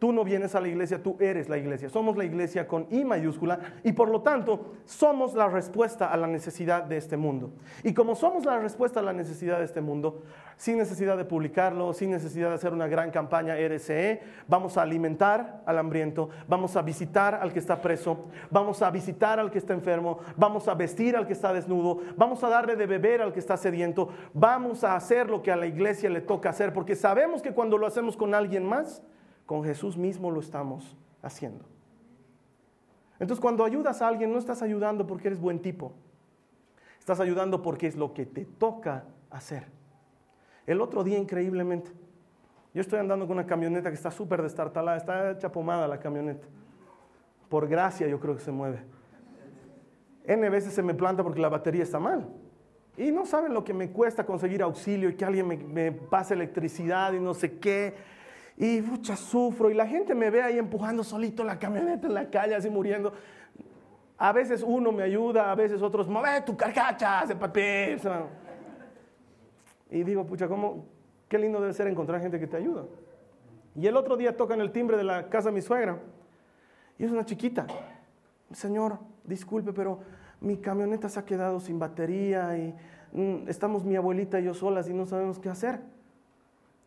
Tú 0.00 0.14
no 0.14 0.24
vienes 0.24 0.54
a 0.54 0.62
la 0.62 0.68
iglesia, 0.68 1.02
tú 1.02 1.18
eres 1.20 1.50
la 1.50 1.58
iglesia. 1.58 1.90
Somos 1.90 2.16
la 2.16 2.24
iglesia 2.24 2.66
con 2.66 2.86
I 2.90 3.04
mayúscula 3.04 3.58
y 3.84 3.92
por 3.92 4.08
lo 4.08 4.22
tanto 4.22 4.72
somos 4.86 5.34
la 5.34 5.46
respuesta 5.46 6.10
a 6.10 6.16
la 6.16 6.26
necesidad 6.26 6.84
de 6.84 6.96
este 6.96 7.18
mundo. 7.18 7.52
Y 7.84 7.92
como 7.92 8.16
somos 8.16 8.46
la 8.46 8.58
respuesta 8.58 9.00
a 9.00 9.02
la 9.02 9.12
necesidad 9.12 9.58
de 9.58 9.66
este 9.66 9.82
mundo, 9.82 10.22
sin 10.56 10.78
necesidad 10.78 11.18
de 11.18 11.26
publicarlo, 11.26 11.92
sin 11.92 12.12
necesidad 12.12 12.48
de 12.48 12.54
hacer 12.54 12.72
una 12.72 12.88
gran 12.88 13.10
campaña 13.10 13.56
RCE, 13.56 14.22
vamos 14.48 14.78
a 14.78 14.82
alimentar 14.82 15.62
al 15.66 15.78
hambriento, 15.78 16.30
vamos 16.48 16.76
a 16.76 16.82
visitar 16.82 17.34
al 17.34 17.52
que 17.52 17.58
está 17.58 17.82
preso, 17.82 18.30
vamos 18.50 18.80
a 18.80 18.90
visitar 18.90 19.38
al 19.38 19.50
que 19.50 19.58
está 19.58 19.74
enfermo, 19.74 20.20
vamos 20.34 20.66
a 20.66 20.74
vestir 20.74 21.14
al 21.14 21.26
que 21.26 21.34
está 21.34 21.52
desnudo, 21.52 22.00
vamos 22.16 22.42
a 22.42 22.48
darle 22.48 22.74
de 22.74 22.86
beber 22.86 23.20
al 23.20 23.34
que 23.34 23.40
está 23.40 23.58
sediento, 23.58 24.08
vamos 24.32 24.82
a 24.82 24.96
hacer 24.96 25.28
lo 25.28 25.42
que 25.42 25.52
a 25.52 25.56
la 25.56 25.66
iglesia 25.66 26.08
le 26.08 26.22
toca 26.22 26.48
hacer, 26.48 26.72
porque 26.72 26.96
sabemos 26.96 27.42
que 27.42 27.52
cuando 27.52 27.76
lo 27.76 27.86
hacemos 27.86 28.16
con 28.16 28.34
alguien 28.34 28.64
más, 28.64 29.02
con 29.50 29.64
Jesús 29.64 29.96
mismo 29.96 30.30
lo 30.30 30.38
estamos 30.38 30.96
haciendo. 31.22 31.64
Entonces 33.18 33.40
cuando 33.40 33.64
ayudas 33.64 34.00
a 34.00 34.06
alguien 34.06 34.30
no 34.30 34.38
estás 34.38 34.62
ayudando 34.62 35.08
porque 35.08 35.26
eres 35.26 35.40
buen 35.40 35.58
tipo. 35.60 35.90
Estás 37.00 37.18
ayudando 37.18 37.60
porque 37.60 37.88
es 37.88 37.96
lo 37.96 38.14
que 38.14 38.26
te 38.26 38.44
toca 38.44 39.06
hacer. 39.28 39.64
El 40.68 40.80
otro 40.80 41.02
día 41.02 41.18
increíblemente, 41.18 41.90
yo 42.72 42.80
estoy 42.80 43.00
andando 43.00 43.26
con 43.26 43.38
una 43.38 43.46
camioneta 43.48 43.90
que 43.90 43.96
está 43.96 44.12
súper 44.12 44.40
destartalada, 44.40 44.96
está 44.96 45.32
hecha 45.32 45.50
pomada 45.50 45.88
la 45.88 45.98
camioneta. 45.98 46.46
Por 47.48 47.66
gracia 47.66 48.06
yo 48.06 48.20
creo 48.20 48.36
que 48.36 48.42
se 48.42 48.52
mueve. 48.52 48.84
N 50.26 50.48
veces 50.48 50.72
se 50.72 50.82
me 50.84 50.94
planta 50.94 51.24
porque 51.24 51.40
la 51.40 51.48
batería 51.48 51.82
está 51.82 51.98
mal. 51.98 52.28
Y 52.96 53.10
no 53.10 53.26
saben 53.26 53.52
lo 53.52 53.64
que 53.64 53.74
me 53.74 53.90
cuesta 53.90 54.24
conseguir 54.24 54.62
auxilio 54.62 55.10
y 55.10 55.16
que 55.16 55.24
alguien 55.24 55.48
me, 55.48 55.56
me 55.56 55.90
pase 55.90 56.34
electricidad 56.34 57.14
y 57.14 57.18
no 57.18 57.34
sé 57.34 57.58
qué 57.58 58.19
y 58.60 58.82
mucha 58.82 59.16
sufro 59.16 59.70
y 59.70 59.74
la 59.74 59.86
gente 59.86 60.14
me 60.14 60.28
ve 60.28 60.42
ahí 60.42 60.58
empujando 60.58 61.02
solito 61.02 61.42
la 61.42 61.58
camioneta 61.58 62.06
en 62.06 62.12
la 62.12 62.28
calle, 62.28 62.54
así 62.54 62.68
muriendo. 62.68 63.10
A 64.18 64.32
veces 64.32 64.62
uno 64.62 64.92
me 64.92 65.02
ayuda, 65.02 65.50
a 65.50 65.54
veces 65.54 65.80
otros, 65.80 66.06
mueve 66.06 66.42
tu 66.42 66.54
carcacha 66.58 67.24
de 67.26 67.36
papel. 67.36 67.98
Y 69.90 70.04
digo, 70.04 70.26
pucha, 70.26 70.46
¿cómo? 70.46 70.84
Qué 71.26 71.38
lindo 71.38 71.58
debe 71.58 71.72
ser 71.72 71.86
encontrar 71.86 72.20
gente 72.20 72.38
que 72.38 72.46
te 72.46 72.58
ayuda. 72.58 72.84
Y 73.74 73.86
el 73.86 73.96
otro 73.96 74.18
día 74.18 74.36
tocan 74.36 74.60
el 74.60 74.72
timbre 74.72 74.98
de 74.98 75.04
la 75.04 75.30
casa 75.30 75.48
de 75.48 75.54
mi 75.54 75.62
suegra. 75.62 75.98
Y 76.98 77.04
es 77.06 77.10
una 77.10 77.24
chiquita. 77.24 77.66
Señor, 78.52 78.98
disculpe, 79.24 79.72
pero 79.72 80.00
mi 80.38 80.58
camioneta 80.58 81.08
se 81.08 81.18
ha 81.18 81.24
quedado 81.24 81.60
sin 81.60 81.78
batería 81.78 82.58
y 82.58 82.74
mm, 83.12 83.48
estamos 83.48 83.86
mi 83.86 83.96
abuelita 83.96 84.38
y 84.38 84.44
yo 84.44 84.52
solas 84.52 84.86
y 84.86 84.92
no 84.92 85.06
sabemos 85.06 85.38
qué 85.38 85.48
hacer. 85.48 85.80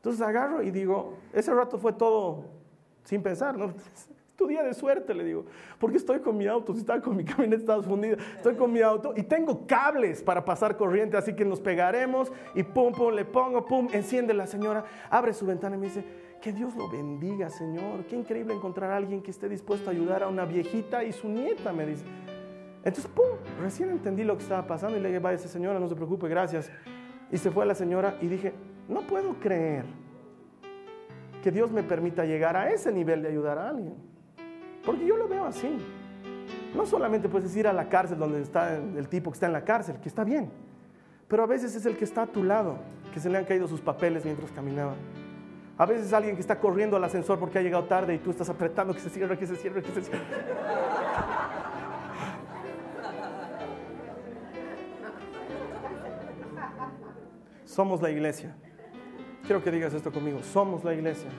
Entonces 0.04 0.22
agarro 0.22 0.62
y 0.62 0.70
digo, 0.70 1.14
ese 1.32 1.54
rato 1.54 1.78
fue 1.78 1.93
todo 1.93 2.43
sin 3.06 3.24
pensar, 3.24 3.58
¿no? 3.58 3.74
tu 4.36 4.47
día 4.47 4.62
de 4.62 4.74
suerte, 4.74 5.14
le 5.14 5.24
digo, 5.24 5.45
porque 5.80 5.95
estoy 5.95 6.20
con 6.20 6.36
mi 6.36 6.45
auto, 6.45 6.74
si 6.74 6.82
estaba 6.82 6.99
con 6.99 7.16
mi 7.16 7.24
camioneta 7.24 7.62
estaba 7.62 7.84
fundida, 7.84 8.18
estoy 8.36 8.56
con 8.56 8.74
mi 8.74 8.82
auto 8.82 9.14
y 9.16 9.24
tengo 9.24 9.66
cables 9.66 10.22
para 10.22 10.43
pasar 10.43 10.76
corriente, 10.76 11.16
así 11.16 11.34
que 11.34 11.45
nos 11.45 11.62
pegaremos 11.62 12.34
y 12.54 12.64
pum, 12.64 12.91
pum, 12.91 13.14
le 13.14 13.24
pongo, 13.24 13.66
pum, 13.66 13.88
enciende 13.93 14.34
la 14.34 14.45
señora, 14.45 14.84
abre 15.10 15.32
su 15.34 15.45
ventana 15.45 15.78
y 15.78 15.80
me 15.80 15.86
dice, 15.86 16.04
que 16.41 16.51
Dios 16.51 16.76
lo 16.76 16.89
bendiga, 16.89 17.49
Señor, 17.49 18.04
qué 18.06 18.18
increíble 18.18 18.54
encontrar 18.54 18.91
a 18.91 18.97
alguien 18.97 19.22
que 19.22 19.32
esté 19.32 19.47
dispuesto 19.47 19.89
a 19.89 19.93
ayudar 19.93 20.24
a 20.24 20.28
una 20.28 20.43
viejita 20.43 21.06
y 21.06 21.14
su 21.14 21.30
nieta, 21.30 21.72
me 21.72 21.86
dice. 21.86 22.04
Entonces, 22.84 23.08
pum, 23.08 23.38
recién 23.62 23.89
entendí 23.89 24.26
lo 24.26 24.36
que 24.36 24.43
estaba 24.43 24.68
pasando 24.68 24.97
y 24.97 24.99
le 24.99 25.08
dije, 25.08 25.20
vaya, 25.20 25.38
señora, 25.38 25.80
no 25.80 25.88
se 25.88 25.95
preocupe, 25.95 26.28
gracias. 26.28 26.70
Y 27.32 27.38
se 27.38 27.49
fue 27.49 27.66
la 27.66 27.74
señora 27.74 28.18
y 28.20 28.28
dije, 28.28 28.54
no 28.88 29.01
puedo 29.01 29.34
creer 29.36 29.86
que 31.41 31.51
Dios 31.51 31.71
me 31.71 31.84
permita 31.84 32.25
llegar 32.25 32.55
a 32.55 32.69
ese 32.69 32.91
nivel 32.91 33.21
de 33.21 33.29
ayudar 33.29 33.57
a 33.57 33.69
alguien. 33.69 33.95
Porque 34.86 35.05
yo 35.05 35.17
lo 35.17 35.27
veo 35.27 35.45
así. 35.45 35.77
No 36.75 36.86
solamente 36.86 37.29
puedes 37.29 37.55
ir 37.55 37.67
a 37.67 37.73
la 37.73 37.89
cárcel 37.89 38.17
donde 38.17 38.41
está 38.41 38.75
el 38.75 39.07
tipo 39.07 39.29
que 39.29 39.36
está 39.36 39.45
en 39.45 39.53
la 39.53 39.63
cárcel, 39.63 39.97
que 40.01 40.09
está 40.09 40.23
bien, 40.23 40.49
pero 41.27 41.43
a 41.43 41.45
veces 41.45 41.75
es 41.75 41.86
el 41.86 41.97
que 41.97 42.05
está 42.05 42.23
a 42.23 42.27
tu 42.27 42.43
lado, 42.43 42.77
que 43.13 43.19
se 43.19 43.29
le 43.29 43.38
han 43.38 43.45
caído 43.45 43.67
sus 43.67 43.81
papeles 43.81 44.25
mientras 44.25 44.51
caminaba. 44.51 44.95
A 45.77 45.86
veces 45.86 46.07
es 46.07 46.13
alguien 46.13 46.36
que 46.36 46.41
está 46.41 46.59
corriendo 46.59 46.97
al 46.97 47.03
ascensor 47.03 47.39
porque 47.39 47.59
ha 47.59 47.61
llegado 47.61 47.86
tarde 47.86 48.15
y 48.15 48.19
tú 48.19 48.31
estás 48.31 48.49
apretando 48.49 48.93
que 48.93 48.99
se 48.99 49.09
cierre, 49.09 49.38
que 49.38 49.47
se 49.47 49.55
cierre, 49.55 49.81
que 49.81 49.91
se 49.91 50.01
cierre. 50.01 50.23
Somos 57.65 58.01
la 58.01 58.11
iglesia. 58.11 58.55
Quiero 59.46 59.62
que 59.62 59.72
digas 59.72 59.94
esto 59.94 60.12
conmigo. 60.12 60.41
Somos 60.41 60.84
la 60.84 60.94
iglesia. 60.94 61.30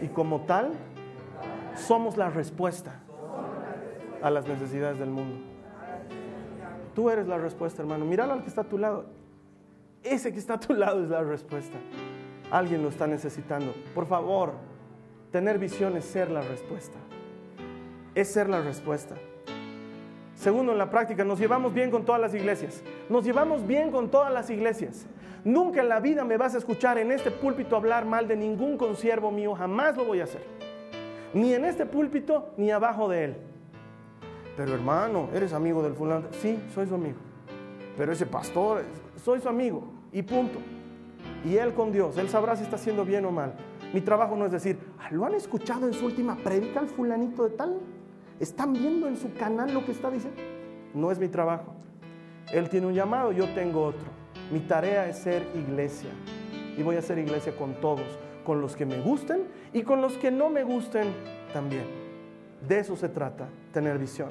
Y 0.00 0.08
como 0.08 0.42
tal, 0.42 0.72
somos 1.74 2.16
la 2.16 2.30
respuesta 2.30 3.00
a 4.22 4.30
las 4.30 4.46
necesidades 4.46 4.98
del 4.98 5.10
mundo. 5.10 5.36
Tú 6.94 7.10
eres 7.10 7.26
la 7.26 7.36
respuesta, 7.36 7.82
hermano. 7.82 8.06
Míralo 8.06 8.32
al 8.32 8.42
que 8.42 8.48
está 8.48 8.62
a 8.62 8.68
tu 8.68 8.78
lado. 8.78 9.04
Ese 10.02 10.32
que 10.32 10.38
está 10.38 10.54
a 10.54 10.60
tu 10.60 10.72
lado 10.72 11.02
es 11.02 11.10
la 11.10 11.22
respuesta. 11.22 11.76
Alguien 12.50 12.82
lo 12.82 12.88
está 12.88 13.06
necesitando. 13.06 13.74
Por 13.94 14.06
favor, 14.06 14.52
tener 15.30 15.58
visión 15.58 15.96
es 15.96 16.04
ser 16.06 16.30
la 16.30 16.40
respuesta. 16.40 16.96
Es 18.14 18.28
ser 18.32 18.48
la 18.48 18.62
respuesta. 18.62 19.16
Segundo, 20.34 20.72
en 20.72 20.78
la 20.78 20.90
práctica, 20.90 21.24
nos 21.24 21.38
llevamos 21.38 21.74
bien 21.74 21.90
con 21.90 22.04
todas 22.04 22.20
las 22.20 22.34
iglesias. 22.34 22.82
Nos 23.10 23.24
llevamos 23.24 23.66
bien 23.66 23.90
con 23.90 24.10
todas 24.10 24.32
las 24.32 24.48
iglesias. 24.48 25.06
Nunca 25.46 25.80
en 25.80 25.88
la 25.88 26.00
vida 26.00 26.24
me 26.24 26.36
vas 26.36 26.56
a 26.56 26.58
escuchar 26.58 26.98
en 26.98 27.12
este 27.12 27.30
púlpito 27.30 27.76
hablar 27.76 28.04
mal 28.04 28.26
de 28.26 28.34
ningún 28.34 28.76
consiervo 28.76 29.30
mío. 29.30 29.54
Jamás 29.54 29.96
lo 29.96 30.04
voy 30.04 30.18
a 30.18 30.24
hacer. 30.24 30.42
Ni 31.34 31.54
en 31.54 31.64
este 31.64 31.86
púlpito, 31.86 32.48
ni 32.56 32.72
abajo 32.72 33.08
de 33.08 33.26
él. 33.26 33.36
Pero 34.56 34.74
hermano, 34.74 35.28
¿eres 35.32 35.52
amigo 35.52 35.84
del 35.84 35.94
fulano? 35.94 36.26
Sí, 36.42 36.58
soy 36.74 36.88
su 36.88 36.96
amigo. 36.96 37.18
Pero 37.96 38.10
ese 38.10 38.26
pastor, 38.26 38.82
soy 39.22 39.40
su 39.40 39.48
amigo. 39.48 39.84
Y 40.10 40.22
punto. 40.22 40.58
Y 41.44 41.56
él 41.58 41.74
con 41.74 41.92
Dios, 41.92 42.18
él 42.18 42.28
sabrá 42.28 42.56
si 42.56 42.64
está 42.64 42.74
haciendo 42.74 43.04
bien 43.04 43.24
o 43.24 43.30
mal. 43.30 43.54
Mi 43.94 44.00
trabajo 44.00 44.34
no 44.34 44.46
es 44.46 44.50
decir, 44.50 44.76
ah, 44.98 45.10
¿lo 45.12 45.26
han 45.26 45.34
escuchado 45.36 45.86
en 45.86 45.94
su 45.94 46.06
última 46.06 46.34
predica 46.34 46.80
al 46.80 46.88
fulanito 46.88 47.44
de 47.44 47.50
tal? 47.50 47.78
¿Están 48.40 48.72
viendo 48.72 49.06
en 49.06 49.16
su 49.16 49.32
canal 49.34 49.72
lo 49.72 49.84
que 49.84 49.92
está 49.92 50.10
diciendo? 50.10 50.42
No 50.92 51.12
es 51.12 51.20
mi 51.20 51.28
trabajo. 51.28 51.72
Él 52.52 52.68
tiene 52.68 52.88
un 52.88 52.94
llamado, 52.94 53.30
yo 53.30 53.48
tengo 53.54 53.84
otro. 53.84 54.15
Mi 54.50 54.60
tarea 54.60 55.08
es 55.08 55.18
ser 55.18 55.42
iglesia. 55.54 56.10
Y 56.76 56.82
voy 56.82 56.96
a 56.96 57.02
ser 57.02 57.18
iglesia 57.18 57.56
con 57.56 57.74
todos, 57.80 58.06
con 58.44 58.60
los 58.60 58.76
que 58.76 58.86
me 58.86 59.00
gusten 59.00 59.44
y 59.72 59.82
con 59.82 60.00
los 60.00 60.14
que 60.18 60.30
no 60.30 60.50
me 60.50 60.62
gusten 60.62 61.08
también. 61.52 61.84
De 62.66 62.78
eso 62.78 62.96
se 62.96 63.08
trata, 63.08 63.48
tener 63.72 63.98
visión. 63.98 64.28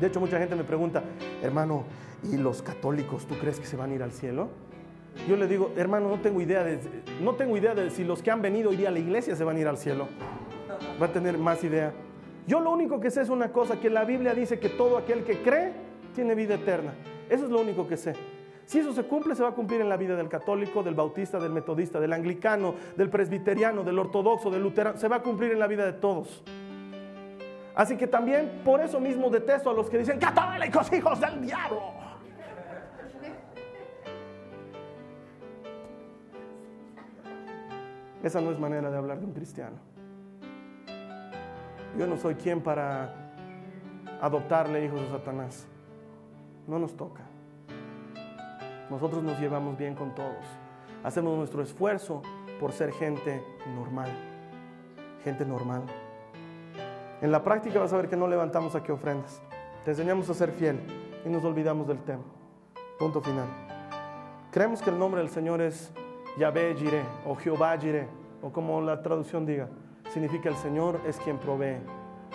De 0.00 0.06
hecho, 0.06 0.20
mucha 0.20 0.38
gente 0.38 0.54
me 0.54 0.64
pregunta, 0.64 1.02
hermano, 1.42 1.84
¿y 2.22 2.36
los 2.36 2.62
católicos 2.62 3.26
tú 3.26 3.34
crees 3.38 3.58
que 3.58 3.66
se 3.66 3.76
van 3.76 3.90
a 3.90 3.94
ir 3.94 4.02
al 4.02 4.12
cielo? 4.12 4.48
Yo 5.26 5.36
le 5.36 5.48
digo, 5.48 5.72
hermano, 5.76 6.08
no 6.08 6.20
tengo 6.20 6.40
idea 6.40 6.62
de, 6.62 6.78
no 7.22 7.34
tengo 7.34 7.56
idea 7.56 7.74
de 7.74 7.90
si 7.90 8.04
los 8.04 8.22
que 8.22 8.30
han 8.30 8.42
venido 8.42 8.70
hoy 8.70 8.76
día 8.76 8.88
a 8.88 8.92
la 8.92 8.98
iglesia 8.98 9.34
se 9.34 9.44
van 9.44 9.56
a 9.56 9.60
ir 9.60 9.66
al 9.66 9.78
cielo. 9.78 10.06
Va 11.00 11.06
a 11.06 11.12
tener 11.12 11.38
más 11.38 11.64
idea. 11.64 11.92
Yo 12.46 12.60
lo 12.60 12.70
único 12.70 13.00
que 13.00 13.10
sé 13.10 13.22
es 13.22 13.28
una 13.28 13.50
cosa, 13.50 13.80
que 13.80 13.90
la 13.90 14.04
Biblia 14.04 14.34
dice 14.34 14.58
que 14.60 14.68
todo 14.68 14.98
aquel 14.98 15.24
que 15.24 15.42
cree 15.42 15.72
tiene 16.14 16.34
vida 16.34 16.54
eterna. 16.54 16.92
Eso 17.28 17.44
es 17.46 17.50
lo 17.50 17.60
único 17.60 17.88
que 17.88 17.96
sé. 17.96 18.14
Si 18.66 18.80
eso 18.80 18.92
se 18.92 19.04
cumple, 19.04 19.36
se 19.36 19.44
va 19.44 19.50
a 19.50 19.52
cumplir 19.52 19.80
en 19.80 19.88
la 19.88 19.96
vida 19.96 20.16
del 20.16 20.28
católico, 20.28 20.82
del 20.82 20.96
bautista, 20.96 21.38
del 21.38 21.52
metodista, 21.52 22.00
del 22.00 22.12
anglicano, 22.12 22.74
del 22.96 23.08
presbiteriano, 23.08 23.84
del 23.84 23.96
ortodoxo, 23.98 24.50
del 24.50 24.62
luterano. 24.62 24.98
Se 24.98 25.06
va 25.06 25.16
a 25.16 25.22
cumplir 25.22 25.52
en 25.52 25.60
la 25.60 25.68
vida 25.68 25.86
de 25.86 25.92
todos. 25.92 26.42
Así 27.76 27.96
que 27.96 28.08
también 28.08 28.62
por 28.64 28.80
eso 28.80 28.98
mismo 28.98 29.30
detesto 29.30 29.70
a 29.70 29.74
los 29.74 29.88
que 29.88 29.98
dicen 29.98 30.18
católicos, 30.18 30.92
hijos 30.92 31.20
del 31.20 31.42
diablo. 31.42 31.92
Esa 38.22 38.40
no 38.40 38.50
es 38.50 38.58
manera 38.58 38.90
de 38.90 38.96
hablar 38.96 39.20
de 39.20 39.26
un 39.26 39.32
cristiano. 39.32 39.76
Yo 41.96 42.08
no 42.08 42.16
soy 42.16 42.34
quien 42.34 42.60
para 42.60 43.14
adoptarle 44.20 44.84
hijos 44.84 45.00
de 45.02 45.08
Satanás. 45.08 45.68
No 46.66 46.80
nos 46.80 46.96
toca. 46.96 47.25
Nosotros 48.90 49.22
nos 49.22 49.38
llevamos 49.40 49.76
bien 49.76 49.94
con 49.94 50.14
todos. 50.14 50.44
Hacemos 51.02 51.36
nuestro 51.36 51.62
esfuerzo 51.62 52.22
por 52.60 52.72
ser 52.72 52.92
gente 52.92 53.42
normal. 53.74 54.08
Gente 55.24 55.44
normal. 55.44 55.82
En 57.20 57.32
la 57.32 57.42
práctica 57.42 57.80
vas 57.80 57.92
a 57.92 57.96
ver 57.96 58.08
que 58.08 58.16
no 58.16 58.28
levantamos 58.28 58.74
aquí 58.74 58.92
ofrendas. 58.92 59.40
Te 59.84 59.92
enseñamos 59.92 60.28
a 60.30 60.34
ser 60.34 60.52
fiel 60.52 60.78
y 61.24 61.28
nos 61.28 61.44
olvidamos 61.44 61.86
del 61.86 61.98
tema. 62.02 62.22
Punto 62.98 63.20
final. 63.20 63.46
Creemos 64.50 64.80
que 64.80 64.90
el 64.90 64.98
nombre 64.98 65.20
del 65.20 65.30
Señor 65.30 65.60
es 65.60 65.92
Yahvé 66.38 66.74
Jireh 66.76 67.04
o 67.26 67.34
Jehová 67.34 67.76
Jireh 67.78 68.08
o 68.42 68.50
como 68.52 68.80
la 68.80 69.02
traducción 69.02 69.44
diga. 69.44 69.68
Significa 70.12 70.48
el 70.48 70.56
Señor 70.56 71.00
es 71.06 71.18
quien 71.18 71.38
provee. 71.38 71.78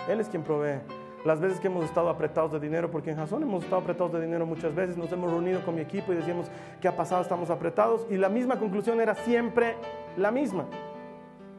Él 0.08 0.20
es 0.20 0.28
quien 0.28 0.42
provee. 0.42 0.80
Las 1.24 1.40
veces 1.40 1.60
que 1.60 1.68
hemos 1.68 1.84
estado 1.84 2.08
apretados 2.08 2.52
de 2.52 2.60
dinero, 2.60 2.90
porque 2.90 3.10
en 3.10 3.16
Jason 3.16 3.42
hemos 3.42 3.64
estado 3.64 3.82
apretados 3.82 4.12
de 4.12 4.22
dinero 4.22 4.44
muchas 4.44 4.74
veces, 4.74 4.96
nos 4.96 5.12
hemos 5.12 5.30
reunido 5.30 5.64
con 5.64 5.74
mi 5.74 5.80
equipo 5.80 6.12
y 6.12 6.16
decíamos, 6.16 6.50
¿qué 6.80 6.88
ha 6.88 6.96
pasado? 6.96 7.22
Estamos 7.22 7.50
apretados. 7.50 8.06
Y 8.10 8.16
la 8.16 8.28
misma 8.28 8.58
conclusión 8.58 9.00
era 9.00 9.14
siempre 9.14 9.76
la 10.16 10.30
misma. 10.30 10.66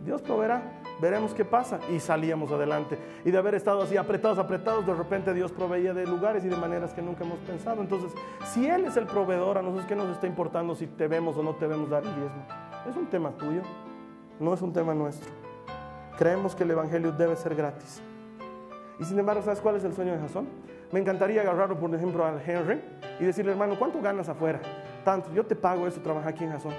Dios 0.03 0.21
proveerá 0.21 0.61
veremos 1.01 1.33
qué 1.33 1.45
pasa. 1.45 1.79
Y 1.91 1.99
salíamos 1.99 2.51
adelante. 2.51 2.97
Y 3.25 3.31
de 3.31 3.37
haber 3.37 3.55
estado 3.55 3.81
así 3.81 3.97
apretados, 3.97 4.37
apretados, 4.37 4.85
de 4.85 4.93
repente 4.93 5.33
Dios 5.33 5.51
proveía 5.51 5.93
de 5.93 6.05
lugares 6.05 6.43
y 6.45 6.49
de 6.49 6.55
maneras 6.55 6.93
que 6.93 7.01
nunca 7.01 7.23
hemos 7.23 7.39
pensado. 7.39 7.81
Entonces, 7.81 8.11
si 8.53 8.67
Él 8.67 8.85
es 8.85 8.97
el 8.97 9.05
proveedor, 9.05 9.57
a 9.57 9.61
nosotros 9.61 9.85
qué 9.85 9.95
nos 9.95 10.09
está 10.09 10.27
importando 10.27 10.75
si 10.75 10.87
te 10.87 11.07
vemos 11.07 11.37
o 11.37 11.43
no 11.43 11.55
te 11.55 11.67
vemos 11.67 11.89
dar 11.89 12.03
el 12.03 12.15
diezmo. 12.15 12.45
Es 12.89 12.95
un 12.95 13.07
tema 13.07 13.31
tuyo, 13.31 13.61
no 14.39 14.53
es 14.53 14.61
un 14.61 14.73
tema 14.73 14.93
nuestro. 14.93 15.31
Creemos 16.17 16.55
que 16.55 16.63
el 16.63 16.71
Evangelio 16.71 17.11
debe 17.11 17.35
ser 17.35 17.55
gratis. 17.55 18.01
Y 18.99 19.05
sin 19.05 19.17
embargo, 19.19 19.41
¿sabes 19.41 19.59
cuál 19.59 19.75
es 19.75 19.83
el 19.83 19.93
sueño 19.93 20.13
de 20.13 20.19
Jasón? 20.19 20.47
Me 20.91 20.99
encantaría 20.99 21.41
agarrarlo, 21.41 21.77
por 21.79 21.93
ejemplo, 21.93 22.25
al 22.25 22.39
Henry 22.45 22.81
y 23.19 23.23
decirle, 23.25 23.51
hermano, 23.51 23.77
¿cuánto 23.77 23.99
ganas 24.01 24.29
afuera? 24.29 24.59
Tanto, 25.03 25.31
yo 25.33 25.45
te 25.45 25.55
pago 25.55 25.87
eso, 25.87 25.99
trabaja 26.01 26.29
aquí 26.29 26.43
en 26.43 26.51
Jasón. 26.51 26.73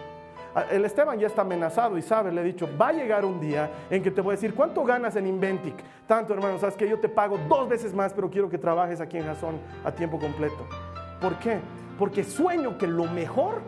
Ah, 0.54 0.66
el 0.70 0.84
Esteban 0.84 1.18
ya 1.18 1.26
está 1.26 1.42
amenazado 1.42 1.98
y 1.98 2.02
sabe, 2.02 2.30
le 2.30 2.40
he 2.40 2.44
dicho, 2.44 2.68
va 2.80 2.88
a 2.88 2.92
llegar 2.92 3.24
un 3.24 3.40
día 3.40 3.68
en 3.90 4.04
que 4.04 4.10
te 4.12 4.20
voy 4.20 4.32
a 4.32 4.36
decir, 4.36 4.54
¿cuánto 4.54 4.84
ganas 4.84 5.16
en 5.16 5.26
Inventic? 5.26 5.74
Tanto, 6.06 6.32
hermano, 6.32 6.58
sabes 6.58 6.76
que 6.76 6.88
yo 6.88 7.00
te 7.00 7.08
pago 7.08 7.38
dos 7.48 7.68
veces 7.68 7.92
más, 7.92 8.12
pero 8.14 8.30
quiero 8.30 8.48
que 8.48 8.56
trabajes 8.56 9.00
aquí 9.00 9.16
en 9.16 9.24
Jason 9.24 9.58
a 9.84 9.90
tiempo 9.90 10.16
completo. 10.20 10.64
¿Por 11.20 11.36
qué? 11.40 11.58
Porque 11.98 12.22
sueño 12.22 12.78
que 12.78 12.86
lo 12.86 13.06
mejor 13.06 13.62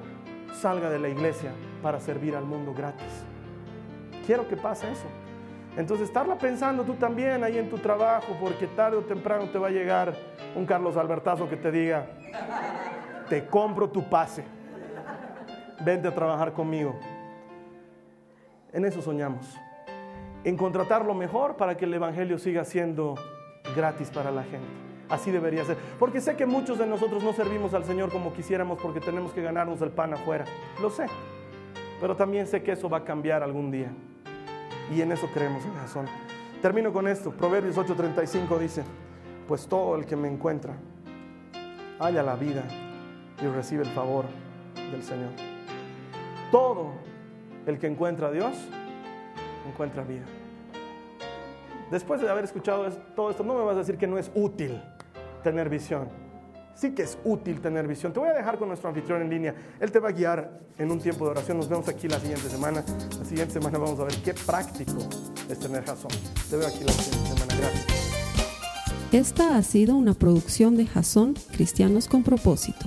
salga 0.52 0.88
de 0.88 1.00
la 1.00 1.08
iglesia 1.08 1.50
para 1.82 1.98
servir 1.98 2.36
al 2.36 2.44
mundo 2.44 2.72
gratis. 2.72 3.24
Quiero 4.24 4.46
que 4.46 4.56
pase 4.56 4.90
eso. 4.90 5.06
Entonces, 5.76 6.08
estarla 6.08 6.38
pensando 6.38 6.84
tú 6.84 6.94
también 6.94 7.44
ahí 7.44 7.58
en 7.58 7.68
tu 7.68 7.78
trabajo, 7.78 8.36
porque 8.40 8.66
tarde 8.66 8.96
o 8.96 9.02
temprano 9.02 9.48
te 9.50 9.58
va 9.58 9.68
a 9.68 9.70
llegar 9.70 10.14
un 10.54 10.64
Carlos 10.64 10.96
Albertazo 10.96 11.48
que 11.48 11.56
te 11.56 11.70
diga, 11.70 12.06
te 13.28 13.46
compro 13.46 13.88
tu 13.90 14.08
pase 14.08 14.44
vente 15.84 16.08
a 16.08 16.14
trabajar 16.14 16.52
conmigo. 16.52 16.94
En 18.72 18.84
eso 18.84 19.02
soñamos. 19.02 19.56
En 20.44 20.56
contratar 20.56 21.04
lo 21.04 21.14
mejor 21.14 21.56
para 21.56 21.76
que 21.76 21.84
el 21.84 21.94
Evangelio 21.94 22.38
siga 22.38 22.64
siendo 22.64 23.14
gratis 23.74 24.10
para 24.10 24.30
la 24.30 24.42
gente. 24.44 24.66
Así 25.08 25.30
debería 25.30 25.64
ser. 25.64 25.76
Porque 25.98 26.20
sé 26.20 26.36
que 26.36 26.46
muchos 26.46 26.78
de 26.78 26.86
nosotros 26.86 27.22
no 27.22 27.32
servimos 27.32 27.74
al 27.74 27.84
Señor 27.84 28.10
como 28.10 28.32
quisiéramos 28.32 28.78
porque 28.80 29.00
tenemos 29.00 29.32
que 29.32 29.42
ganarnos 29.42 29.80
el 29.82 29.90
pan 29.90 30.14
afuera. 30.14 30.44
Lo 30.80 30.90
sé. 30.90 31.06
Pero 32.00 32.16
también 32.16 32.46
sé 32.46 32.62
que 32.62 32.72
eso 32.72 32.88
va 32.88 32.98
a 32.98 33.04
cambiar 33.04 33.42
algún 33.42 33.70
día. 33.70 33.92
Y 34.94 35.00
en 35.00 35.12
eso 35.12 35.28
creemos 35.32 35.64
en 35.64 35.74
razón. 35.74 36.06
Termino 36.62 36.92
con 36.92 37.08
esto. 37.08 37.30
Proverbios 37.30 37.76
8:35 37.76 38.58
dice, 38.58 38.84
pues 39.46 39.66
todo 39.66 39.96
el 39.96 40.06
que 40.06 40.16
me 40.16 40.28
encuentra 40.28 40.74
halla 41.98 42.22
la 42.22 42.36
vida 42.36 42.64
y 43.42 43.46
recibe 43.46 43.82
el 43.82 43.90
favor 43.90 44.24
del 44.90 45.02
Señor. 45.02 45.30
Todo 46.50 46.92
el 47.66 47.78
que 47.78 47.86
encuentra 47.86 48.28
a 48.28 48.30
Dios 48.30 48.54
encuentra 49.66 50.04
vida. 50.04 50.24
Después 51.90 52.20
de 52.20 52.28
haber 52.28 52.44
escuchado 52.44 52.88
todo 53.14 53.30
esto, 53.30 53.44
no 53.44 53.54
me 53.54 53.64
vas 53.64 53.76
a 53.76 53.78
decir 53.78 53.96
que 53.96 54.06
no 54.06 54.18
es 54.18 54.30
útil 54.34 54.82
tener 55.42 55.68
visión. 55.68 56.08
Sí 56.76 56.90
que 56.90 57.02
es 57.02 57.16
útil 57.24 57.60
tener 57.60 57.88
visión. 57.88 58.12
Te 58.12 58.20
voy 58.20 58.28
a 58.28 58.34
dejar 58.34 58.58
con 58.58 58.68
nuestro 58.68 58.90
anfitrión 58.90 59.22
en 59.22 59.30
línea. 59.30 59.54
Él 59.80 59.90
te 59.90 59.98
va 59.98 60.10
a 60.10 60.12
guiar 60.12 60.60
en 60.76 60.90
un 60.90 61.00
tiempo 61.00 61.24
de 61.24 61.30
oración. 61.30 61.56
Nos 61.56 61.70
vemos 61.70 61.88
aquí 61.88 62.06
la 62.06 62.20
siguiente 62.20 62.50
semana. 62.50 62.84
La 63.18 63.24
siguiente 63.24 63.54
semana 63.54 63.78
vamos 63.78 63.98
a 63.98 64.04
ver 64.04 64.14
qué 64.16 64.34
práctico 64.34 64.98
es 65.48 65.58
tener 65.58 65.84
Jason. 65.84 66.10
Te 66.50 66.56
veo 66.56 66.68
aquí 66.68 66.84
la 66.84 66.92
siguiente 66.92 67.28
semana. 67.30 67.54
Gracias. 67.58 67.86
Esta 69.12 69.56
ha 69.56 69.62
sido 69.62 69.96
una 69.96 70.12
producción 70.12 70.76
de 70.76 70.86
Jason 70.86 71.34
Cristianos 71.52 72.08
con 72.08 72.22
Propósito. 72.22 72.84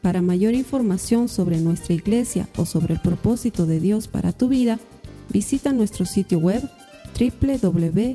Para 0.00 0.22
mayor 0.22 0.54
información 0.54 1.28
sobre 1.28 1.58
nuestra 1.58 1.94
iglesia 1.94 2.46
o 2.56 2.64
sobre 2.66 2.94
el 2.94 3.00
propósito 3.00 3.66
de 3.66 3.80
Dios 3.80 4.06
para 4.06 4.32
tu 4.32 4.48
vida, 4.48 4.78
visita 5.30 5.72
nuestro 5.72 6.04
sitio 6.04 6.38
web 6.38 6.62
www.jason.info. 7.18 8.14